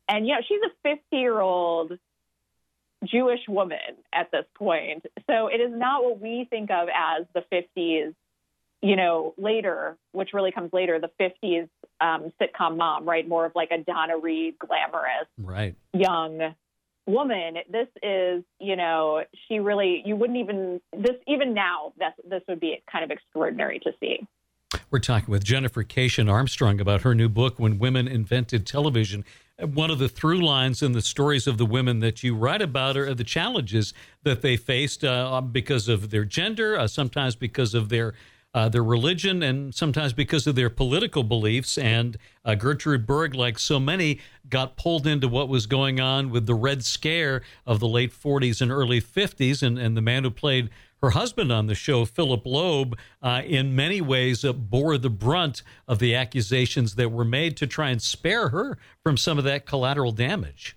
And, 0.08 0.26
you 0.26 0.34
know, 0.34 0.40
she's 0.46 0.60
a 0.62 0.96
50 0.96 1.16
year 1.16 1.40
old 1.40 1.98
Jewish 3.04 3.40
woman 3.48 3.78
at 4.12 4.30
this 4.30 4.44
point. 4.56 5.04
So 5.28 5.48
it 5.48 5.60
is 5.60 5.72
not 5.72 6.04
what 6.04 6.20
we 6.20 6.46
think 6.48 6.70
of 6.70 6.88
as 6.94 7.26
the 7.34 7.44
50s, 7.50 8.14
you 8.84 8.96
know, 8.96 9.32
later, 9.38 9.96
which 10.12 10.34
really 10.34 10.52
comes 10.52 10.70
later, 10.74 11.00
the 11.00 11.10
50s 11.18 11.68
um, 12.02 12.30
sitcom 12.38 12.76
mom, 12.76 13.08
right? 13.08 13.26
More 13.26 13.46
of 13.46 13.52
like 13.54 13.70
a 13.70 13.78
Donna 13.78 14.18
Reed, 14.18 14.56
glamorous, 14.58 15.26
Right. 15.38 15.74
young 15.94 16.54
woman. 17.06 17.56
This 17.70 17.88
is, 18.02 18.44
you 18.60 18.76
know, 18.76 19.24
she 19.48 19.58
really, 19.58 20.02
you 20.04 20.16
wouldn't 20.16 20.38
even, 20.38 20.82
this, 20.92 21.16
even 21.26 21.54
now, 21.54 21.94
this, 21.98 22.12
this 22.28 22.42
would 22.46 22.60
be 22.60 22.82
kind 22.90 23.02
of 23.02 23.10
extraordinary 23.10 23.78
to 23.80 23.92
see. 24.00 24.26
We're 24.90 24.98
talking 24.98 25.30
with 25.30 25.44
Jennifer 25.44 25.82
Keishin 25.82 26.30
Armstrong 26.30 26.78
about 26.78 27.02
her 27.02 27.14
new 27.14 27.30
book, 27.30 27.58
When 27.58 27.78
Women 27.78 28.06
Invented 28.06 28.66
Television. 28.66 29.24
One 29.58 29.90
of 29.90 29.98
the 29.98 30.08
through 30.10 30.44
lines 30.44 30.82
in 30.82 30.92
the 30.92 31.00
stories 31.00 31.46
of 31.46 31.56
the 31.56 31.64
women 31.64 32.00
that 32.00 32.22
you 32.22 32.34
write 32.34 32.60
about 32.60 32.98
are 32.98 33.14
the 33.14 33.24
challenges 33.24 33.94
that 34.24 34.42
they 34.42 34.58
faced 34.58 35.04
uh, 35.04 35.40
because 35.40 35.88
of 35.88 36.10
their 36.10 36.24
gender, 36.26 36.78
uh, 36.78 36.86
sometimes 36.86 37.34
because 37.34 37.72
of 37.72 37.88
their 37.88 38.14
uh, 38.54 38.68
their 38.68 38.84
religion 38.84 39.42
and 39.42 39.74
sometimes 39.74 40.12
because 40.12 40.46
of 40.46 40.54
their 40.54 40.70
political 40.70 41.24
beliefs. 41.24 41.76
And 41.76 42.16
uh, 42.44 42.54
Gertrude 42.54 43.06
Berg, 43.06 43.34
like 43.34 43.58
so 43.58 43.80
many, 43.80 44.20
got 44.48 44.76
pulled 44.76 45.06
into 45.06 45.28
what 45.28 45.48
was 45.48 45.66
going 45.66 46.00
on 46.00 46.30
with 46.30 46.46
the 46.46 46.54
Red 46.54 46.84
Scare 46.84 47.42
of 47.66 47.80
the 47.80 47.88
late 47.88 48.12
40s 48.12 48.60
and 48.60 48.70
early 48.70 49.00
50s. 49.00 49.62
And, 49.62 49.78
and 49.78 49.96
the 49.96 50.02
man 50.02 50.22
who 50.22 50.30
played 50.30 50.70
her 51.02 51.10
husband 51.10 51.52
on 51.52 51.66
the 51.66 51.74
show, 51.74 52.04
Philip 52.04 52.46
Loeb, 52.46 52.96
uh, 53.22 53.42
in 53.44 53.74
many 53.74 54.00
ways 54.00 54.44
uh, 54.44 54.52
bore 54.52 54.96
the 54.96 55.10
brunt 55.10 55.62
of 55.88 55.98
the 55.98 56.14
accusations 56.14 56.94
that 56.94 57.10
were 57.10 57.24
made 57.24 57.56
to 57.58 57.66
try 57.66 57.90
and 57.90 58.00
spare 58.00 58.50
her 58.50 58.78
from 59.02 59.16
some 59.16 59.36
of 59.36 59.44
that 59.44 59.66
collateral 59.66 60.12
damage. 60.12 60.76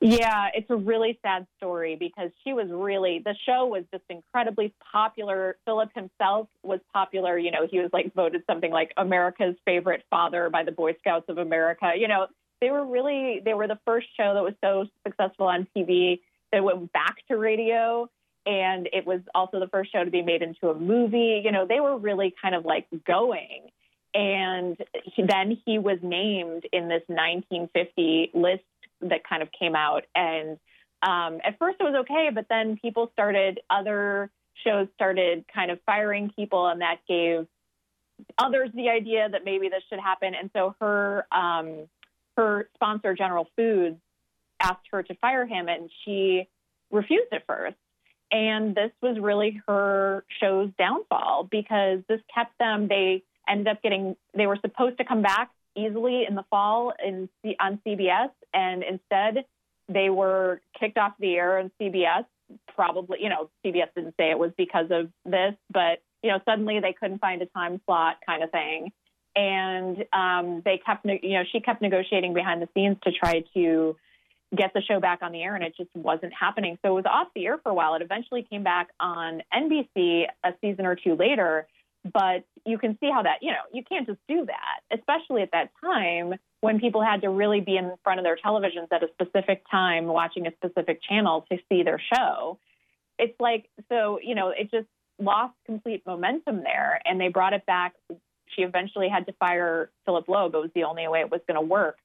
Yeah, 0.00 0.48
it's 0.54 0.68
a 0.70 0.76
really 0.76 1.18
sad 1.22 1.46
story 1.56 1.96
because 1.96 2.30
she 2.44 2.52
was 2.52 2.68
really, 2.70 3.22
the 3.24 3.34
show 3.46 3.66
was 3.66 3.84
just 3.92 4.04
incredibly 4.10 4.74
popular. 4.92 5.56
Philip 5.64 5.90
himself 5.94 6.48
was 6.62 6.80
popular. 6.92 7.38
You 7.38 7.50
know, 7.50 7.66
he 7.70 7.78
was 7.78 7.90
like 7.92 8.12
voted 8.14 8.42
something 8.48 8.70
like 8.70 8.92
America's 8.96 9.56
favorite 9.64 10.04
father 10.10 10.50
by 10.50 10.64
the 10.64 10.72
Boy 10.72 10.94
Scouts 11.00 11.26
of 11.28 11.38
America. 11.38 11.92
You 11.96 12.08
know, 12.08 12.26
they 12.60 12.70
were 12.70 12.84
really, 12.84 13.40
they 13.44 13.54
were 13.54 13.68
the 13.68 13.78
first 13.84 14.08
show 14.16 14.34
that 14.34 14.42
was 14.42 14.54
so 14.62 14.86
successful 15.06 15.46
on 15.46 15.66
TV 15.76 16.20
that 16.52 16.62
went 16.62 16.92
back 16.92 17.16
to 17.28 17.36
radio. 17.36 18.08
And 18.44 18.88
it 18.92 19.06
was 19.06 19.20
also 19.34 19.58
the 19.58 19.68
first 19.68 19.92
show 19.92 20.04
to 20.04 20.10
be 20.10 20.22
made 20.22 20.42
into 20.42 20.68
a 20.68 20.74
movie. 20.74 21.42
You 21.44 21.52
know, 21.52 21.66
they 21.66 21.80
were 21.80 21.96
really 21.96 22.34
kind 22.40 22.54
of 22.54 22.64
like 22.64 22.86
going. 23.06 23.70
And 24.14 24.78
he, 25.04 25.22
then 25.22 25.58
he 25.66 25.78
was 25.78 25.98
named 26.02 26.64
in 26.72 26.88
this 26.88 27.02
1950 27.08 28.30
list 28.34 28.62
that 29.00 29.20
kind 29.28 29.42
of 29.42 29.48
came 29.58 29.74
out. 29.74 30.04
And 30.14 30.58
um, 31.02 31.40
at 31.44 31.58
first 31.58 31.76
it 31.80 31.84
was 31.84 31.94
okay, 32.02 32.30
but 32.34 32.46
then 32.48 32.78
people 32.80 33.10
started, 33.12 33.60
other 33.70 34.30
shows 34.64 34.88
started 34.94 35.44
kind 35.52 35.70
of 35.70 35.78
firing 35.84 36.30
people, 36.34 36.66
and 36.66 36.80
that 36.80 36.96
gave 37.08 37.46
others 38.38 38.70
the 38.74 38.88
idea 38.88 39.28
that 39.28 39.44
maybe 39.44 39.68
this 39.68 39.82
should 39.88 40.00
happen. 40.00 40.34
And 40.34 40.50
so 40.54 40.74
her 40.80 41.26
um, 41.30 41.88
her 42.36 42.68
sponsor, 42.74 43.14
General 43.14 43.46
Foods, 43.56 43.96
asked 44.60 44.86
her 44.92 45.02
to 45.02 45.14
fire 45.16 45.46
him, 45.46 45.68
and 45.68 45.90
she 46.04 46.48
refused 46.90 47.32
at 47.32 47.46
first. 47.46 47.76
And 48.30 48.74
this 48.74 48.90
was 49.02 49.18
really 49.20 49.60
her 49.68 50.24
show's 50.40 50.70
downfall 50.78 51.48
because 51.50 52.00
this 52.08 52.20
kept 52.34 52.58
them. 52.58 52.88
They 52.88 53.22
ended 53.48 53.68
up 53.68 53.82
getting. 53.82 54.16
They 54.34 54.46
were 54.46 54.58
supposed 54.60 54.98
to 54.98 55.04
come 55.04 55.22
back 55.22 55.50
easily 55.76 56.24
in 56.28 56.34
the 56.34 56.44
fall 56.50 56.92
in 57.04 57.28
on 57.60 57.80
CBS, 57.86 58.30
and 58.54 58.82
instead 58.82 59.44
they 59.88 60.10
were 60.10 60.60
kicked 60.78 60.98
off 60.98 61.12
the 61.20 61.34
air 61.34 61.58
on 61.58 61.70
CBS. 61.80 62.24
Probably, 62.74 63.18
you 63.22 63.28
know, 63.28 63.50
CBS 63.64 63.88
didn't 63.94 64.14
say 64.18 64.30
it 64.30 64.38
was 64.38 64.52
because 64.56 64.86
of 64.90 65.10
this, 65.24 65.54
but 65.72 66.02
you 66.22 66.30
know, 66.30 66.40
suddenly 66.44 66.80
they 66.80 66.92
couldn't 66.92 67.18
find 67.20 67.42
a 67.42 67.46
time 67.46 67.80
slot, 67.86 68.16
kind 68.26 68.42
of 68.42 68.50
thing, 68.50 68.92
and 69.36 70.04
um, 70.12 70.62
they 70.64 70.78
kept, 70.84 71.04
you 71.04 71.34
know, 71.34 71.44
she 71.50 71.60
kept 71.60 71.82
negotiating 71.82 72.34
behind 72.34 72.62
the 72.62 72.68
scenes 72.74 72.96
to 73.04 73.12
try 73.12 73.44
to 73.54 73.96
get 74.56 74.72
the 74.74 74.80
show 74.80 75.00
back 75.00 75.20
on 75.22 75.32
the 75.32 75.42
air, 75.42 75.54
and 75.54 75.64
it 75.64 75.74
just 75.76 75.90
wasn't 75.94 76.32
happening. 76.32 76.78
So 76.82 76.92
it 76.92 76.94
was 76.94 77.04
off 77.04 77.28
the 77.34 77.46
air 77.46 77.58
for 77.58 77.70
a 77.70 77.74
while. 77.74 77.94
It 77.94 78.02
eventually 78.02 78.46
came 78.48 78.62
back 78.62 78.88
on 78.98 79.42
NBC 79.52 80.26
a 80.42 80.52
season 80.60 80.86
or 80.86 80.94
two 80.94 81.14
later, 81.14 81.66
but 82.12 82.44
you 82.66 82.78
can 82.78 82.98
see 83.00 83.10
how 83.10 83.22
that, 83.22 83.38
you 83.42 83.52
know, 83.52 83.62
you 83.72 83.82
can't 83.84 84.06
just 84.06 84.18
do 84.28 84.44
that, 84.46 84.98
especially 84.98 85.42
at 85.42 85.50
that 85.52 85.70
time 85.80 86.34
when 86.60 86.80
people 86.80 87.02
had 87.02 87.22
to 87.22 87.30
really 87.30 87.60
be 87.60 87.76
in 87.76 87.92
front 88.02 88.18
of 88.18 88.24
their 88.24 88.36
televisions 88.36 88.88
at 88.90 89.02
a 89.02 89.08
specific 89.12 89.62
time 89.70 90.06
watching 90.06 90.46
a 90.46 90.52
specific 90.52 91.00
channel 91.08 91.46
to 91.50 91.58
see 91.68 91.82
their 91.82 92.00
show. 92.12 92.58
It's 93.18 93.38
like, 93.40 93.68
so, 93.88 94.18
you 94.22 94.34
know, 94.34 94.48
it 94.48 94.70
just 94.70 94.88
lost 95.18 95.54
complete 95.64 96.02
momentum 96.06 96.62
there 96.62 97.00
and 97.04 97.20
they 97.20 97.28
brought 97.28 97.52
it 97.52 97.64
back. 97.66 97.94
She 98.48 98.62
eventually 98.62 99.08
had 99.08 99.26
to 99.26 99.32
fire 99.34 99.90
Philip 100.04 100.28
Loeb. 100.28 100.54
It 100.54 100.58
was 100.58 100.70
the 100.74 100.84
only 100.84 101.06
way 101.08 101.20
it 101.20 101.30
was 101.30 101.40
going 101.46 101.60
to 101.60 101.66
work. 101.66 101.98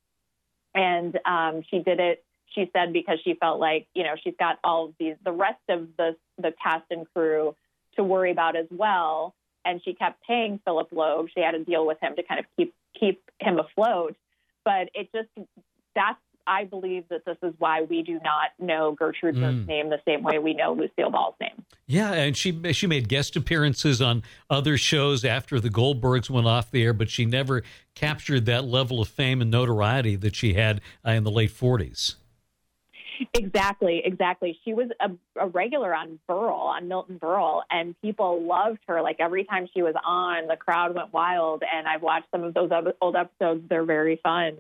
And 0.74 1.20
um, 1.26 1.64
she 1.70 1.80
did 1.80 2.00
it, 2.00 2.24
she 2.54 2.70
said, 2.72 2.94
because 2.94 3.20
she 3.24 3.34
felt 3.34 3.60
like, 3.60 3.88
you 3.94 4.04
know, 4.04 4.16
she's 4.24 4.36
got 4.40 4.60
all 4.64 4.86
of 4.86 4.94
these, 5.00 5.16
the 5.26 5.32
rest 5.32 5.62
of 5.70 5.88
the, 5.98 6.16
the 6.38 6.54
cast 6.64 6.86
and 6.92 7.06
crew 7.14 7.56
to 7.96 8.04
worry 8.04 8.32
about 8.32 8.56
as 8.56 8.68
well 8.70 9.34
and 9.66 9.82
she 9.84 9.94
kept 9.94 10.24
paying 10.26 10.60
Philip 10.66 10.90
Loeb. 10.92 11.28
She 11.34 11.42
had 11.42 11.56
a 11.56 11.64
deal 11.64 11.86
with 11.86 12.00
him 12.02 12.16
to 12.16 12.24
kind 12.24 12.40
of 12.40 12.46
keep 12.58 12.74
keep 13.00 13.22
him 13.40 13.60
afloat. 13.60 14.16
But 14.64 14.90
it 14.94 15.10
just 15.14 15.30
that's 15.96 16.20
I 16.48 16.66
believe 16.66 17.06
that 17.10 17.24
this 17.26 17.38
is 17.44 17.54
why 17.60 17.84
we 17.84 18.02
do 18.02 18.20
not 18.24 18.50
know 18.60 18.94
Gertrude 18.94 19.36
mm. 19.36 19.66
name 19.68 19.90
the 19.90 20.02
same 20.06 20.24
way 20.24 20.40
we 20.40 20.54
know 20.54 20.74
Lucille 20.74 21.12
Ball's 21.12 21.36
name. 21.40 21.66
Yeah, 21.86 22.14
and 22.14 22.36
she 22.36 22.74
she 22.74 22.88
made 22.88 23.08
guest 23.08 23.36
appearances 23.36 24.02
on 24.02 24.24
other 24.50 24.78
shows 24.78 25.24
after 25.24 25.60
the 25.60 25.70
Goldbergs 25.70 26.30
went 26.30 26.48
off 26.48 26.72
the 26.72 26.84
air, 26.84 26.94
but 26.94 27.10
she 27.10 27.26
never 27.26 27.64
captured 27.96 28.46
that 28.46 28.66
level 28.66 29.02
of 29.02 29.08
fame 29.08 29.42
and 29.42 29.52
notoriety 29.52 30.16
that 30.18 30.36
she 30.36 30.54
had 30.54 30.82
uh, 31.06 31.12
in 31.12 31.24
the 31.24 31.32
late 31.32 31.52
40s. 31.52 32.16
Exactly, 33.34 34.02
exactly. 34.04 34.58
She 34.64 34.74
was 34.74 34.90
a, 35.00 35.10
a 35.40 35.48
regular 35.48 35.94
on 35.94 36.20
Burl, 36.28 36.54
on 36.54 36.88
Milton 36.88 37.20
Berle, 37.20 37.62
and 37.70 37.96
people 38.02 38.44
loved 38.44 38.80
her. 38.88 39.02
Like 39.02 39.18
every 39.20 39.44
time 39.44 39.68
she 39.74 39.82
was 39.82 39.96
on, 40.06 40.48
the 40.48 40.56
crowd 40.56 40.96
went 40.96 41.14
wild. 41.14 41.64
And 41.64 41.88
I've 41.88 42.02
watched 42.02 42.28
some 42.32 42.44
of 42.44 42.54
those 42.54 42.72
old 43.02 43.16
episodes; 43.16 43.64
they're 43.70 43.86
very 43.86 44.20
fun. 44.24 44.60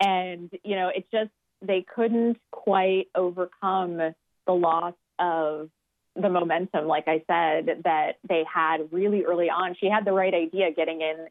And 0.00 0.50
you 0.64 0.76
know, 0.76 0.88
it 0.88 1.06
just 1.12 1.30
they 1.62 1.84
couldn't 1.94 2.38
quite 2.50 3.08
overcome 3.14 3.96
the 4.46 4.52
loss 4.52 4.94
of 5.18 5.70
the 6.16 6.28
momentum, 6.28 6.86
like 6.86 7.08
I 7.08 7.22
said, 7.26 7.82
that 7.84 8.18
they 8.28 8.44
had 8.52 8.92
really 8.92 9.24
early 9.24 9.50
on. 9.50 9.76
She 9.80 9.86
had 9.88 10.04
the 10.04 10.12
right 10.12 10.32
idea 10.34 10.70
getting 10.70 11.00
in 11.00 11.26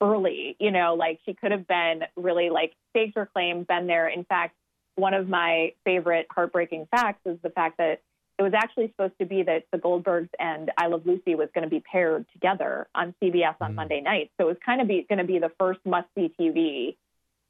early, 0.00 0.56
you 0.58 0.70
know, 0.70 0.94
like 0.94 1.20
she 1.24 1.32
could 1.32 1.52
have 1.52 1.66
been 1.66 2.02
really 2.16 2.50
like 2.50 2.74
staked 2.90 3.16
her 3.16 3.26
claim, 3.32 3.64
been 3.64 3.86
there. 3.86 4.08
In 4.08 4.24
fact, 4.24 4.54
one 4.96 5.14
of 5.14 5.28
my 5.28 5.72
favorite 5.84 6.26
heartbreaking 6.30 6.88
facts 6.90 7.20
is 7.24 7.38
the 7.42 7.50
fact 7.50 7.78
that 7.78 8.00
it 8.38 8.42
was 8.42 8.52
actually 8.54 8.88
supposed 8.88 9.14
to 9.18 9.26
be 9.26 9.42
that 9.44 9.64
the 9.72 9.78
Goldbergs 9.78 10.28
and 10.38 10.70
I 10.76 10.88
Love 10.88 11.06
Lucy 11.06 11.34
was 11.34 11.48
going 11.54 11.64
to 11.64 11.70
be 11.70 11.80
paired 11.80 12.26
together 12.32 12.86
on 12.94 13.14
CBS 13.22 13.54
on 13.60 13.72
mm. 13.72 13.76
Monday 13.76 14.00
night. 14.00 14.30
So 14.38 14.44
it 14.44 14.48
was 14.48 14.56
kind 14.64 14.80
of 14.80 14.88
be, 14.88 15.06
going 15.08 15.18
to 15.18 15.24
be 15.24 15.38
the 15.38 15.52
first 15.58 15.80
must 15.86 16.08
see 16.14 16.32
TV 16.38 16.96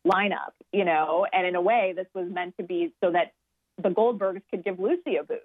lineup, 0.07 0.53
you 0.73 0.85
know, 0.85 1.27
and 1.33 1.47
in 1.47 1.57
a 1.57 1.61
way, 1.61 1.93
this 1.97 2.07
was 2.15 2.29
meant 2.31 2.57
to 2.59 2.63
be 2.63 2.93
so 3.03 3.11
that 3.11 3.33
the 3.83 3.89
Goldbergs 3.89 4.43
could 4.51 4.63
give 4.63 4.79
Lucy 4.79 5.17
a 5.17 5.25
boost. 5.25 5.43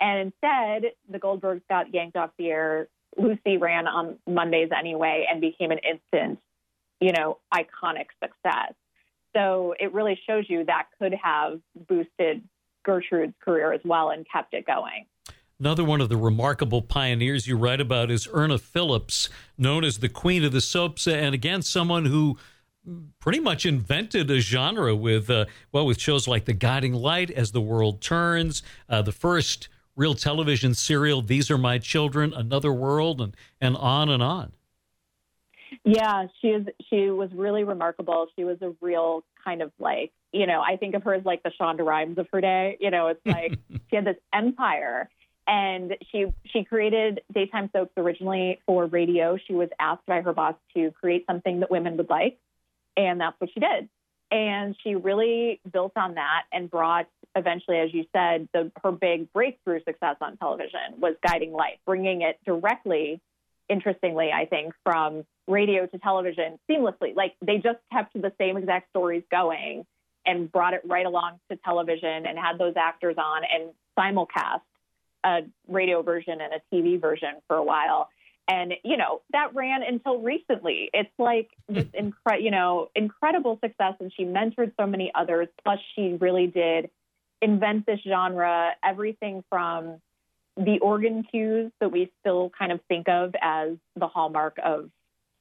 And 0.00 0.32
instead, 0.32 0.92
the 1.08 1.18
Goldbergs 1.18 1.62
got 1.68 1.92
yanked 1.94 2.16
off 2.16 2.30
the 2.38 2.48
air. 2.48 2.88
Lucy 3.16 3.56
ran 3.56 3.86
on 3.86 4.18
Mondays 4.26 4.70
anyway 4.76 5.26
and 5.30 5.40
became 5.40 5.70
an 5.70 5.78
instant, 5.78 6.40
you 7.00 7.12
know, 7.12 7.38
iconic 7.52 8.06
success. 8.22 8.74
So 9.34 9.74
it 9.78 9.92
really 9.92 10.18
shows 10.26 10.44
you 10.48 10.64
that 10.64 10.86
could 10.98 11.14
have 11.14 11.60
boosted 11.88 12.42
Gertrude's 12.84 13.34
career 13.44 13.72
as 13.72 13.80
well 13.84 14.10
and 14.10 14.26
kept 14.30 14.54
it 14.54 14.66
going. 14.66 15.06
Another 15.60 15.84
one 15.84 16.00
of 16.00 16.08
the 16.08 16.16
remarkable 16.16 16.82
pioneers 16.82 17.48
you 17.48 17.56
write 17.56 17.80
about 17.80 18.12
is 18.12 18.28
Irna 18.28 18.60
Phillips, 18.60 19.28
known 19.56 19.82
as 19.82 19.98
the 19.98 20.08
Queen 20.08 20.44
of 20.44 20.52
the 20.52 20.60
Soaps, 20.60 21.06
and 21.08 21.34
again, 21.34 21.62
someone 21.62 22.04
who 22.04 22.38
pretty 23.18 23.40
much 23.40 23.66
invented 23.66 24.30
a 24.30 24.40
genre 24.40 24.94
with 24.94 25.28
uh, 25.28 25.46
well, 25.72 25.84
with 25.84 26.00
shows 26.00 26.28
like 26.28 26.44
The 26.44 26.52
Guiding 26.52 26.94
Light, 26.94 27.30
As 27.30 27.52
the 27.52 27.60
World 27.60 28.00
Turns, 28.00 28.62
uh, 28.88 29.02
the 29.02 29.12
first 29.12 29.68
real 29.96 30.14
television 30.14 30.74
serial, 30.74 31.22
These 31.22 31.50
Are 31.50 31.58
My 31.58 31.78
Children, 31.78 32.32
Another 32.32 32.72
World, 32.72 33.20
and 33.20 33.36
and 33.60 33.76
on 33.76 34.08
and 34.08 34.22
on. 34.22 34.52
Yeah, 35.84 36.26
she 36.40 36.52
was 36.52 36.66
she 36.88 37.10
was 37.10 37.30
really 37.32 37.64
remarkable. 37.64 38.26
She 38.36 38.44
was 38.44 38.58
a 38.62 38.74
real 38.80 39.24
kind 39.44 39.62
of 39.62 39.72
like, 39.78 40.12
you 40.32 40.46
know, 40.46 40.60
I 40.60 40.76
think 40.76 40.94
of 40.94 41.02
her 41.04 41.14
as 41.14 41.24
like 41.24 41.42
the 41.42 41.52
Shonda 41.60 41.84
Rhimes 41.84 42.18
of 42.18 42.26
her 42.32 42.40
day. 42.40 42.76
You 42.80 42.90
know, 42.90 43.08
it's 43.08 43.20
like 43.26 43.58
she 43.90 43.96
had 43.96 44.04
this 44.04 44.16
empire 44.32 45.08
and 45.48 45.96
she 46.12 46.26
she 46.44 46.62
created 46.64 47.22
daytime 47.32 47.70
soaps 47.72 47.92
originally 47.96 48.60
for 48.66 48.86
radio. 48.86 49.38
She 49.46 49.54
was 49.54 49.70
asked 49.80 50.06
by 50.06 50.20
her 50.20 50.32
boss 50.32 50.54
to 50.74 50.92
create 50.92 51.24
something 51.26 51.60
that 51.60 51.70
women 51.70 51.96
would 51.96 52.10
like, 52.10 52.38
and 52.96 53.20
that's 53.20 53.40
what 53.40 53.50
she 53.52 53.60
did. 53.60 53.88
And 54.30 54.76
she 54.84 54.94
really 54.94 55.58
built 55.72 55.92
on 55.96 56.16
that 56.16 56.42
and 56.52 56.70
brought 56.70 57.06
eventually, 57.34 57.78
as 57.78 57.94
you 57.94 58.04
said, 58.12 58.48
the 58.52 58.70
her 58.84 58.92
big 58.92 59.32
breakthrough 59.32 59.82
success 59.84 60.16
on 60.20 60.36
television 60.36 61.00
was 61.00 61.14
Guiding 61.26 61.52
Light, 61.52 61.80
bringing 61.86 62.20
it 62.20 62.38
directly, 62.44 63.22
interestingly, 63.68 64.30
I 64.32 64.46
think, 64.46 64.72
from 64.84 65.24
radio 65.46 65.86
to 65.86 65.98
television 65.98 66.58
seamlessly. 66.70 67.14
Like 67.14 67.34
they 67.44 67.56
just 67.56 67.78
kept 67.92 68.14
the 68.14 68.32
same 68.38 68.56
exact 68.56 68.90
stories 68.90 69.22
going 69.30 69.86
and 70.26 70.50
brought 70.50 70.74
it 70.74 70.82
right 70.84 71.06
along 71.06 71.40
to 71.50 71.56
television 71.56 72.26
and 72.26 72.38
had 72.38 72.58
those 72.58 72.74
actors 72.76 73.16
on 73.18 73.42
and 73.44 73.70
simulcast 73.98 74.60
a 75.24 75.40
radio 75.66 76.02
version 76.02 76.40
and 76.40 76.52
a 76.52 76.74
TV 76.74 77.00
version 77.00 77.34
for 77.46 77.56
a 77.56 77.64
while. 77.64 78.08
And 78.46 78.74
you 78.82 78.96
know 78.96 79.20
that 79.32 79.54
ran 79.54 79.82
until 79.82 80.20
recently. 80.20 80.88
It's 80.94 81.10
like 81.18 81.50
this 81.68 81.84
hmm. 81.94 82.08
incre- 82.08 82.42
you 82.42 82.50
know 82.50 82.88
incredible 82.94 83.58
success, 83.62 83.94
and 84.00 84.10
she 84.16 84.24
mentored 84.24 84.72
so 84.80 84.86
many 84.86 85.12
others. 85.14 85.48
Plus, 85.64 85.78
she 85.94 86.16
really 86.18 86.46
did 86.46 86.88
invent 87.42 87.84
this 87.84 88.00
genre. 88.08 88.70
Everything 88.82 89.44
from 89.50 90.00
the 90.58 90.80
organ 90.80 91.22
cues 91.22 91.70
that 91.80 91.92
we 91.92 92.10
still 92.20 92.50
kind 92.58 92.72
of 92.72 92.80
think 92.88 93.08
of 93.08 93.34
as 93.40 93.76
the 93.96 94.08
hallmark 94.08 94.58
of 94.62 94.90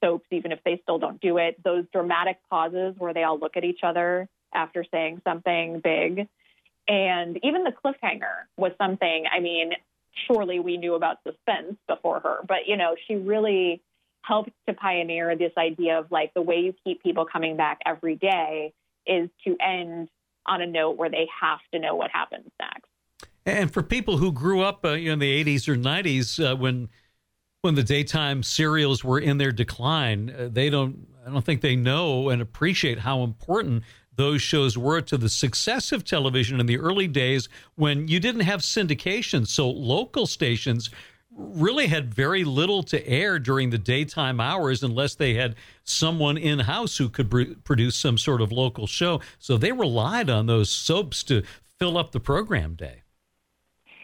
soaps, 0.03 0.27
even 0.31 0.51
if 0.51 0.59
they 0.63 0.79
still 0.83 0.99
don't 0.99 1.19
do 1.19 1.37
it. 1.37 1.61
Those 1.63 1.85
dramatic 1.91 2.37
pauses 2.49 2.95
where 2.97 3.13
they 3.13 3.23
all 3.23 3.39
look 3.39 3.57
at 3.57 3.63
each 3.63 3.79
other 3.83 4.29
after 4.53 4.85
saying 4.91 5.21
something 5.23 5.81
big. 5.83 6.27
And 6.87 7.39
even 7.43 7.63
the 7.63 7.73
cliffhanger 7.73 8.45
was 8.57 8.71
something, 8.77 9.25
I 9.31 9.39
mean, 9.39 9.71
surely 10.27 10.59
we 10.59 10.77
knew 10.77 10.93
about 10.93 11.17
suspense 11.23 11.77
before 11.87 12.19
her, 12.19 12.37
but 12.47 12.67
you 12.67 12.77
know, 12.77 12.95
she 13.07 13.15
really 13.15 13.81
helped 14.21 14.51
to 14.67 14.73
pioneer 14.73 15.35
this 15.35 15.53
idea 15.57 15.99
of 15.99 16.11
like 16.11 16.33
the 16.33 16.41
way 16.41 16.59
you 16.59 16.73
keep 16.83 17.01
people 17.01 17.25
coming 17.25 17.57
back 17.57 17.79
every 17.85 18.15
day 18.15 18.73
is 19.05 19.29
to 19.45 19.55
end 19.59 20.09
on 20.45 20.61
a 20.61 20.67
note 20.67 20.97
where 20.97 21.09
they 21.09 21.27
have 21.41 21.59
to 21.73 21.79
know 21.79 21.95
what 21.95 22.11
happens 22.11 22.49
next. 22.59 22.86
And 23.47 23.73
for 23.73 23.81
people 23.81 24.17
who 24.17 24.33
grew 24.33 24.61
up 24.61 24.83
uh, 24.83 24.89
in 24.89 25.19
the 25.19 25.43
80s 25.43 25.69
or 25.69 25.77
90s 25.77 26.51
uh, 26.51 26.55
when 26.57 26.89
when 27.61 27.75
the 27.75 27.83
daytime 27.83 28.43
serials 28.43 29.03
were 29.03 29.19
in 29.19 29.37
their 29.37 29.51
decline, 29.51 30.29
uh, 30.29 30.49
they 30.51 30.69
don't 30.69 31.07
I 31.25 31.31
don't 31.31 31.45
think 31.45 31.61
they 31.61 31.77
know 31.77 32.29
and 32.29 32.41
appreciate 32.41 32.99
how 32.99 33.23
important 33.23 33.83
those 34.13 34.41
shows 34.41 34.77
were 34.77 34.99
to 34.99 35.17
the 35.17 35.29
success 35.29 35.93
of 35.93 36.03
television 36.03 36.59
in 36.59 36.65
the 36.65 36.77
early 36.77 37.07
days 37.07 37.47
when 37.75 38.09
you 38.09 38.19
didn't 38.19 38.41
have 38.41 38.59
syndication. 38.59 39.47
So 39.47 39.69
local 39.69 40.27
stations 40.27 40.89
really 41.31 41.87
had 41.87 42.13
very 42.13 42.43
little 42.43 42.83
to 42.83 43.07
air 43.07 43.39
during 43.39 43.69
the 43.69 43.77
daytime 43.77 44.41
hours 44.41 44.83
unless 44.83 45.15
they 45.15 45.35
had 45.35 45.55
someone 45.85 46.37
in 46.37 46.59
house 46.59 46.97
who 46.97 47.07
could 47.07 47.31
pr- 47.31 47.53
produce 47.63 47.95
some 47.95 48.17
sort 48.17 48.41
of 48.41 48.51
local 48.51 48.87
show. 48.87 49.21
So 49.39 49.55
they 49.55 49.71
relied 49.71 50.29
on 50.29 50.47
those 50.47 50.69
soaps 50.69 51.23
to 51.25 51.43
fill 51.79 51.97
up 51.97 52.11
the 52.11 52.19
program 52.19 52.73
day. 52.73 53.03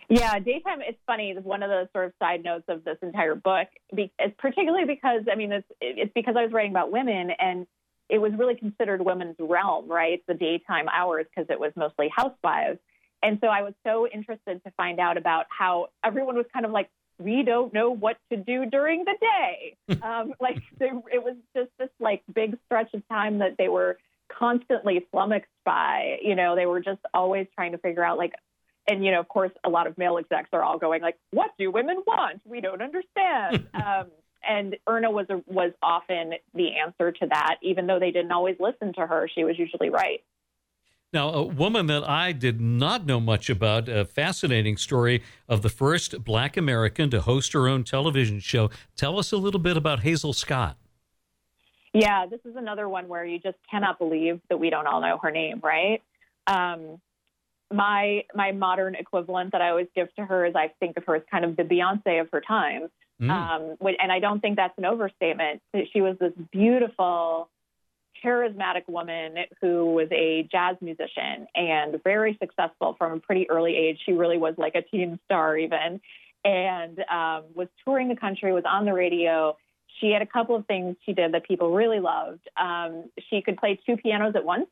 Yeah, 0.09 0.39
daytime. 0.39 0.81
It's 0.81 0.99
funny. 1.07 1.31
It's 1.31 1.45
one 1.45 1.63
of 1.63 1.69
the 1.69 1.89
sort 1.93 2.05
of 2.05 2.13
side 2.19 2.43
notes 2.43 2.65
of 2.67 2.83
this 2.83 2.97
entire 3.01 3.35
book, 3.35 3.67
be, 3.95 4.11
is 4.23 4.31
particularly 4.37 4.85
because 4.85 5.21
I 5.31 5.35
mean, 5.35 5.51
it's 5.51 5.67
it's 5.81 6.11
because 6.13 6.35
I 6.37 6.43
was 6.43 6.51
writing 6.51 6.71
about 6.71 6.91
women, 6.91 7.31
and 7.39 7.67
it 8.09 8.19
was 8.19 8.31
really 8.37 8.55
considered 8.55 9.01
women's 9.01 9.35
realm, 9.39 9.87
right? 9.89 10.21
The 10.27 10.33
daytime 10.33 10.87
hours 10.89 11.25
because 11.33 11.49
it 11.49 11.59
was 11.59 11.71
mostly 11.75 12.09
housewives, 12.15 12.79
and 13.23 13.39
so 13.41 13.47
I 13.47 13.61
was 13.61 13.73
so 13.85 14.05
interested 14.07 14.61
to 14.65 14.71
find 14.75 14.99
out 14.99 15.17
about 15.17 15.45
how 15.49 15.87
everyone 16.03 16.35
was 16.35 16.45
kind 16.51 16.65
of 16.65 16.71
like, 16.71 16.89
we 17.17 17.43
don't 17.43 17.73
know 17.73 17.89
what 17.89 18.17
to 18.29 18.37
do 18.37 18.65
during 18.65 19.05
the 19.05 19.15
day. 19.19 19.77
um, 20.03 20.33
like 20.41 20.61
they, 20.77 20.87
it 21.11 21.23
was 21.23 21.35
just 21.55 21.69
this 21.79 21.89
like 21.99 22.21
big 22.33 22.57
stretch 22.65 22.93
of 22.93 23.07
time 23.07 23.39
that 23.39 23.55
they 23.57 23.69
were 23.69 23.97
constantly 24.37 25.05
flummoxed 25.09 25.49
by. 25.63 26.17
You 26.21 26.35
know, 26.35 26.55
they 26.55 26.65
were 26.65 26.81
just 26.81 26.99
always 27.13 27.47
trying 27.55 27.71
to 27.71 27.77
figure 27.77 28.03
out 28.03 28.17
like 28.17 28.33
and 28.87 29.05
you 29.05 29.11
know, 29.11 29.19
of 29.19 29.27
course, 29.27 29.51
a 29.63 29.69
lot 29.69 29.87
of 29.87 29.97
male 29.97 30.17
execs 30.17 30.49
are 30.53 30.63
all 30.63 30.77
going 30.77 31.01
like, 31.01 31.17
"What 31.31 31.51
do 31.57 31.71
women 31.71 32.03
want? 32.05 32.41
We 32.45 32.61
don't 32.61 32.81
understand." 32.81 33.67
um, 33.73 34.07
and 34.47 34.75
Irna 34.87 35.11
was 35.11 35.27
a, 35.29 35.41
was 35.47 35.71
often 35.81 36.33
the 36.53 36.71
answer 36.75 37.11
to 37.11 37.27
that, 37.27 37.55
even 37.61 37.87
though 37.87 37.99
they 37.99 38.11
didn't 38.11 38.31
always 38.31 38.57
listen 38.59 38.93
to 38.93 39.07
her. 39.07 39.29
She 39.33 39.43
was 39.43 39.57
usually 39.57 39.89
right. 39.89 40.21
Now, 41.13 41.29
a 41.29 41.43
woman 41.43 41.85
that 41.87 42.09
I 42.09 42.31
did 42.31 42.59
not 42.59 43.05
know 43.05 43.19
much 43.19 43.47
about, 43.47 43.87
a 43.87 44.03
fascinating 44.03 44.77
story 44.77 45.21
of 45.47 45.61
the 45.61 45.69
first 45.69 46.23
black 46.23 46.57
American 46.57 47.11
to 47.11 47.21
host 47.21 47.53
her 47.53 47.67
own 47.67 47.83
television 47.83 48.39
show. 48.39 48.71
Tell 48.95 49.19
us 49.19 49.31
a 49.31 49.37
little 49.37 49.59
bit 49.59 49.77
about 49.77 49.99
Hazel 49.99 50.33
Scott. 50.33 50.75
Yeah, 51.93 52.25
this 52.25 52.39
is 52.45 52.55
another 52.55 52.89
one 52.89 53.07
where 53.07 53.23
you 53.23 53.37
just 53.37 53.57
cannot 53.69 53.99
believe 53.99 54.41
that 54.49 54.57
we 54.57 54.71
don't 54.71 54.87
all 54.87 55.01
know 55.01 55.19
her 55.21 55.29
name, 55.29 55.61
right? 55.63 56.01
Um, 56.47 56.99
my 57.73 58.23
my 58.35 58.51
modern 58.51 58.95
equivalent 58.95 59.51
that 59.51 59.61
I 59.61 59.69
always 59.69 59.87
give 59.95 60.13
to 60.15 60.25
her 60.25 60.45
is 60.45 60.55
I 60.55 60.71
think 60.79 60.97
of 60.97 61.05
her 61.05 61.15
as 61.15 61.23
kind 61.29 61.43
of 61.43 61.55
the 61.57 61.63
Beyonce 61.63 62.21
of 62.21 62.29
her 62.31 62.41
time. 62.41 62.87
Mm. 63.21 63.29
Um, 63.29 63.77
and 63.99 64.11
I 64.11 64.19
don't 64.19 64.39
think 64.39 64.55
that's 64.57 64.77
an 64.77 64.85
overstatement. 64.85 65.61
She 65.91 66.01
was 66.01 66.17
this 66.19 66.33
beautiful, 66.51 67.49
charismatic 68.23 68.87
woman 68.87 69.35
who 69.61 69.93
was 69.93 70.07
a 70.11 70.47
jazz 70.51 70.77
musician 70.81 71.47
and 71.55 72.01
very 72.03 72.37
successful 72.41 72.95
from 72.97 73.13
a 73.13 73.19
pretty 73.19 73.49
early 73.49 73.75
age. 73.75 73.99
She 74.05 74.13
really 74.13 74.37
was 74.37 74.55
like 74.57 74.75
a 74.75 74.81
teen 74.81 75.19
star, 75.25 75.57
even, 75.57 76.01
and 76.43 76.99
um, 76.99 77.43
was 77.53 77.67
touring 77.83 78.09
the 78.09 78.15
country, 78.15 78.51
was 78.51 78.65
on 78.67 78.85
the 78.85 78.93
radio. 78.93 79.57
She 79.99 80.11
had 80.11 80.21
a 80.21 80.27
couple 80.27 80.55
of 80.55 80.65
things 80.65 80.95
she 81.05 81.13
did 81.13 81.33
that 81.33 81.45
people 81.45 81.71
really 81.71 81.99
loved. 81.99 82.47
Um, 82.59 83.05
she 83.29 83.41
could 83.41 83.57
play 83.57 83.79
two 83.85 83.95
pianos 83.95 84.35
at 84.35 84.43
once 84.43 84.67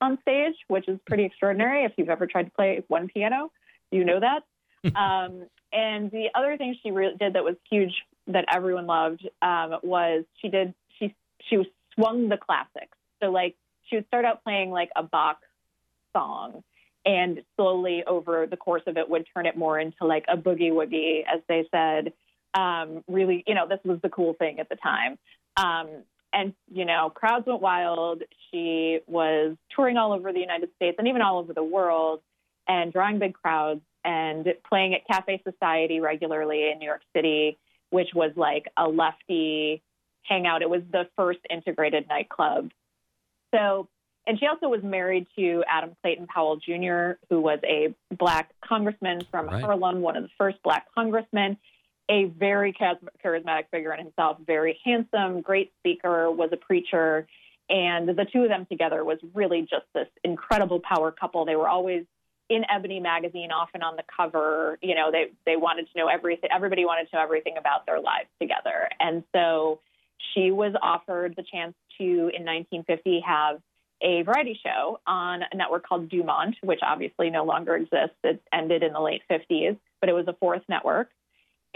on 0.00 0.18
stage, 0.22 0.54
which 0.68 0.88
is 0.88 0.98
pretty 1.06 1.24
extraordinary. 1.24 1.84
If 1.84 1.92
you've 1.96 2.08
ever 2.08 2.26
tried 2.26 2.44
to 2.44 2.50
play 2.50 2.82
one 2.88 3.08
piano, 3.08 3.50
you 3.90 4.04
know 4.04 4.20
that. 4.20 4.42
um, 4.96 5.46
and 5.72 6.10
the 6.10 6.28
other 6.34 6.56
thing 6.56 6.76
she 6.82 6.90
really 6.90 7.16
did 7.16 7.32
that 7.34 7.44
was 7.44 7.56
huge 7.70 7.92
that 8.28 8.44
everyone 8.52 8.86
loved 8.86 9.26
um, 9.42 9.76
was 9.82 10.24
she 10.40 10.48
did 10.48 10.74
she 10.98 11.14
she 11.48 11.62
swung 11.94 12.28
the 12.28 12.36
classics. 12.36 12.96
So 13.22 13.30
like 13.30 13.56
she 13.84 13.96
would 13.96 14.06
start 14.06 14.24
out 14.24 14.44
playing 14.44 14.70
like 14.70 14.90
a 14.96 15.02
Bach 15.02 15.38
song, 16.14 16.62
and 17.04 17.42
slowly 17.56 18.04
over 18.06 18.46
the 18.46 18.56
course 18.56 18.82
of 18.86 18.96
it 18.96 19.08
would 19.08 19.26
turn 19.34 19.46
it 19.46 19.56
more 19.56 19.78
into 19.78 20.04
like 20.04 20.24
a 20.28 20.36
boogie 20.36 20.72
woogie, 20.72 21.22
as 21.32 21.40
they 21.48 21.66
said. 21.70 22.12
Um, 22.54 23.04
really, 23.06 23.44
you 23.46 23.54
know, 23.54 23.68
this 23.68 23.80
was 23.84 24.00
the 24.02 24.08
cool 24.08 24.34
thing 24.34 24.60
at 24.60 24.68
the 24.68 24.76
time. 24.76 25.18
Um, 25.56 26.04
and 26.36 26.52
you 26.70 26.84
know, 26.84 27.10
crowds 27.12 27.46
went 27.46 27.62
wild. 27.62 28.22
She 28.50 29.00
was 29.06 29.56
touring 29.74 29.96
all 29.96 30.12
over 30.12 30.32
the 30.32 30.38
United 30.38 30.68
States 30.76 30.96
and 30.98 31.08
even 31.08 31.22
all 31.22 31.38
over 31.38 31.54
the 31.54 31.64
world, 31.64 32.20
and 32.68 32.92
drawing 32.92 33.18
big 33.18 33.34
crowds 33.34 33.80
and 34.04 34.46
playing 34.68 34.94
at 34.94 35.06
Cafe 35.06 35.42
Society 35.42 35.98
regularly 35.98 36.70
in 36.70 36.78
New 36.78 36.84
York 36.84 37.02
City, 37.14 37.58
which 37.90 38.10
was 38.14 38.32
like 38.36 38.66
a 38.76 38.86
lefty 38.86 39.82
hangout. 40.22 40.62
It 40.62 40.70
was 40.70 40.82
the 40.92 41.08
first 41.16 41.40
integrated 41.50 42.06
nightclub. 42.08 42.70
So, 43.54 43.88
and 44.26 44.38
she 44.38 44.46
also 44.46 44.68
was 44.68 44.82
married 44.82 45.26
to 45.38 45.64
Adam 45.70 45.96
Clayton 46.02 46.26
Powell 46.26 46.56
Jr., 46.56 47.18
who 47.30 47.40
was 47.40 47.60
a 47.64 47.94
black 48.14 48.50
congressman 48.62 49.22
from 49.30 49.46
Right. 49.46 49.62
Harlem, 49.62 50.02
one 50.02 50.16
of 50.16 50.22
the 50.22 50.30
first 50.36 50.62
black 50.62 50.86
congressmen 50.94 51.56
a 52.08 52.26
very 52.26 52.72
charismatic 52.72 53.64
figure 53.70 53.92
in 53.92 54.04
himself, 54.04 54.38
very 54.46 54.78
handsome, 54.84 55.40
great 55.40 55.72
speaker, 55.80 56.30
was 56.30 56.50
a 56.52 56.56
preacher. 56.56 57.26
And 57.68 58.08
the 58.08 58.26
two 58.32 58.42
of 58.42 58.48
them 58.48 58.66
together 58.70 59.04
was 59.04 59.18
really 59.34 59.62
just 59.62 59.86
this 59.92 60.06
incredible 60.22 60.80
power 60.80 61.10
couple. 61.10 61.44
They 61.44 61.56
were 61.56 61.68
always 61.68 62.04
in 62.48 62.62
Ebony 62.72 63.00
magazine, 63.00 63.50
often 63.50 63.82
on 63.82 63.96
the 63.96 64.04
cover. 64.16 64.78
You 64.80 64.94
know, 64.94 65.10
they, 65.10 65.32
they 65.44 65.56
wanted 65.56 65.88
to 65.92 65.98
know 65.98 66.06
everything, 66.06 66.50
everybody 66.54 66.84
wanted 66.84 67.10
to 67.10 67.16
know 67.16 67.22
everything 67.22 67.56
about 67.58 67.86
their 67.86 68.00
lives 68.00 68.28
together. 68.40 68.88
And 69.00 69.24
so 69.34 69.80
she 70.32 70.52
was 70.52 70.74
offered 70.80 71.34
the 71.36 71.42
chance 71.42 71.74
to, 71.98 72.04
in 72.04 72.44
1950, 72.44 73.24
have 73.26 73.60
a 74.00 74.22
variety 74.22 74.58
show 74.62 75.00
on 75.06 75.40
a 75.50 75.56
network 75.56 75.86
called 75.86 76.08
Dumont, 76.08 76.54
which 76.62 76.80
obviously 76.82 77.30
no 77.30 77.44
longer 77.44 77.74
exists. 77.74 78.16
It 78.22 78.40
ended 78.52 78.84
in 78.84 78.92
the 78.92 79.00
late 79.00 79.22
50s, 79.28 79.76
but 80.00 80.08
it 80.08 80.12
was 80.12 80.28
a 80.28 80.34
fourth 80.34 80.62
network 80.68 81.08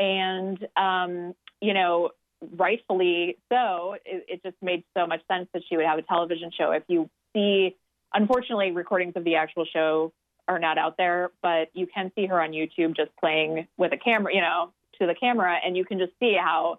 and 0.01 0.66
um, 0.76 1.34
you 1.61 1.74
know 1.74 2.11
rightfully 2.57 3.36
so 3.53 3.94
it, 4.07 4.24
it 4.26 4.42
just 4.42 4.57
made 4.62 4.82
so 4.96 5.07
much 5.07 5.20
sense 5.28 5.46
that 5.53 5.62
she 5.68 5.76
would 5.76 5.84
have 5.84 5.98
a 5.98 6.03
television 6.03 6.51
show. 6.57 6.72
If 6.72 6.84
you 6.88 7.09
see 7.34 7.76
unfortunately 8.12 8.72
recordings 8.72 9.12
of 9.14 9.24
the 9.24 9.36
actual 9.36 9.64
show 9.72 10.12
are 10.48 10.59
not 10.59 10.78
out 10.78 10.96
there 10.96 11.30
but 11.42 11.68
you 11.74 11.86
can 11.86 12.11
see 12.16 12.26
her 12.26 12.42
on 12.42 12.51
youtube 12.51 12.96
just 12.96 13.11
playing 13.20 13.68
with 13.76 13.92
a 13.92 13.96
camera 13.96 14.34
you 14.34 14.40
know 14.40 14.72
to 14.98 15.07
the 15.07 15.14
camera 15.14 15.57
and 15.64 15.76
you 15.76 15.84
can 15.84 15.98
just 15.98 16.11
see 16.18 16.34
how 16.34 16.78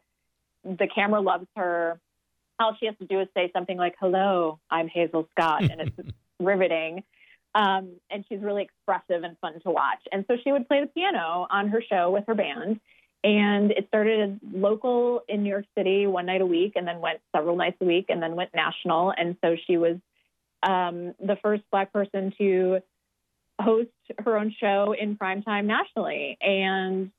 the 0.64 0.88
camera 0.94 1.22
loves 1.22 1.48
her. 1.56 2.00
All 2.60 2.76
she 2.80 2.86
has 2.86 2.96
to 3.00 3.06
do 3.06 3.20
is 3.20 3.28
say 3.34 3.50
something 3.54 3.78
like 3.78 3.96
hello 4.00 4.60
i'm 4.70 4.88
hazel 4.88 5.28
scott 5.32 5.64
and 5.64 5.82
it's 5.82 6.10
riveting. 6.40 7.04
Um, 7.54 7.96
and 8.10 8.24
she's 8.30 8.40
really 8.40 8.64
expressive 8.64 9.24
and 9.24 9.38
fun 9.40 9.60
to 9.62 9.72
watch. 9.72 10.00
And 10.14 10.24
so 10.28 10.38
she 10.42 10.54
would 10.54 10.70
play 10.70 10.80
the 10.80 10.88
piano 10.88 11.48
on 11.50 11.68
her 11.68 11.82
show 11.82 12.10
with 12.10 12.24
her 12.28 12.36
band 12.36 12.80
and 13.24 13.72
it 13.72 13.88
started 13.88 14.40
local 14.52 15.22
in 15.28 15.44
New 15.44 15.50
York 15.50 15.66
City 15.78 16.08
one 16.08 16.26
night 16.26 16.42
a 16.42 16.46
week 16.46 16.74
and 16.76 16.88
then 16.88 17.00
went 17.00 17.20
several 17.36 17.56
nights 17.56 17.78
a 17.82 17.86
week 17.86 18.06
and 18.10 18.22
then 18.22 18.36
went 18.36 18.54
national. 18.54 19.14
And 19.16 19.38
so 19.44 19.56
she 19.68 19.78
was 19.78 19.98
um, 20.64 21.14
the 21.20 21.38
first 21.42 21.64
Black 21.72 21.94
person 21.94 22.34
to 22.40 22.80
host 23.60 23.90
her 24.18 24.38
own 24.38 24.56
show 24.60 24.96
in 25.00 25.18
primetime 25.18 25.66
nationally 25.66 26.38
and 26.42 27.12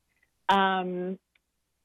um, 0.49 1.19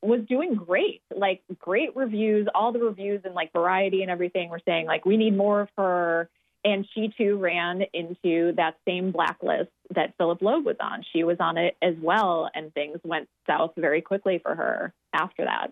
was 0.02 0.22
doing 0.28 0.56
great, 0.56 1.02
like 1.16 1.42
great 1.60 1.96
reviews. 1.96 2.48
All 2.56 2.72
the 2.72 2.80
reviews 2.80 3.22
and 3.24 3.36
like 3.36 3.54
variety 3.54 4.02
and 4.02 4.10
everything 4.10 4.50
were 4.50 4.62
saying, 4.66 4.88
like, 4.88 5.06
we 5.06 5.18
need 5.18 5.36
more 5.36 5.62
of 5.62 5.70
her. 5.78 6.30
And 6.68 6.86
she 6.94 7.14
too 7.18 7.38
ran 7.38 7.84
into 7.94 8.52
that 8.58 8.76
same 8.86 9.12
blacklist 9.12 9.70
that 9.96 10.14
Philip 10.18 10.42
Loeb 10.42 10.66
was 10.66 10.76
on. 10.82 11.02
She 11.14 11.24
was 11.24 11.38
on 11.40 11.58
it 11.58 11.78
as 11.82 11.96
well, 12.02 12.50
and 12.54 12.74
things 12.74 13.00
went 13.06 13.30
south 13.48 13.72
very 13.78 14.02
quickly 14.02 14.40
for 14.44 14.54
her 14.54 14.94
after 15.14 15.46
that. 15.46 15.72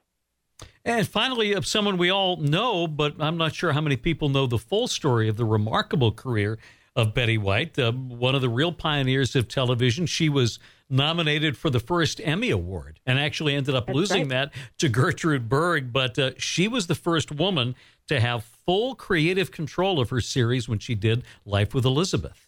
And 0.85 1.05
finally, 1.05 1.51
of 1.51 1.67
someone 1.67 1.97
we 1.97 2.09
all 2.09 2.37
know, 2.37 2.87
but 2.87 3.15
I'm 3.19 3.35
not 3.35 3.53
sure 3.53 3.73
how 3.73 3.81
many 3.81 3.97
people 3.97 4.29
know 4.29 4.47
the 4.47 4.57
full 4.57 4.87
story 4.87 5.27
of 5.27 5.35
the 5.35 5.43
remarkable 5.43 6.13
career 6.13 6.57
of 6.95 7.13
Betty 7.13 7.37
White, 7.37 7.77
uh, 7.77 7.91
one 7.91 8.35
of 8.35 8.41
the 8.41 8.47
real 8.47 8.71
pioneers 8.71 9.35
of 9.35 9.49
television. 9.49 10.05
She 10.05 10.29
was 10.29 10.59
nominated 10.89 11.57
for 11.57 11.69
the 11.69 11.81
first 11.81 12.21
Emmy 12.23 12.51
Award 12.51 13.01
and 13.05 13.19
actually 13.19 13.53
ended 13.53 13.75
up 13.75 13.87
That's 13.87 13.97
losing 13.97 14.29
right. 14.29 14.29
that 14.29 14.53
to 14.77 14.87
Gertrude 14.87 15.49
Berg. 15.49 15.91
But 15.91 16.17
uh, 16.17 16.31
she 16.37 16.69
was 16.69 16.87
the 16.87 16.95
first 16.95 17.33
woman 17.33 17.75
to 18.07 18.21
have 18.21 18.54
full 18.65 18.95
creative 18.95 19.51
control 19.51 19.99
of 19.99 20.09
her 20.09 20.21
series 20.21 20.67
when 20.67 20.79
she 20.79 20.95
did 20.95 21.23
Life 21.45 21.73
with 21.73 21.85
Elizabeth. 21.85 22.47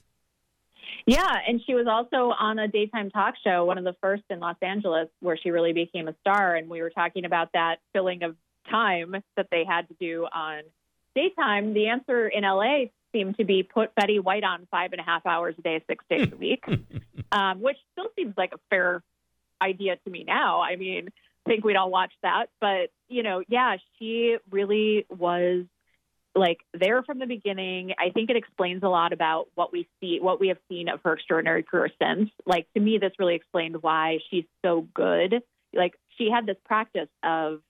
Yeah, 1.05 1.37
and 1.47 1.61
she 1.65 1.73
was 1.73 1.87
also 1.87 2.33
on 2.37 2.59
a 2.59 2.67
daytime 2.67 3.09
talk 3.09 3.35
show, 3.41 3.63
one 3.63 3.77
of 3.77 3.85
the 3.85 3.95
first 4.01 4.23
in 4.29 4.41
Los 4.41 4.57
Angeles, 4.61 5.07
where 5.21 5.37
she 5.37 5.51
really 5.51 5.71
became 5.71 6.09
a 6.09 6.15
star. 6.19 6.55
And 6.55 6.69
we 6.69 6.81
were 6.81 6.89
talking 6.89 7.23
about 7.23 7.53
that 7.53 7.77
filling 7.93 8.23
of 8.23 8.35
time 8.69 9.15
that 9.37 9.47
they 9.49 9.63
had 9.63 9.87
to 9.87 9.95
do 10.01 10.27
on 10.33 10.63
daytime. 11.15 11.73
The 11.73 11.87
answer 11.87 12.27
in 12.27 12.43
LA 12.43 12.87
seemed 13.13 13.37
to 13.37 13.45
be 13.45 13.63
put 13.63 13.95
Betty 13.95 14.19
White 14.19 14.43
on 14.43 14.67
five 14.69 14.91
and 14.91 14.99
a 14.99 15.03
half 15.03 15.25
hours 15.25 15.55
a 15.57 15.61
day, 15.61 15.81
six 15.87 16.03
days 16.09 16.27
a 16.31 16.35
week, 16.35 16.65
um, 17.31 17.61
which 17.61 17.77
still 17.93 18.09
seems 18.17 18.33
like 18.35 18.51
a 18.53 18.59
fair 18.69 19.01
idea 19.61 19.95
to 20.03 20.09
me 20.09 20.25
now. 20.27 20.61
I 20.61 20.75
mean, 20.75 21.07
I 21.45 21.49
think 21.49 21.63
we'd 21.63 21.77
all 21.77 21.89
watch 21.89 22.11
that. 22.21 22.47
But, 22.59 22.91
you 23.07 23.23
know, 23.23 23.43
yeah, 23.47 23.77
she 23.97 24.35
really 24.51 25.05
was 25.09 25.63
like 26.37 26.59
there 26.73 27.03
from 27.03 27.19
the 27.19 27.25
beginning. 27.25 27.93
I 27.99 28.11
think 28.11 28.29
it 28.29 28.35
explains 28.35 28.83
a 28.83 28.89
lot 28.89 29.13
about 29.13 29.47
what 29.55 29.71
we 29.71 29.87
see, 29.99 30.19
what 30.21 30.39
we 30.39 30.49
have 30.49 30.57
seen 30.69 30.87
of 30.89 31.01
her 31.03 31.13
extraordinary 31.13 31.63
career 31.63 31.89
since. 32.01 32.29
Like 32.45 32.67
to 32.75 32.79
me, 32.79 32.97
this 32.97 33.11
really 33.19 33.35
explained 33.35 33.77
why 33.81 34.19
she's 34.29 34.45
so 34.63 34.87
good. 34.93 35.41
Like 35.73 35.95
she 36.17 36.29
had 36.31 36.45
this 36.45 36.57
practice 36.65 37.09
of 37.23 37.61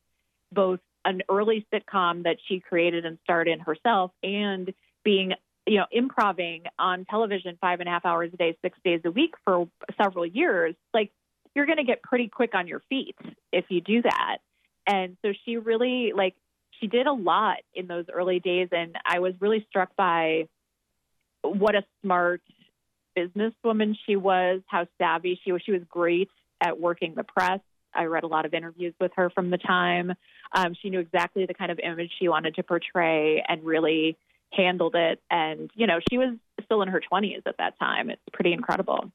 both 0.51 0.79
an 1.05 1.21
early 1.29 1.65
sitcom 1.73 2.23
that 2.23 2.37
she 2.47 2.59
created 2.59 3.05
and 3.05 3.17
starred 3.23 3.47
in 3.47 3.59
herself 3.59 4.11
and 4.23 4.73
being 5.03 5.33
you 5.65 5.77
know 5.77 5.85
improving 5.91 6.63
on 6.77 7.05
television 7.05 7.57
five 7.59 7.79
and 7.79 7.87
a 7.87 7.91
half 7.91 8.05
hours 8.05 8.29
a 8.33 8.37
day 8.37 8.57
six 8.61 8.77
days 8.83 9.01
a 9.05 9.11
week 9.11 9.33
for 9.45 9.67
several 10.01 10.25
years 10.25 10.75
like 10.93 11.11
you're 11.55 11.65
going 11.65 11.77
to 11.77 11.83
get 11.83 12.01
pretty 12.01 12.27
quick 12.27 12.53
on 12.53 12.67
your 12.67 12.81
feet 12.89 13.15
if 13.51 13.65
you 13.69 13.81
do 13.81 14.01
that 14.01 14.37
and 14.85 15.17
so 15.21 15.33
she 15.45 15.57
really 15.57 16.13
like 16.15 16.35
she 16.79 16.87
did 16.87 17.07
a 17.07 17.13
lot 17.13 17.57
in 17.73 17.87
those 17.87 18.05
early 18.13 18.39
days 18.39 18.69
and 18.71 18.95
i 19.05 19.19
was 19.19 19.33
really 19.39 19.65
struck 19.69 19.95
by 19.95 20.47
what 21.43 21.75
a 21.75 21.83
smart 22.01 22.41
businesswoman 23.17 23.95
she 24.05 24.15
was 24.15 24.61
how 24.67 24.87
savvy 24.97 25.39
she 25.43 25.51
was. 25.51 25.61
She 25.65 25.71
was 25.71 25.81
great 25.89 26.29
at 26.61 26.79
working 26.79 27.13
the 27.15 27.23
press. 27.23 27.59
I 27.93 28.05
read 28.05 28.23
a 28.23 28.27
lot 28.27 28.45
of 28.45 28.53
interviews 28.53 28.93
with 28.99 29.11
her 29.15 29.29
from 29.29 29.49
the 29.49 29.57
time. 29.57 30.13
Um, 30.55 30.75
she 30.79 30.89
knew 30.89 30.99
exactly 30.99 31.45
the 31.45 31.53
kind 31.53 31.71
of 31.71 31.79
image 31.79 32.11
she 32.19 32.27
wanted 32.27 32.55
to 32.55 32.63
portray 32.63 33.43
and 33.47 33.63
really 33.63 34.17
handled 34.53 34.95
it. 34.95 35.19
And 35.31 35.71
you 35.75 35.87
know 35.87 35.99
she 36.09 36.17
was 36.17 36.35
still 36.63 36.81
in 36.81 36.89
her 36.89 37.01
20s 37.11 37.41
at 37.45 37.57
that 37.57 37.79
time. 37.79 38.09
It's 38.09 38.21
pretty 38.33 38.53
incredible. 38.53 39.11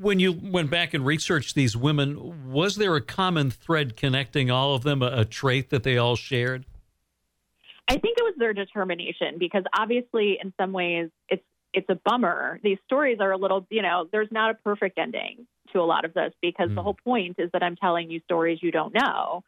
When 0.00 0.18
you 0.18 0.32
went 0.32 0.70
back 0.70 0.94
and 0.94 1.04
researched 1.04 1.54
these 1.54 1.76
women, 1.76 2.50
was 2.50 2.76
there 2.76 2.96
a 2.96 3.02
common 3.02 3.50
thread 3.50 3.94
connecting 3.94 4.50
all 4.50 4.74
of 4.74 4.84
them, 4.84 5.02
a, 5.02 5.18
a 5.18 5.24
trait 5.26 5.68
that 5.68 5.82
they 5.82 5.98
all 5.98 6.16
shared? 6.16 6.64
I 7.92 7.98
think 7.98 8.16
it 8.18 8.22
was 8.22 8.34
their 8.38 8.54
determination 8.54 9.36
because 9.38 9.64
obviously, 9.76 10.38
in 10.42 10.52
some 10.58 10.72
ways, 10.72 11.10
it's 11.28 11.44
it's 11.74 11.88
a 11.88 11.94
bummer. 12.04 12.60
These 12.62 12.78
stories 12.84 13.18
are 13.20 13.32
a 13.32 13.36
little, 13.36 13.66
you 13.70 13.80
know, 13.82 14.06
there's 14.12 14.30
not 14.30 14.50
a 14.50 14.54
perfect 14.54 14.98
ending 14.98 15.46
to 15.72 15.80
a 15.80 15.84
lot 15.84 16.04
of 16.04 16.12
this 16.12 16.32
because 16.42 16.68
the 16.68 16.80
Mm. 16.80 16.84
whole 16.84 16.98
point 17.02 17.36
is 17.38 17.50
that 17.52 17.62
I'm 17.62 17.76
telling 17.76 18.10
you 18.10 18.20
stories 18.20 18.62
you 18.62 18.70
don't 18.70 18.92
know. 18.92 19.42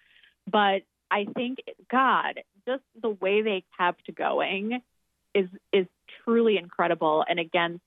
But 0.50 0.84
I 1.10 1.26
think, 1.34 1.58
God, 1.90 2.40
just 2.66 2.82
the 3.00 3.10
way 3.10 3.42
they 3.42 3.64
kept 3.78 4.14
going 4.14 4.82
is 5.34 5.48
is 5.72 5.86
truly 6.24 6.56
incredible. 6.56 7.24
And 7.28 7.38
against 7.38 7.84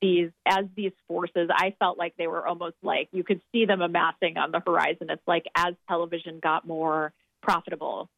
these, 0.00 0.30
as 0.46 0.66
these 0.76 0.92
forces, 1.08 1.48
I 1.50 1.74
felt 1.78 1.98
like 1.98 2.14
they 2.16 2.26
were 2.26 2.46
almost 2.46 2.76
like 2.82 3.08
you 3.12 3.24
could 3.24 3.40
see 3.52 3.64
them 3.64 3.80
amassing 3.80 4.36
on 4.36 4.50
the 4.50 4.60
horizon. 4.60 5.08
It's 5.10 5.26
like 5.26 5.44
as 5.54 5.74
television 5.88 6.40
got 6.40 6.66
more 6.66 7.12
profitable, 7.42 8.08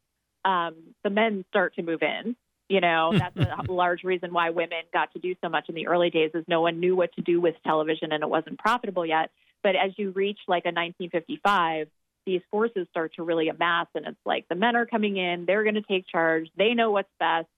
um, 0.47 0.74
the 1.03 1.11
men 1.11 1.44
start 1.51 1.74
to 1.74 1.82
move 1.82 2.03
in. 2.03 2.36
You 2.68 2.80
know, 2.80 3.12
that's 3.18 3.36
a 3.68 3.70
large 3.70 4.05
reason 4.05 4.32
why 4.32 4.51
women 4.51 4.82
got 4.92 5.12
to 5.12 5.18
do 5.18 5.34
so 5.42 5.51
much 5.51 5.68
in 5.68 5.74
the 5.74 5.88
early 5.88 6.11
days 6.11 6.30
is 6.32 6.44
no 6.49 6.62
one 6.62 6.80
knew 6.80 6.97
what 6.97 7.12
to 7.14 7.20
do 7.20 7.40
with 7.40 7.55
television 7.64 8.12
and 8.12 8.22
it 8.22 8.30
wasn't 8.30 8.59
profitable 8.59 9.05
yet. 9.05 9.30
But 9.62 9.76
as 9.76 9.92
you 9.97 10.11
reach 10.12 10.38
like 10.49 10.64
a 10.64 10.72
1955, 10.72 11.88
these 12.24 12.40
forces 12.51 12.86
start 12.90 13.14
to 13.16 13.22
really 13.22 13.49
amass 13.49 13.86
and 13.94 14.07
it's 14.07 14.18
like 14.24 14.49
the 14.49 14.55
men 14.55 14.74
are 14.76 14.86
coming 14.86 15.16
in, 15.16 15.44
they're 15.47 15.62
going 15.62 15.76
to 15.76 15.82
take 15.82 16.07
charge, 16.09 16.49
they 16.57 16.74
know 16.74 16.90
what's 16.90 17.11
best. 17.18 17.49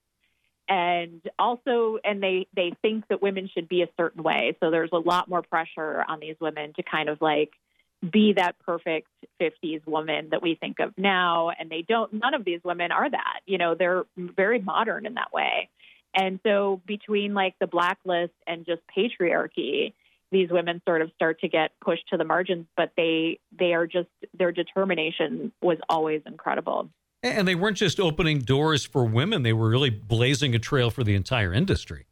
And 0.71 1.23
also, 1.39 1.99
and 2.05 2.23
they, 2.23 2.47
they 2.55 2.75
think 2.83 3.09
that 3.09 3.23
women 3.23 3.49
should 3.55 3.71
be 3.71 3.81
a 3.81 3.89
certain 3.97 4.23
way. 4.23 4.55
So 4.61 4.71
there's 4.71 4.91
a 4.93 4.99
lot 4.99 5.27
more 5.27 5.41
pressure 5.41 6.05
on 6.07 6.21
these 6.21 6.37
women 6.39 6.75
to 6.75 6.83
kind 6.83 7.09
of 7.09 7.23
like 7.23 7.53
be 8.01 8.35
that 8.37 8.59
perfect 8.61 9.09
50s 9.41 9.87
woman 9.87 10.29
that 10.31 10.43
we 10.43 10.55
think 10.55 10.79
of 10.81 10.93
now. 10.97 11.51
And 11.51 11.71
they 11.71 11.85
don't 11.87 12.13
none 12.13 12.35
of 12.35 12.45
these 12.45 12.61
women 12.65 12.93
are 12.93 13.11
that 13.11 13.41
you 13.47 13.59
know 13.59 13.75
they're 13.75 14.05
very 14.17 14.61
modern 14.61 15.07
in 15.07 15.15
that 15.15 15.33
way. 15.33 15.69
And 16.15 16.41
so 16.45 16.81
between 16.87 17.35
like 17.35 17.55
the 17.61 17.67
blacklist 17.67 18.33
and 18.47 18.65
just 18.65 18.83
patriarchy 18.97 19.93
these 20.31 20.51
women 20.51 20.83
sort 20.87 21.01
of 21.01 21.11
start 21.15 21.41
to 21.41 21.49
get 21.49 21.71
pushed 21.81 22.07
to 22.11 22.17
the 22.19 22.25
margins 22.25 22.67
but 22.77 22.93
they 22.97 23.41
they 23.59 23.73
are 23.73 23.87
just 23.87 24.09
their 24.39 24.53
determination 24.53 25.53
was 25.63 25.79
always 25.89 26.23
incredible. 26.27 26.89
And 27.23 27.49
they 27.49 27.57
weren't 27.57 27.77
just 27.77 27.99
opening 27.99 28.41
doors 28.41 28.85
for 28.85 29.05
women, 29.05 29.43
they 29.43 29.53
were 29.53 29.69
really 29.69 29.91
blazing 29.91 30.55
a 30.55 30.59
trail 30.61 30.91
for 30.91 31.03
the 31.03 31.17
entire 31.17 31.53
industry. 31.53 32.07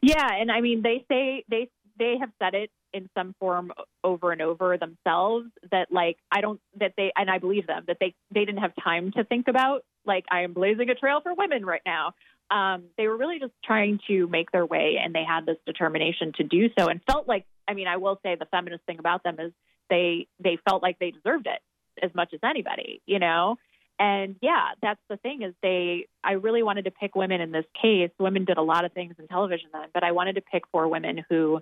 Yeah, 0.00 0.28
and 0.32 0.50
I 0.50 0.60
mean 0.60 0.82
they 0.82 1.04
say 1.08 1.44
they 1.48 1.68
they 1.98 2.16
have 2.20 2.30
said 2.38 2.54
it 2.54 2.70
in 2.92 3.08
some 3.16 3.34
form 3.38 3.72
over 4.04 4.32
and 4.32 4.42
over 4.42 4.76
themselves 4.76 5.46
that 5.70 5.90
like 5.90 6.18
I 6.30 6.40
don't 6.40 6.60
that 6.78 6.94
they 6.96 7.12
and 7.16 7.30
I 7.30 7.38
believe 7.38 7.66
them 7.66 7.84
that 7.86 7.98
they 8.00 8.14
they 8.32 8.44
didn't 8.44 8.60
have 8.60 8.72
time 8.82 9.12
to 9.12 9.24
think 9.24 9.48
about 9.48 9.84
like 10.04 10.24
I 10.30 10.42
am 10.42 10.52
blazing 10.52 10.90
a 10.90 10.94
trail 10.94 11.20
for 11.22 11.34
women 11.34 11.64
right 11.64 11.82
now. 11.86 12.14
Um, 12.50 12.84
they 12.98 13.08
were 13.08 13.16
really 13.16 13.38
just 13.38 13.52
trying 13.64 13.98
to 14.08 14.26
make 14.26 14.50
their 14.50 14.66
way, 14.66 14.98
and 15.02 15.14
they 15.14 15.24
had 15.24 15.46
this 15.46 15.56
determination 15.64 16.32
to 16.36 16.44
do 16.44 16.68
so, 16.78 16.88
and 16.88 17.00
felt 17.10 17.26
like 17.26 17.46
I 17.66 17.74
mean 17.74 17.88
I 17.88 17.96
will 17.96 18.18
say 18.22 18.36
the 18.36 18.46
feminist 18.46 18.84
thing 18.84 18.98
about 18.98 19.22
them 19.22 19.36
is 19.40 19.52
they 19.88 20.26
they 20.42 20.58
felt 20.68 20.82
like 20.82 20.98
they 20.98 21.10
deserved 21.10 21.46
it 21.46 21.60
as 22.02 22.14
much 22.14 22.32
as 22.34 22.40
anybody, 22.44 23.00
you 23.06 23.18
know. 23.18 23.56
And 23.98 24.36
yeah, 24.40 24.70
that's 24.80 25.00
the 25.08 25.16
thing 25.16 25.42
is 25.42 25.54
they 25.62 26.08
I 26.24 26.32
really 26.32 26.62
wanted 26.62 26.86
to 26.86 26.90
pick 26.90 27.14
women 27.14 27.40
in 27.40 27.52
this 27.52 27.66
case. 27.80 28.10
Women 28.18 28.44
did 28.44 28.58
a 28.58 28.62
lot 28.62 28.84
of 28.84 28.92
things 28.92 29.14
in 29.18 29.28
television 29.28 29.68
then, 29.72 29.88
but 29.94 30.02
I 30.02 30.12
wanted 30.12 30.34
to 30.34 30.40
pick 30.40 30.64
four 30.72 30.88
women 30.88 31.24
who 31.28 31.60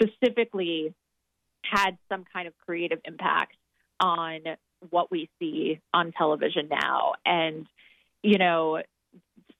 specifically 0.00 0.94
had 1.62 1.98
some 2.08 2.24
kind 2.32 2.46
of 2.46 2.54
creative 2.64 3.00
impact 3.04 3.56
on 4.00 4.40
what 4.90 5.10
we 5.10 5.28
see 5.38 5.80
on 5.92 6.12
television 6.12 6.68
now. 6.68 7.14
And 7.24 7.66
you 8.22 8.38
know, 8.38 8.82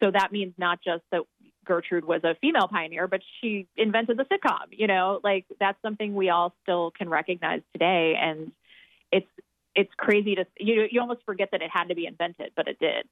so 0.00 0.10
that 0.10 0.32
means 0.32 0.54
not 0.58 0.80
just 0.84 1.02
that 1.12 1.22
Gertrude 1.64 2.04
was 2.04 2.22
a 2.24 2.36
female 2.40 2.68
pioneer, 2.68 3.08
but 3.08 3.20
she 3.40 3.66
invented 3.76 4.16
the 4.18 4.24
sitcom, 4.24 4.66
you 4.70 4.86
know, 4.86 5.20
like 5.22 5.46
that's 5.58 5.80
something 5.82 6.14
we 6.14 6.30
all 6.30 6.54
still 6.62 6.92
can 6.92 7.08
recognize 7.08 7.60
today 7.72 8.14
and 8.20 8.52
it's 9.12 9.26
it's 9.74 9.92
crazy 9.96 10.34
to 10.34 10.46
you 10.58 10.86
you 10.90 11.00
almost 11.00 11.20
forget 11.24 11.50
that 11.52 11.62
it 11.62 11.70
had 11.72 11.88
to 11.88 11.94
be 11.94 12.06
invented, 12.06 12.52
but 12.56 12.68
it 12.68 12.78
did. 12.78 13.06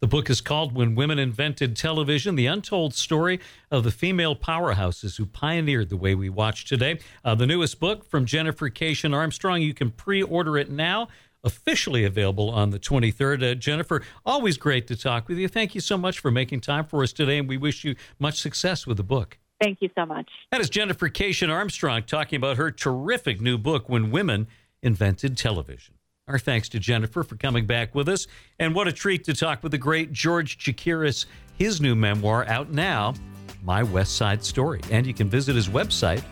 The 0.00 0.06
book 0.06 0.30
is 0.30 0.40
called 0.40 0.74
When 0.74 0.94
Women 0.94 1.18
Invented 1.18 1.76
Television 1.76 2.36
The 2.36 2.46
Untold 2.46 2.94
Story 2.94 3.40
of 3.70 3.84
the 3.84 3.90
Female 3.90 4.36
Powerhouses 4.36 5.16
Who 5.16 5.26
Pioneered 5.26 5.88
the 5.88 5.96
Way 5.96 6.14
We 6.14 6.28
Watch 6.28 6.64
Today. 6.64 7.00
Uh, 7.24 7.34
the 7.34 7.46
newest 7.46 7.80
book 7.80 8.04
from 8.04 8.24
Jennifer 8.24 8.70
Keishin 8.70 9.14
Armstrong. 9.14 9.60
You 9.60 9.74
can 9.74 9.90
pre 9.90 10.22
order 10.22 10.56
it 10.56 10.70
now, 10.70 11.08
officially 11.42 12.04
available 12.04 12.50
on 12.50 12.70
the 12.70 12.78
23rd. 12.78 13.52
Uh, 13.52 13.54
Jennifer, 13.54 14.02
always 14.24 14.56
great 14.56 14.86
to 14.86 14.96
talk 14.96 15.28
with 15.28 15.38
you. 15.38 15.48
Thank 15.48 15.74
you 15.74 15.80
so 15.80 15.98
much 15.98 16.18
for 16.18 16.30
making 16.30 16.60
time 16.60 16.84
for 16.84 17.02
us 17.02 17.12
today, 17.12 17.38
and 17.38 17.48
we 17.48 17.56
wish 17.56 17.84
you 17.84 17.96
much 18.18 18.40
success 18.40 18.86
with 18.86 18.96
the 18.96 19.04
book. 19.04 19.38
Thank 19.60 19.82
you 19.82 19.90
so 19.96 20.06
much. 20.06 20.30
That 20.52 20.60
is 20.60 20.70
Jennifer 20.70 21.08
Keishin 21.08 21.50
Armstrong 21.50 22.04
talking 22.04 22.36
about 22.36 22.56
her 22.56 22.70
terrific 22.70 23.40
new 23.40 23.58
book, 23.58 23.88
When 23.88 24.10
Women 24.10 24.46
Invented 24.82 25.36
Television. 25.36 25.97
Our 26.28 26.38
thanks 26.38 26.68
to 26.70 26.78
Jennifer 26.78 27.22
for 27.22 27.36
coming 27.36 27.66
back 27.66 27.94
with 27.94 28.08
us. 28.08 28.26
And 28.58 28.74
what 28.74 28.86
a 28.86 28.92
treat 28.92 29.24
to 29.24 29.34
talk 29.34 29.62
with 29.62 29.72
the 29.72 29.78
great 29.78 30.12
George 30.12 30.58
Chakiris, 30.58 31.26
his 31.56 31.80
new 31.80 31.94
memoir 31.94 32.44
out 32.46 32.70
now, 32.70 33.14
My 33.62 33.82
West 33.82 34.16
Side 34.16 34.44
Story. 34.44 34.80
And 34.90 35.06
you 35.06 35.14
can 35.14 35.30
visit 35.30 35.56
his 35.56 35.68
website 35.68 36.22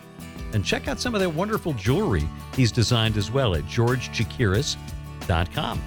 and 0.52 0.64
check 0.64 0.88
out 0.88 1.00
some 1.00 1.14
of 1.14 1.20
that 1.20 1.30
wonderful 1.30 1.72
jewelry 1.74 2.28
he's 2.54 2.70
designed 2.70 3.16
as 3.16 3.30
well 3.30 3.54
at 3.54 3.64
georgechakiris.com. 3.64 5.82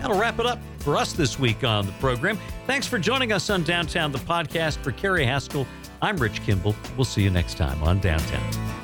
That'll 0.00 0.18
wrap 0.18 0.38
it 0.38 0.46
up 0.46 0.58
for 0.80 0.96
us 0.96 1.14
this 1.14 1.38
week 1.38 1.64
on 1.64 1.86
the 1.86 1.92
program. 1.92 2.38
Thanks 2.66 2.86
for 2.86 2.98
joining 2.98 3.32
us 3.32 3.48
on 3.48 3.62
Downtown, 3.62 4.12
the 4.12 4.18
podcast. 4.18 4.76
For 4.78 4.92
Carrie 4.92 5.24
Haskell, 5.24 5.66
I'm 6.02 6.18
Rich 6.18 6.42
Kimball. 6.42 6.76
We'll 6.96 7.06
see 7.06 7.22
you 7.22 7.30
next 7.30 7.56
time 7.56 7.82
on 7.82 8.00
Downtown. 8.00 8.83